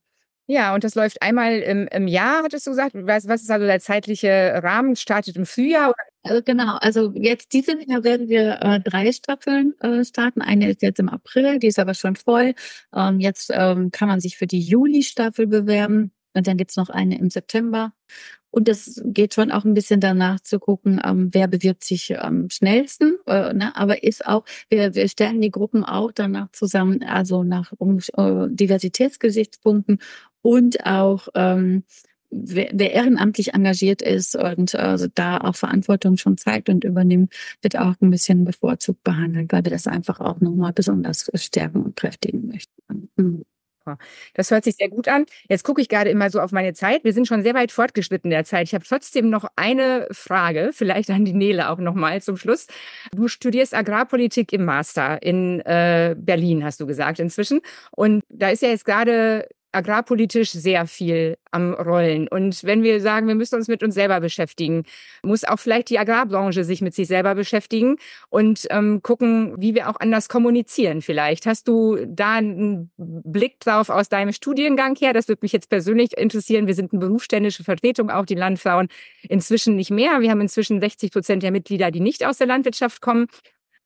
Ja, 0.48 0.74
und 0.74 0.84
das 0.84 0.96
läuft 0.96 1.22
einmal 1.22 1.60
im, 1.60 1.88
im 1.88 2.08
Jahr, 2.08 2.44
hattest 2.44 2.68
du 2.68 2.72
gesagt. 2.72 2.92
Was, 2.96 3.28
was 3.28 3.42
ist 3.42 3.52
also 3.52 3.66
der 3.66 3.80
zeitliche 3.80 4.60
Rahmen? 4.62 4.96
Startet 4.96 5.38
im 5.38 5.46
Frühjahr? 5.46 5.94
Also 6.24 6.42
genau, 6.44 6.78
also 6.78 7.12
jetzt 7.16 7.54
dieses 7.54 7.76
Jahr 7.88 8.04
werden 8.04 8.28
wir 8.28 8.60
äh, 8.62 8.80
drei 8.80 9.12
Staffeln 9.12 9.74
äh, 9.80 10.04
starten. 10.04 10.42
Eine 10.42 10.70
ist 10.72 10.82
jetzt 10.82 11.00
im 11.00 11.10
April, 11.10 11.60
die 11.60 11.68
ist 11.68 11.80
aber 11.80 11.94
schon 11.94 12.16
voll. 12.16 12.54
Ähm, 12.94 13.20
jetzt 13.20 13.50
ähm, 13.54 13.92
kann 13.92 14.08
man 14.08 14.20
sich 14.20 14.38
für 14.38 14.48
die 14.48 14.60
Juli-Staffel 14.62 15.48
bewerben. 15.48 16.12
Und 16.34 16.48
dann 16.48 16.58
gibt's 16.58 16.78
noch 16.78 16.90
eine 16.90 17.18
im 17.18 17.30
September. 17.30 17.94
Und 18.52 18.68
das 18.68 19.02
geht 19.06 19.34
schon 19.34 19.50
auch 19.52 19.64
ein 19.64 19.74
bisschen 19.74 20.02
danach 20.02 20.42
zu 20.42 20.60
gucken, 20.60 21.02
ähm, 21.04 21.30
wer 21.32 21.48
bewirbt 21.48 21.84
sich 21.86 22.20
am 22.20 22.50
schnellsten. 22.50 23.18
Äh, 23.26 23.54
ne? 23.54 23.76
Aber 23.76 24.04
ist 24.04 24.26
auch, 24.26 24.44
wir, 24.70 24.94
wir 24.94 25.08
stellen 25.08 25.42
die 25.42 25.52
Gruppen 25.52 25.86
auch 25.86 26.12
danach 26.12 26.52
zusammen, 26.52 27.02
also 27.04 27.44
nach 27.44 27.72
um, 27.78 28.00
äh, 28.00 28.48
Diversitätsgesichtspunkten 28.50 30.00
und 30.42 30.86
auch 30.86 31.28
ähm, 31.36 31.84
wer, 32.32 32.70
wer 32.74 32.94
ehrenamtlich 32.94 33.54
engagiert 33.54 34.02
ist 34.02 34.36
und 34.36 34.76
also 34.76 35.08
da 35.14 35.38
auch 35.40 35.56
Verantwortung 35.56 36.18
schon 36.18 36.38
zeigt 36.38 36.70
und 36.70 36.84
übernimmt, 36.84 37.34
wird 37.62 37.78
auch 37.78 37.96
ein 38.02 38.10
bisschen 38.10 38.46
bevorzugt 38.46 39.04
behandelt, 39.04 39.52
weil 39.52 39.66
wir 39.66 39.72
das 39.72 39.88
einfach 39.88 40.20
auch 40.20 40.40
nochmal 40.40 40.74
besonders 40.74 41.30
stärken 41.36 41.84
und 41.84 41.96
kräftigen 41.96 42.48
möchten. 42.48 43.10
Mhm. 43.16 43.44
Das 44.36 44.52
hört 44.52 44.64
sich 44.64 44.76
sehr 44.76 44.90
gut 44.90 45.08
an. 45.08 45.26
Jetzt 45.50 45.64
gucke 45.64 45.82
ich 45.82 45.90
gerade 45.90 46.12
immer 46.12 46.30
so 46.30 46.40
auf 46.40 46.52
meine 46.52 46.74
Zeit. 46.74 47.04
Wir 47.04 47.14
sind 47.14 47.28
schon 47.28 47.42
sehr 47.42 47.56
weit 47.56 47.72
fortgeschritten 47.72 48.30
in 48.30 48.36
der 48.36 48.46
Zeit. 48.46 48.68
Ich 48.68 48.76
habe 48.76 48.86
trotzdem 48.88 49.30
noch 49.30 49.46
eine 49.56 50.08
Frage, 50.12 50.70
vielleicht 50.72 51.10
an 51.10 51.26
die 51.26 51.34
Nele 51.34 51.70
auch 51.70 51.80
nochmal 51.80 52.22
zum 52.22 52.38
Schluss. 52.38 52.68
Du 53.14 53.28
studierst 53.28 53.74
Agrarpolitik 53.74 54.54
im 54.54 54.66
Master 54.66 55.22
in 55.24 55.62
äh, 55.62 56.16
Berlin, 56.18 56.64
hast 56.64 56.80
du 56.80 56.86
gesagt 56.86 57.20
inzwischen. 57.20 57.62
Und 57.92 58.24
da 58.30 58.50
ist 58.50 58.62
ja 58.62 58.70
jetzt 58.70 58.86
gerade 58.86 59.48
agrarpolitisch 59.72 60.52
sehr 60.52 60.88
viel 60.88 61.38
am 61.52 61.74
Rollen. 61.74 62.28
Und 62.28 62.64
wenn 62.64 62.84
wir 62.84 63.02
sagen, 63.02 63.28
wir 63.28 63.36
müssen 63.36 63.56
uns 63.56 63.68
mit 63.68 63.84
uns 63.84 63.96
selber 63.96 64.20
beschäftigen, 64.20 64.84
muss 65.24 65.44
auch 65.44 65.60
vielleicht 65.60 65.90
die 65.90 66.00
Agrarbranche 66.00 66.64
sich 66.64 66.82
mit 66.82 66.94
sich 66.94 67.08
selber 67.08 67.36
beschäftigen 67.36 67.98
und 68.30 68.68
ähm, 68.70 69.02
gucken, 69.02 69.56
wie 69.58 69.76
wir 69.76 69.90
auch 69.90 70.00
anders 70.00 70.30
kommunizieren 70.30 71.02
vielleicht. 71.02 71.46
Hast 71.46 71.68
du 71.68 71.98
da 72.08 72.34
einen 72.36 72.92
Blick 72.98 73.60
drauf 73.60 73.90
aus 73.90 74.10
deinem 74.10 74.34
Studiengang 74.34 74.96
her? 74.96 75.14
Das 75.14 75.28
würde 75.28 75.40
mich 75.44 75.52
jetzt 75.52 75.70
persönlich 75.70 76.18
interessieren. 76.18 76.68
Wir 76.68 76.76
sind 76.76 76.94
eine 76.94 77.00
berufsständische 77.00 77.64
Vertretung, 77.64 78.10
auch 78.10 78.26
die 78.26 78.36
Landfrauen 78.36 78.88
inzwischen 79.28 79.76
nicht 79.76 79.92
mehr. 79.92 80.22
Wir 80.22 80.32
haben 80.32 80.42
inzwischen 80.42 80.80
60 80.80 81.12
Prozent 81.12 81.44
der 81.44 81.52
Mitglieder, 81.52 81.92
die 81.92 82.00
nicht 82.00 82.26
aus 82.26 82.38
der 82.38 82.48
Landwirtschaft 82.48 83.02
kommen. 83.02 83.28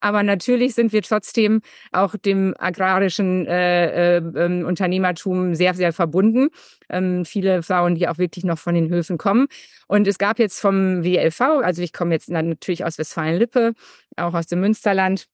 Aber 0.00 0.22
natürlich 0.22 0.74
sind 0.74 0.92
wir 0.92 1.02
trotzdem 1.02 1.62
auch 1.92 2.16
dem 2.16 2.54
agrarischen 2.58 3.46
äh, 3.46 4.16
äh, 4.16 4.22
ähm, 4.36 4.64
Unternehmertum 4.66 5.54
sehr, 5.54 5.74
sehr 5.74 5.92
verbunden. 5.92 6.48
Ähm, 6.88 7.24
viele 7.24 7.62
Frauen, 7.62 7.94
die 7.94 8.08
auch 8.08 8.18
wirklich 8.18 8.44
noch 8.44 8.58
von 8.58 8.74
den 8.74 8.88
Höfen 8.88 9.18
kommen. 9.18 9.46
Und 9.88 10.06
es 10.06 10.18
gab 10.18 10.38
jetzt 10.38 10.60
vom 10.60 11.02
WLV, 11.04 11.40
also 11.40 11.82
ich 11.82 11.92
komme 11.92 12.14
jetzt 12.14 12.30
natürlich 12.30 12.84
aus 12.84 12.98
Westfalen-Lippe, 12.98 13.72
auch 14.16 14.34
aus 14.34 14.46
dem 14.46 14.60
Münsterland, 14.60 15.26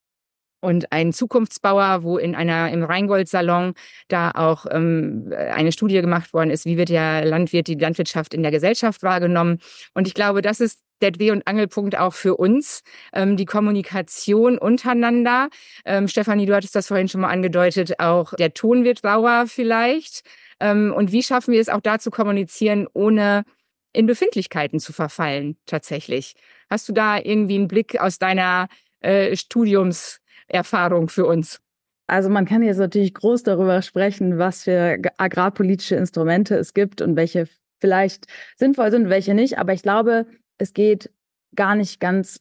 und 0.63 0.93
ein 0.93 1.13
Zukunftsbauer, 1.13 2.05
wo 2.05 2.19
in 2.19 2.35
einer 2.35 2.71
im 2.71 2.85
Rheingold-Salon 2.85 3.75
da 4.09 4.31
auch 4.31 4.65
ähm, 4.71 5.33
eine 5.37 5.73
Studie 5.73 6.01
gemacht 6.01 6.33
worden 6.33 6.51
ist, 6.51 6.65
wie 6.65 6.77
wird 6.77 6.89
der 6.89 7.25
Landwirt, 7.25 7.67
die 7.67 7.75
Landwirtschaft 7.75 8.33
in 8.33 8.43
der 8.43 8.53
Gesellschaft 8.53 9.03
wahrgenommen. 9.03 9.59
Und 9.93 10.07
ich 10.07 10.15
glaube, 10.15 10.41
das 10.41 10.61
ist 10.61 10.79
der 11.03 11.11
Dreh- 11.11 11.31
und 11.31 11.47
Angelpunkt 11.47 11.99
auch 11.99 12.15
für 12.15 12.37
uns, 12.37 12.83
ähm, 13.13 13.37
die 13.37 13.45
Kommunikation 13.45 14.59
untereinander. 14.59 15.49
Ähm, 15.85 16.09
Stefanie, 16.09 16.47
du 16.47 16.55
hattest 16.55 16.75
das 16.75 16.87
vorhin 16.89 17.09
schon 17.09 17.21
mal 17.21 17.31
angedeutet, 17.31 17.99
auch 17.99 18.33
der 18.35 18.55
Ton 18.55 18.85
wird 18.85 19.01
sauer 19.03 19.45
vielleicht. 19.47 20.23
Ähm, 20.61 20.93
und 20.97 21.13
wie 21.13 21.23
schaffen 21.23 21.53
wir 21.53 21.61
es 21.61 21.69
auch 21.69 21.81
da 21.81 21.99
zu 21.99 22.11
kommunizieren, 22.11 22.87
ohne 22.93 23.45
in 23.93 24.07
Befindlichkeiten 24.07 24.81
zu 24.81 24.93
verfallen 24.93 25.57
tatsächlich? 25.67 26.35
Hast 26.71 26.89
du 26.89 26.93
da 26.93 27.19
irgendwie 27.19 27.57
einen 27.57 27.69
Blick 27.69 28.01
aus 28.01 28.19
deiner 28.19 28.69
äh, 29.01 29.37
Studiumserfahrung 29.37 31.09
für 31.09 31.27
uns? 31.27 31.61
Also 32.07 32.29
man 32.29 32.45
kann 32.45 32.63
jetzt 32.63 32.79
natürlich 32.79 33.15
groß 33.15 33.43
darüber 33.43 33.81
sprechen, 33.83 34.39
was 34.39 34.65
für 34.65 34.99
agrarpolitische 35.19 35.97
Instrumente 35.97 36.57
es 36.57 36.75
gibt 36.75 37.01
und 37.01 37.17
welche 37.17 37.47
vielleicht 37.81 38.27
sinnvoll 38.57 38.91
sind, 38.91 39.09
welche 39.09 39.35
nicht. 39.35 39.59
Aber 39.59 39.73
ich 39.73 39.83
glaube, 39.83 40.27
es 40.63 40.73
geht 40.73 41.11
gar 41.55 41.75
nicht 41.75 42.01
ganz 42.01 42.41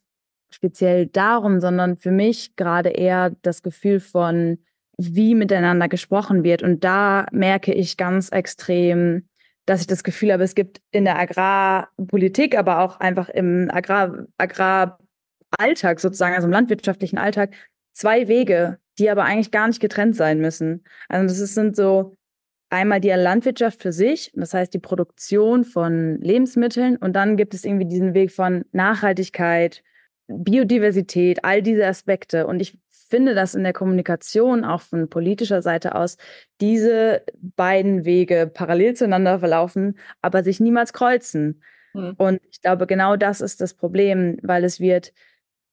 speziell 0.53 1.07
darum, 1.07 1.60
sondern 1.60 1.97
für 1.97 2.12
mich 2.12 2.55
gerade 2.55 2.89
eher 2.89 3.31
das 3.41 3.63
Gefühl 3.63 3.99
von, 3.99 4.60
wie 4.97 5.34
miteinander 5.36 5.88
gesprochen 5.88 6.43
wird. 6.43 6.62
Und 6.62 6.84
da 6.84 7.25
merke 7.31 7.73
ich 7.73 7.97
ganz 7.97 8.29
extrem, 8.29 9.27
dass 9.65 9.81
ich 9.81 9.88
das 9.88 10.03
Gefühl 10.03 10.34
habe, 10.34 10.43
es 10.43 10.55
gibt 10.55 10.81
in 10.91 11.05
der 11.05 11.17
Agrarpolitik, 11.17 12.57
aber 12.57 12.79
auch 12.79 12.99
einfach 12.99 13.29
im 13.29 13.69
Agrar, 13.71 14.27
Agraralltag 14.38 15.99
sozusagen, 15.99 16.36
also 16.36 16.47
im 16.47 16.53
landwirtschaftlichen 16.53 17.17
Alltag, 17.17 17.53
zwei 17.93 18.27
Wege, 18.27 18.79
die 18.99 19.10
aber 19.10 19.23
eigentlich 19.23 19.51
gar 19.51 19.67
nicht 19.67 19.79
getrennt 19.79 20.15
sein 20.15 20.39
müssen. 20.39 20.84
Also 21.07 21.39
das 21.39 21.53
sind 21.53 21.75
so 21.75 22.15
einmal 22.71 23.01
die 23.01 23.10
Landwirtschaft 23.10 23.81
für 23.81 23.91
sich, 23.91 24.31
das 24.34 24.53
heißt 24.53 24.73
die 24.73 24.79
Produktion 24.79 25.63
von 25.63 26.19
Lebensmitteln 26.21 26.95
und 26.97 27.13
dann 27.13 27.38
gibt 27.38 27.53
es 27.53 27.65
irgendwie 27.65 27.86
diesen 27.86 28.13
Weg 28.13 28.31
von 28.31 28.65
Nachhaltigkeit, 28.71 29.84
Biodiversität, 30.27 31.43
all 31.43 31.62
diese 31.62 31.86
Aspekte. 31.86 32.47
Und 32.47 32.62
ich 32.62 32.79
finde, 32.89 33.36
dass 33.36 33.55
in 33.55 33.63
der 33.63 33.73
Kommunikation 33.73 34.63
auch 34.63 34.81
von 34.81 35.10
politischer 35.10 35.62
Seite 35.62 35.95
aus 35.95 36.17
diese 36.62 37.23
beiden 37.36 38.05
Wege 38.05 38.49
parallel 38.51 38.95
zueinander 38.95 39.39
verlaufen, 39.39 39.99
aber 40.21 40.43
sich 40.43 40.62
niemals 40.62 40.93
kreuzen. 40.93 41.62
Mhm. 41.93 42.13
Und 42.17 42.41
ich 42.49 42.62
glaube, 42.62 42.88
genau 42.88 43.17
das 43.17 43.41
ist 43.41 43.60
das 43.60 43.73
Problem, 43.73 44.38
weil 44.43 44.63
es 44.63 44.79
wird 44.79 45.12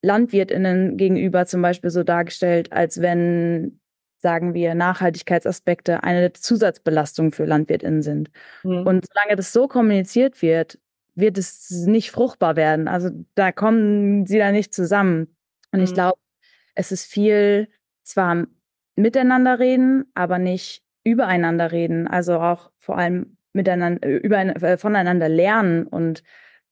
LandwirtInnen 0.02 0.96
gegenüber 0.96 1.46
zum 1.46 1.62
Beispiel 1.62 1.90
so 1.90 2.02
dargestellt, 2.02 2.72
als 2.72 3.00
wenn 3.00 3.80
sagen 4.18 4.54
wir, 4.54 4.74
Nachhaltigkeitsaspekte 4.74 6.02
eine 6.02 6.32
Zusatzbelastung 6.32 7.32
für 7.32 7.44
LandwirtInnen 7.44 8.02
sind. 8.02 8.30
Mhm. 8.62 8.86
Und 8.86 9.06
solange 9.12 9.36
das 9.36 9.52
so 9.52 9.68
kommuniziert 9.68 10.42
wird, 10.42 10.78
wird 11.14 11.38
es 11.38 11.70
nicht 11.70 12.10
fruchtbar 12.10 12.56
werden. 12.56 12.88
Also 12.88 13.10
da 13.34 13.52
kommen 13.52 14.26
sie 14.26 14.38
da 14.38 14.52
nicht 14.52 14.74
zusammen. 14.74 15.36
Und 15.72 15.80
mhm. 15.80 15.84
ich 15.84 15.94
glaube, 15.94 16.18
es 16.74 16.92
ist 16.92 17.06
viel 17.06 17.68
zwar 18.02 18.46
miteinander 18.96 19.58
reden, 19.58 20.10
aber 20.14 20.38
nicht 20.38 20.82
übereinander 21.04 21.72
reden. 21.72 22.06
Also 22.06 22.40
auch 22.40 22.70
vor 22.78 22.98
allem 22.98 23.36
miteinander, 23.52 24.06
über, 24.08 24.40
äh, 24.40 24.78
voneinander 24.78 25.28
lernen 25.28 25.86
und 25.86 26.22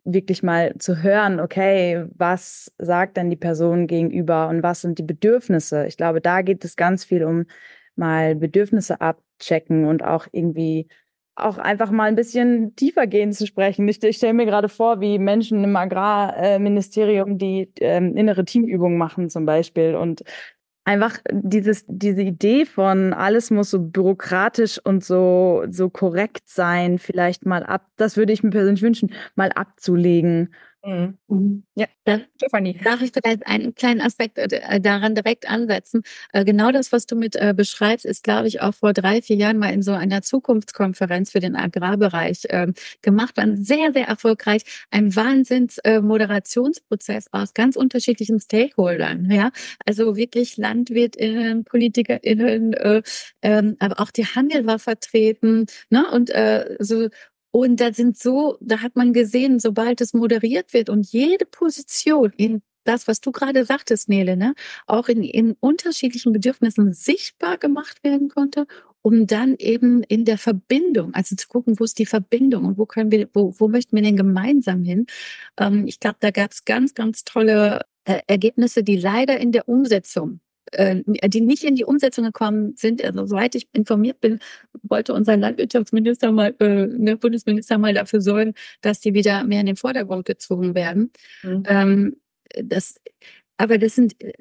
wirklich 0.07 0.43
mal 0.43 0.75
zu 0.79 1.03
hören, 1.03 1.41
okay, 1.41 2.07
was 2.15 2.73
sagt 2.79 3.17
denn 3.17 3.29
die 3.31 3.37
Person 3.37 3.87
gegenüber 3.87 4.49
und 4.49 4.63
was 4.63 4.81
sind 4.81 4.99
die 4.99 5.03
Bedürfnisse? 5.03 5.87
Ich 5.87 5.97
glaube, 5.97 6.21
da 6.21 6.43
geht 6.43 6.65
es 6.65 6.77
ganz 6.77 7.05
viel 7.05 7.25
um 7.25 7.45
mal 7.97 8.35
Bedürfnisse 8.37 9.01
abchecken 9.01 9.87
und 9.87 10.05
auch 10.05 10.27
irgendwie 10.33 10.89
auch 11.35 11.59
einfach 11.59 11.91
mal 11.91 12.05
ein 12.05 12.17
bisschen 12.17 12.75
tiefer 12.77 13.07
gehen 13.07 13.33
zu 13.33 13.47
sprechen. 13.47 13.87
Ich, 13.89 14.03
ich 14.03 14.17
stelle 14.17 14.33
mir 14.33 14.47
gerade 14.47 14.71
vor, 14.71 15.01
wie 15.01 15.19
Menschen 15.19 15.63
im 15.65 15.77
Agrarministerium 15.77 17.37
die 17.37 17.71
ähm, 17.81 18.17
innere 18.17 18.45
Teamübung 18.47 18.97
machen 18.97 19.29
zum 19.29 19.45
Beispiel 19.45 19.97
und 19.97 20.23
einfach 20.87 21.19
dieses, 21.31 21.85
diese 21.89 22.23
Idee 22.23 22.65
von 22.65 23.13
alles 23.13 23.51
muss 23.51 23.71
so 23.71 23.81
bürokratisch 23.81 24.81
und 24.83 25.05
so, 25.05 25.65
so 25.69 25.91
korrekt 25.91 26.49
sein, 26.49 26.99
vielleicht 26.99 27.45
mal 27.45 27.65
ab, 27.65 27.87
das 27.97 28.17
würde 28.17 28.33
ich 28.33 28.43
mir 28.45 28.51
persönlich 28.51 28.83
wünschen, 28.83 29.13
mal 29.35 29.51
abzulegen 29.53 30.55
Mhm. 30.87 31.19
Mhm. 31.27 31.65
Ja, 31.75 31.87
Stefanie. 32.37 32.79
Darf 32.85 33.03
ich 33.03 33.11
vielleicht 33.13 33.45
einen 33.45 33.75
kleinen 33.75 34.01
Aspekt 34.01 34.39
äh, 34.39 34.81
daran 34.81 35.17
direkt 35.17 35.51
ansetzen? 35.51 36.03
Äh, 36.33 36.45
Genau 36.45 36.71
das, 36.71 36.93
was 36.93 37.07
du 37.07 37.17
mit 37.17 37.35
äh, 37.35 37.53
beschreibst, 37.57 38.05
ist, 38.07 38.23
glaube 38.23 38.47
ich, 38.47 38.61
auch 38.61 38.73
vor 38.75 38.93
drei, 38.93 39.21
vier 39.21 39.35
Jahren 39.35 39.59
mal 39.59 39.73
in 39.73 39.83
so 39.83 39.91
einer 39.93 40.23
Zukunftskonferenz 40.23 41.33
für 41.33 41.41
den 41.41 41.57
Agrarbereich 41.57 42.43
ähm, 42.51 42.75
gemacht 43.03 43.37
worden. 43.37 43.57
Sehr, 43.65 43.93
sehr 43.93 44.07
erfolgreich. 44.07 44.63
Ein 44.93 45.15
Wahnsinns-Moderationsprozess 45.17 47.27
aus 47.33 47.53
ganz 47.53 47.75
unterschiedlichen 47.75 48.39
Stakeholdern. 48.39 49.29
Ja, 49.29 49.51
also 49.85 50.15
wirklich 50.17 50.57
LandwirtInnen, 50.57 51.65
PolitikerInnen, 51.65 52.75
äh, 52.75 53.03
ähm, 53.43 53.75
aber 53.81 53.99
auch 54.01 54.13
die 54.13 54.27
Handel 54.27 54.67
war 54.67 54.79
vertreten. 54.79 55.67
Ne? 55.91 56.05
Und 56.13 56.31
so 56.79 57.09
und 57.51 57.81
da 57.81 57.93
sind 57.93 58.19
so, 58.19 58.59
da 58.61 58.81
hat 58.83 58.97
man 58.97 59.13
gesehen, 59.13 59.61
sobald 59.61 60.01
es 60.01 60.15
moderiert 60.15 60.73
wird 60.73 60.91
und 60.91 61.11
jede 61.11 61.47
Position 61.47 62.33
in 62.37 62.63
das, 62.85 63.09
was 63.09 63.21
du 63.21 63.33
gerade 63.33 63.65
sagtest, 63.65 64.09
Nele, 64.09 64.37
ne, 64.37 64.55
auch 64.87 65.09
in, 65.09 65.23
in 65.23 65.57
unterschiedlichen 65.61 66.33
Bedürfnissen 66.33 66.93
sichtbar 66.93 67.59
gemacht 67.59 68.03
werden 68.05 68.29
konnte, 68.29 68.67
um 69.03 69.27
dann 69.27 69.57
eben 69.59 70.03
in 70.03 70.25
der 70.25 70.39
Verbindung, 70.39 71.15
also 71.15 71.37
zu 71.37 71.49
gucken, 71.49 71.79
wo 71.79 71.85
ist 71.85 71.99
die 71.99 72.07
Verbindung 72.07 72.65
und 72.65 72.79
wo 72.79 72.87
können 72.87 73.11
wir, 73.13 73.29
wo, 73.35 73.55
wo 73.59 73.69
möchten 73.69 73.97
wir 73.97 74.03
denn 74.03 74.17
gemeinsam 74.17 74.85
hin? 74.85 75.07
Ähm, 75.59 75.87
ich 75.87 76.01
glaube, 76.01 76.17
da 76.21 76.31
gab 76.31 76.53
es 76.53 76.65
ganz, 76.65 76.95
ganz 76.95 77.25
tolle 77.25 77.83
äh, 78.05 78.21
Ergebnisse, 78.27 78.83
die 78.83 78.97
leider 78.97 79.39
in 79.39 79.53
der 79.53 79.69
Umsetzung 79.69 80.41
die 80.75 81.41
nicht 81.41 81.65
in 81.65 81.77
die 81.77 81.85
Umsetzung 81.85 82.25
gekommen 82.25 82.75
sind. 82.77 83.05
Also 83.05 83.27
soweit 83.27 83.55
ich 83.55 83.69
informiert 83.73 84.21
bin, 84.21 84.41
wollte 84.83 85.15
unser 85.15 85.37
Landwirtschaftsminister 85.37 86.33
mal, 86.33 86.55
äh, 86.59 86.89
der 86.89 87.17
Bundesminister 87.17 87.79
mal 87.79 87.95
dafür 87.95 88.21
sorgen, 88.21 88.55
dass 88.81 89.01
die 89.01 89.15
wieder 89.15 89.45
mehr 89.45 89.61
in 89.61 89.67
den 89.67 89.77
Vordergrund 89.77 90.25
gezogen 90.25 90.75
werden. 90.75 91.13
Mhm. 91.43 91.63
Ähm, 91.67 92.17
das, 92.63 93.01
aber 93.59 93.79
das 93.79 93.95
sind, 93.95 94.23
äh, 94.23 94.33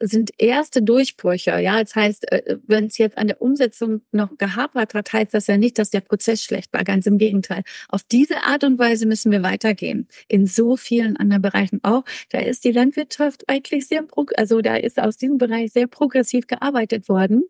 sind 0.00 0.30
erste 0.38 0.82
Durchbrüche. 0.82 1.58
Ja, 1.60 1.82
das 1.82 1.94
heißt, 1.94 2.32
äh, 2.32 2.58
wenn 2.66 2.86
es 2.86 2.98
jetzt 2.98 3.16
an 3.18 3.28
der 3.28 3.40
Umsetzung 3.40 4.02
noch 4.12 4.36
gehapert 4.38 4.94
hat, 4.94 5.12
heißt 5.12 5.34
das 5.34 5.46
ja 5.46 5.56
nicht, 5.56 5.78
dass 5.78 5.90
der 5.90 6.00
Prozess 6.00 6.42
schlecht 6.42 6.72
war. 6.72 6.84
Ganz 6.84 7.06
im 7.06 7.18
Gegenteil. 7.18 7.62
Auf 7.88 8.02
diese 8.02 8.42
Art 8.42 8.64
und 8.64 8.78
Weise 8.78 9.06
müssen 9.06 9.30
wir 9.32 9.42
weitergehen. 9.42 10.08
In 10.28 10.46
so 10.46 10.76
vielen 10.76 11.16
anderen 11.16 11.42
Bereichen 11.42 11.80
auch. 11.82 12.04
Da 12.30 12.40
ist 12.40 12.64
die 12.64 12.72
Landwirtschaft 12.72 13.44
eigentlich 13.48 13.86
sehr, 13.86 14.04
also 14.36 14.60
da 14.60 14.76
ist 14.76 14.98
aus 15.00 15.16
diesem 15.16 15.38
Bereich 15.38 15.72
sehr 15.72 15.86
progressiv 15.86 16.46
gearbeitet 16.46 17.08
worden. 17.08 17.44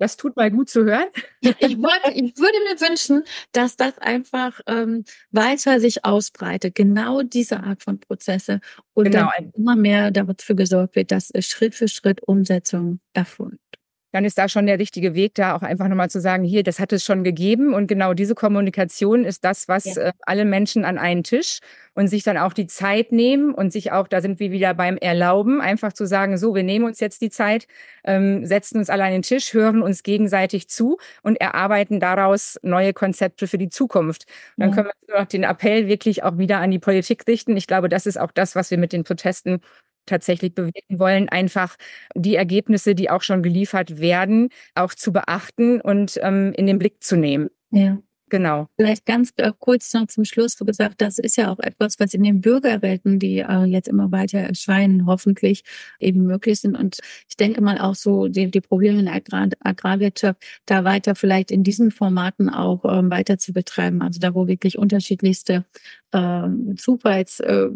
Das 0.00 0.16
tut 0.16 0.34
mal 0.36 0.50
gut 0.50 0.68
zu 0.70 0.84
hören. 0.84 1.06
Ich, 1.42 1.78
wollte, 1.78 2.10
ich 2.14 2.36
würde 2.36 2.58
mir 2.68 2.80
wünschen, 2.88 3.22
dass 3.52 3.76
das 3.76 3.96
einfach 3.98 4.60
ähm, 4.66 5.04
weiter 5.30 5.78
sich 5.78 6.04
ausbreitet, 6.04 6.74
genau 6.74 7.22
diese 7.22 7.62
Art 7.62 7.82
von 7.82 8.00
Prozesse 8.00 8.60
und 8.94 9.04
Genau. 9.12 9.30
dann 9.38 9.52
immer 9.56 9.76
mehr 9.76 10.10
dafür 10.10 10.56
gesorgt 10.56 10.96
wird, 10.96 11.12
dass 11.12 11.30
Schritt 11.40 11.74
für 11.74 11.86
Schritt 11.88 12.22
Umsetzung 12.22 13.00
erfolgt. 13.12 13.69
Dann 14.12 14.24
ist 14.24 14.38
da 14.38 14.48
schon 14.48 14.66
der 14.66 14.78
richtige 14.78 15.14
Weg, 15.14 15.34
da 15.34 15.54
auch 15.54 15.62
einfach 15.62 15.88
nochmal 15.88 16.10
zu 16.10 16.20
sagen, 16.20 16.44
hier, 16.44 16.62
das 16.62 16.80
hat 16.80 16.92
es 16.92 17.04
schon 17.04 17.24
gegeben 17.24 17.74
und 17.74 17.86
genau 17.86 18.14
diese 18.14 18.34
Kommunikation 18.34 19.24
ist 19.24 19.44
das, 19.44 19.68
was 19.68 19.84
Ja. 19.84 20.02
äh, 20.08 20.12
alle 20.22 20.44
Menschen 20.44 20.84
an 20.84 20.98
einen 20.98 21.22
Tisch 21.24 21.58
und 21.94 22.08
sich 22.08 22.22
dann 22.22 22.38
auch 22.38 22.52
die 22.52 22.66
Zeit 22.66 23.12
nehmen 23.12 23.54
und 23.54 23.72
sich 23.72 23.92
auch, 23.92 24.08
da 24.08 24.20
sind 24.20 24.40
wir 24.40 24.50
wieder 24.50 24.74
beim 24.74 24.96
Erlauben, 24.96 25.60
einfach 25.60 25.92
zu 25.92 26.06
sagen, 26.06 26.38
so, 26.38 26.54
wir 26.54 26.62
nehmen 26.62 26.84
uns 26.84 27.00
jetzt 27.00 27.20
die 27.22 27.30
Zeit, 27.30 27.66
ähm, 28.04 28.44
setzen 28.46 28.78
uns 28.78 28.90
alle 28.90 29.04
an 29.04 29.12
den 29.12 29.22
Tisch, 29.22 29.52
hören 29.54 29.82
uns 29.82 30.02
gegenseitig 30.02 30.68
zu 30.68 30.98
und 31.22 31.40
erarbeiten 31.40 32.00
daraus 32.00 32.58
neue 32.62 32.92
Konzepte 32.92 33.46
für 33.46 33.58
die 33.58 33.68
Zukunft. 33.68 34.24
Und 34.56 34.60
dann 34.62 34.70
Ja. 34.70 34.74
können 34.76 34.88
wir 35.08 35.24
den 35.26 35.42
Appell 35.44 35.88
wirklich 35.88 36.22
auch 36.22 36.38
wieder 36.38 36.58
an 36.58 36.70
die 36.70 36.78
Politik 36.78 37.24
richten. 37.26 37.56
Ich 37.56 37.66
glaube, 37.66 37.88
das 37.88 38.06
ist 38.06 38.18
auch 38.18 38.30
das, 38.32 38.54
was 38.56 38.70
wir 38.70 38.78
mit 38.78 38.92
den 38.92 39.04
Protesten 39.04 39.60
tatsächlich 40.06 40.54
bewirken 40.54 40.98
wollen, 40.98 41.28
einfach 41.28 41.76
die 42.14 42.36
Ergebnisse, 42.36 42.94
die 42.94 43.10
auch 43.10 43.22
schon 43.22 43.42
geliefert 43.42 44.00
werden, 44.00 44.48
auch 44.74 44.94
zu 44.94 45.12
beachten 45.12 45.80
und 45.80 46.18
ähm, 46.22 46.52
in 46.56 46.66
den 46.66 46.78
Blick 46.78 47.02
zu 47.02 47.16
nehmen. 47.16 47.50
Ja. 47.70 47.98
Genau. 48.30 48.68
Vielleicht 48.76 49.06
ganz 49.06 49.32
äh, 49.36 49.52
kurz 49.58 49.92
noch 49.92 50.06
zum 50.06 50.24
Schluss, 50.24 50.56
du 50.56 50.64
gesagt, 50.64 51.00
das 51.02 51.18
ist 51.18 51.36
ja 51.36 51.50
auch 51.50 51.58
etwas, 51.58 51.98
was 51.98 52.14
in 52.14 52.22
den 52.22 52.40
Bürgerwelten, 52.40 53.18
die 53.18 53.40
äh, 53.40 53.64
jetzt 53.64 53.88
immer 53.88 54.12
weiter 54.12 54.38
erscheinen, 54.38 55.06
hoffentlich 55.06 55.64
eben 55.98 56.22
möglich 56.22 56.60
sind. 56.60 56.76
Und 56.76 56.98
ich 57.28 57.36
denke 57.36 57.60
mal 57.60 57.78
auch 57.78 57.96
so 57.96 58.28
die, 58.28 58.48
die 58.50 58.60
Probleme 58.60 59.00
in 59.00 59.06
der 59.06 59.16
Agrar 59.16 59.48
Agrarwirtschaft 59.60 60.42
da 60.66 60.84
weiter 60.84 61.16
vielleicht 61.16 61.50
in 61.50 61.64
diesen 61.64 61.90
Formaten 61.90 62.48
auch 62.48 62.84
ähm, 62.84 63.10
weiter 63.10 63.36
zu 63.38 63.52
betreiben. 63.52 64.00
Also 64.00 64.20
da, 64.20 64.32
wo 64.34 64.46
wirklich 64.46 64.78
unterschiedlichste 64.78 65.64
ähm, 66.12 66.76
Zufalls 66.76 67.40
äh, 67.40 67.68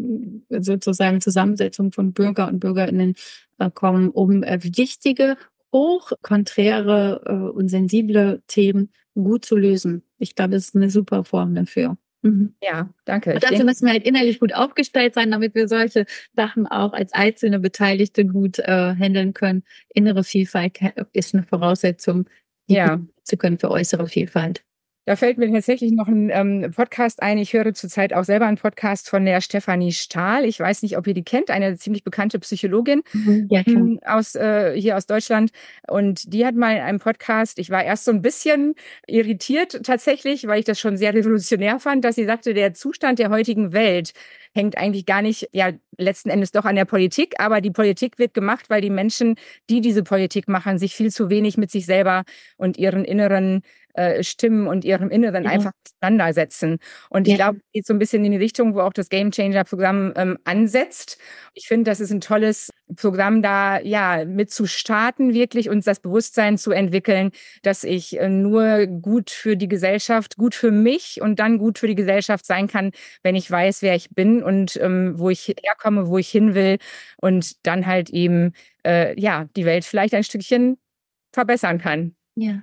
sozusagen 0.50 1.20
Zusammensetzung 1.20 1.90
von 1.90 2.12
Bürger 2.12 2.46
und 2.46 2.60
Bürgerinnen 2.60 3.14
äh, 3.58 3.70
kommen, 3.70 4.10
um 4.10 4.44
äh, 4.44 4.60
wichtige, 4.62 5.36
hochkonträre 5.72 7.22
äh, 7.26 7.32
und 7.32 7.68
sensible 7.68 8.40
Themen 8.46 8.90
gut 9.14 9.44
zu 9.44 9.56
lösen. 9.56 10.02
Ich 10.24 10.34
glaube, 10.34 10.52
das 10.52 10.64
ist 10.66 10.76
eine 10.76 10.90
super 10.90 11.24
Form 11.24 11.54
dafür. 11.54 11.96
Mhm. 12.22 12.54
Ja, 12.62 12.88
danke. 13.04 13.34
Und 13.34 13.42
dafür 13.42 13.50
denke, 13.58 13.66
müssen 13.66 13.86
wir 13.86 13.92
halt 13.92 14.04
innerlich 14.06 14.40
gut 14.40 14.54
aufgestellt 14.54 15.14
sein, 15.14 15.30
damit 15.30 15.54
wir 15.54 15.68
solche 15.68 16.06
Sachen 16.34 16.66
auch 16.66 16.94
als 16.94 17.12
einzelne 17.12 17.60
Beteiligte 17.60 18.24
gut 18.24 18.58
äh, 18.60 18.94
handeln 18.98 19.34
können. 19.34 19.62
Innere 19.92 20.24
Vielfalt 20.24 20.78
ist 21.12 21.34
eine 21.34 21.44
Voraussetzung, 21.44 22.28
die 22.68 22.74
Ja. 22.74 22.98
zu 23.24 23.36
können 23.36 23.58
für 23.58 23.70
äußere 23.70 24.08
Vielfalt. 24.08 24.64
Da 25.06 25.16
fällt 25.16 25.36
mir 25.36 25.52
tatsächlich 25.52 25.92
noch 25.92 26.08
ein 26.08 26.30
ähm, 26.30 26.72
Podcast 26.74 27.22
ein. 27.22 27.36
Ich 27.36 27.52
höre 27.52 27.74
zurzeit 27.74 28.14
auch 28.14 28.24
selber 28.24 28.46
einen 28.46 28.56
Podcast 28.56 29.10
von 29.10 29.26
der 29.26 29.42
Stefanie 29.42 29.92
Stahl. 29.92 30.46
Ich 30.46 30.58
weiß 30.58 30.82
nicht, 30.82 30.96
ob 30.96 31.06
ihr 31.06 31.12
die 31.12 31.24
kennt, 31.24 31.50
eine 31.50 31.76
ziemlich 31.76 32.04
bekannte 32.04 32.38
Psychologin. 32.38 33.02
Ja, 33.50 33.62
klar. 33.62 33.76
ähm, 33.76 34.00
aus 34.06 34.34
äh, 34.34 34.72
hier 34.80 34.96
aus 34.96 35.06
Deutschland 35.06 35.50
und 35.88 36.32
die 36.32 36.46
hat 36.46 36.54
mal 36.54 36.74
in 36.74 36.82
einem 36.82 36.98
Podcast, 37.00 37.58
ich 37.58 37.68
war 37.68 37.84
erst 37.84 38.06
so 38.06 38.12
ein 38.12 38.22
bisschen 38.22 38.74
irritiert 39.06 39.82
tatsächlich, 39.84 40.46
weil 40.46 40.60
ich 40.60 40.64
das 40.64 40.80
schon 40.80 40.96
sehr 40.96 41.12
revolutionär 41.12 41.78
fand, 41.80 42.04
dass 42.04 42.14
sie 42.14 42.24
sagte, 42.24 42.54
der 42.54 42.72
Zustand 42.72 43.18
der 43.18 43.28
heutigen 43.28 43.74
Welt 43.74 44.12
hängt 44.54 44.78
eigentlich 44.78 45.04
gar 45.04 45.20
nicht, 45.20 45.48
ja, 45.52 45.72
letzten 45.98 46.30
Endes 46.30 46.52
doch 46.52 46.64
an 46.64 46.76
der 46.76 46.84
Politik, 46.84 47.34
aber 47.38 47.60
die 47.60 47.70
Politik 47.70 48.18
wird 48.18 48.34
gemacht, 48.34 48.70
weil 48.70 48.80
die 48.80 48.90
Menschen, 48.90 49.36
die 49.68 49.80
diese 49.80 50.02
Politik 50.02 50.48
machen, 50.48 50.78
sich 50.78 50.94
viel 50.94 51.10
zu 51.10 51.28
wenig 51.28 51.56
mit 51.56 51.70
sich 51.70 51.86
selber 51.86 52.24
und 52.56 52.78
ihren 52.78 53.04
inneren 53.04 53.62
äh, 53.94 54.22
Stimmen 54.22 54.66
und 54.66 54.84
ihrem 54.84 55.10
Inneren 55.10 55.44
Ja. 55.44 55.50
einfach 55.50 55.72
auseinandersetzen. 56.02 56.78
Und 57.10 57.26
ich 57.26 57.32
Ja. 57.36 57.46
glaube, 57.46 57.58
es 57.58 57.72
geht 57.72 57.86
so 57.86 57.94
ein 57.94 57.98
bisschen 57.98 58.24
in 58.24 58.32
die 58.32 58.38
Richtung, 58.38 58.74
wo 58.74 58.80
auch 58.80 58.92
das 58.92 59.08
Game 59.08 59.30
Changer 59.30 59.64
Programm 59.64 60.12
ähm, 60.16 60.38
ansetzt. 60.44 61.18
Ich 61.54 61.66
finde, 61.68 61.90
das 61.90 62.00
ist 62.00 62.10
ein 62.12 62.20
tolles 62.20 62.70
Programm, 62.96 63.40
da 63.42 63.80
ja 63.80 64.24
mit 64.26 64.50
zu 64.50 64.66
starten, 64.66 65.32
wirklich 65.32 65.68
uns 65.70 65.84
das 65.86 66.00
Bewusstsein 66.00 66.58
zu 66.58 66.70
entwickeln, 66.72 67.30
dass 67.62 67.82
ich 67.84 68.18
äh, 68.20 68.28
nur 68.28 68.86
gut 68.86 69.30
für 69.30 69.56
die 69.56 69.68
Gesellschaft, 69.68 70.36
gut 70.36 70.54
für 70.54 70.70
mich 70.70 71.20
und 71.22 71.38
dann 71.38 71.58
gut 71.58 71.78
für 71.78 71.86
die 71.86 71.94
Gesellschaft 71.94 72.44
sein 72.44 72.66
kann, 72.68 72.90
wenn 73.22 73.36
ich 73.36 73.50
weiß, 73.50 73.80
wer 73.82 73.94
ich 73.94 74.10
bin 74.10 74.42
und 74.42 74.76
ähm, 74.82 75.14
wo 75.18 75.30
ich 75.30 75.54
herkomme, 75.62 76.08
wo 76.08 76.18
ich 76.18 76.28
hin 76.28 76.54
will 76.54 76.78
und 77.18 77.64
dann 77.66 77.86
halt 77.86 78.10
eben 78.10 78.52
äh, 78.86 79.18
ja 79.18 79.46
die 79.56 79.64
Welt 79.64 79.84
vielleicht 79.84 80.14
ein 80.14 80.24
Stückchen 80.24 80.76
verbessern 81.32 81.78
kann. 81.78 82.14
Ja. 82.36 82.62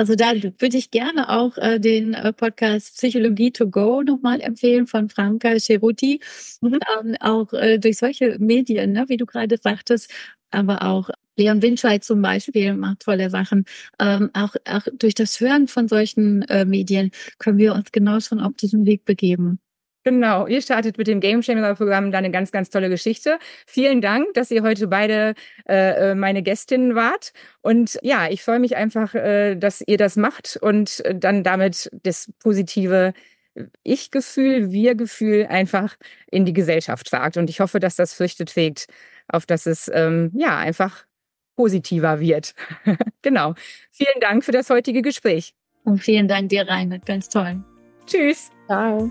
Also 0.00 0.14
da 0.14 0.32
würde 0.32 0.78
ich 0.78 0.90
gerne 0.90 1.28
auch 1.28 1.58
äh, 1.58 1.78
den 1.78 2.14
äh, 2.14 2.32
Podcast 2.32 2.96
Psychologie 2.96 3.50
to 3.50 3.68
go 3.68 4.02
nochmal 4.02 4.40
empfehlen 4.40 4.86
von 4.86 5.10
Franka 5.10 5.58
Ceruti. 5.58 6.20
Mhm. 6.62 6.78
Ähm, 6.98 7.16
auch 7.20 7.52
äh, 7.52 7.76
durch 7.78 7.98
solche 7.98 8.38
Medien, 8.38 8.92
ne, 8.92 9.04
wie 9.08 9.18
du 9.18 9.26
gerade 9.26 9.58
sagtest, 9.62 10.10
aber 10.50 10.84
auch 10.86 11.10
Leon 11.36 11.60
Winscheid 11.60 12.02
zum 12.02 12.22
Beispiel 12.22 12.72
macht 12.72 13.00
tolle 13.00 13.28
Sachen. 13.28 13.66
Ähm, 13.98 14.30
auch, 14.32 14.54
auch 14.64 14.86
durch 14.94 15.14
das 15.14 15.38
Hören 15.38 15.68
von 15.68 15.86
solchen 15.86 16.42
äh, 16.48 16.64
Medien 16.64 17.10
können 17.38 17.58
wir 17.58 17.74
uns 17.74 17.92
genau 17.92 18.20
schon 18.20 18.40
auf 18.40 18.54
diesen 18.54 18.86
Weg 18.86 19.04
begeben. 19.04 19.60
Genau, 20.02 20.46
ihr 20.46 20.62
startet 20.62 20.96
mit 20.96 21.06
dem 21.06 21.20
Game 21.20 21.42
Changer 21.42 21.74
Programm 21.74 22.10
da 22.10 22.18
eine 22.18 22.30
ganz, 22.30 22.52
ganz 22.52 22.70
tolle 22.70 22.88
Geschichte. 22.88 23.38
Vielen 23.66 24.00
Dank, 24.00 24.32
dass 24.32 24.50
ihr 24.50 24.62
heute 24.62 24.88
beide 24.88 25.34
äh, 25.66 26.14
meine 26.14 26.42
Gästinnen 26.42 26.94
wart. 26.94 27.32
Und 27.60 27.98
ja, 28.02 28.28
ich 28.28 28.42
freue 28.42 28.60
mich 28.60 28.76
einfach, 28.76 29.14
äh, 29.14 29.56
dass 29.56 29.82
ihr 29.86 29.98
das 29.98 30.16
macht 30.16 30.58
und 30.60 31.04
äh, 31.04 31.14
dann 31.14 31.44
damit 31.44 31.90
das 32.02 32.32
positive 32.38 33.12
Ich-Gefühl, 33.82 34.72
Wir-Gefühl 34.72 35.46
einfach 35.46 35.96
in 36.30 36.46
die 36.46 36.54
Gesellschaft 36.54 37.06
tragt. 37.08 37.36
Und 37.36 37.50
ich 37.50 37.60
hoffe, 37.60 37.78
dass 37.78 37.96
das 37.96 38.14
Früchte 38.14 38.46
trägt, 38.46 38.86
auf 39.28 39.44
dass 39.44 39.66
es 39.66 39.90
ähm, 39.92 40.30
ja 40.34 40.56
einfach 40.56 41.04
positiver 41.56 42.20
wird. 42.20 42.54
genau. 43.22 43.54
Vielen 43.90 44.20
Dank 44.20 44.44
für 44.44 44.52
das 44.52 44.70
heutige 44.70 45.02
Gespräch. 45.02 45.52
Und 45.84 45.98
vielen 45.98 46.26
Dank 46.26 46.48
dir, 46.48 46.66
Reinhard. 46.66 47.04
Ganz 47.04 47.28
toll. 47.28 47.62
Tschüss. 48.06 48.50
Ciao. 48.66 49.10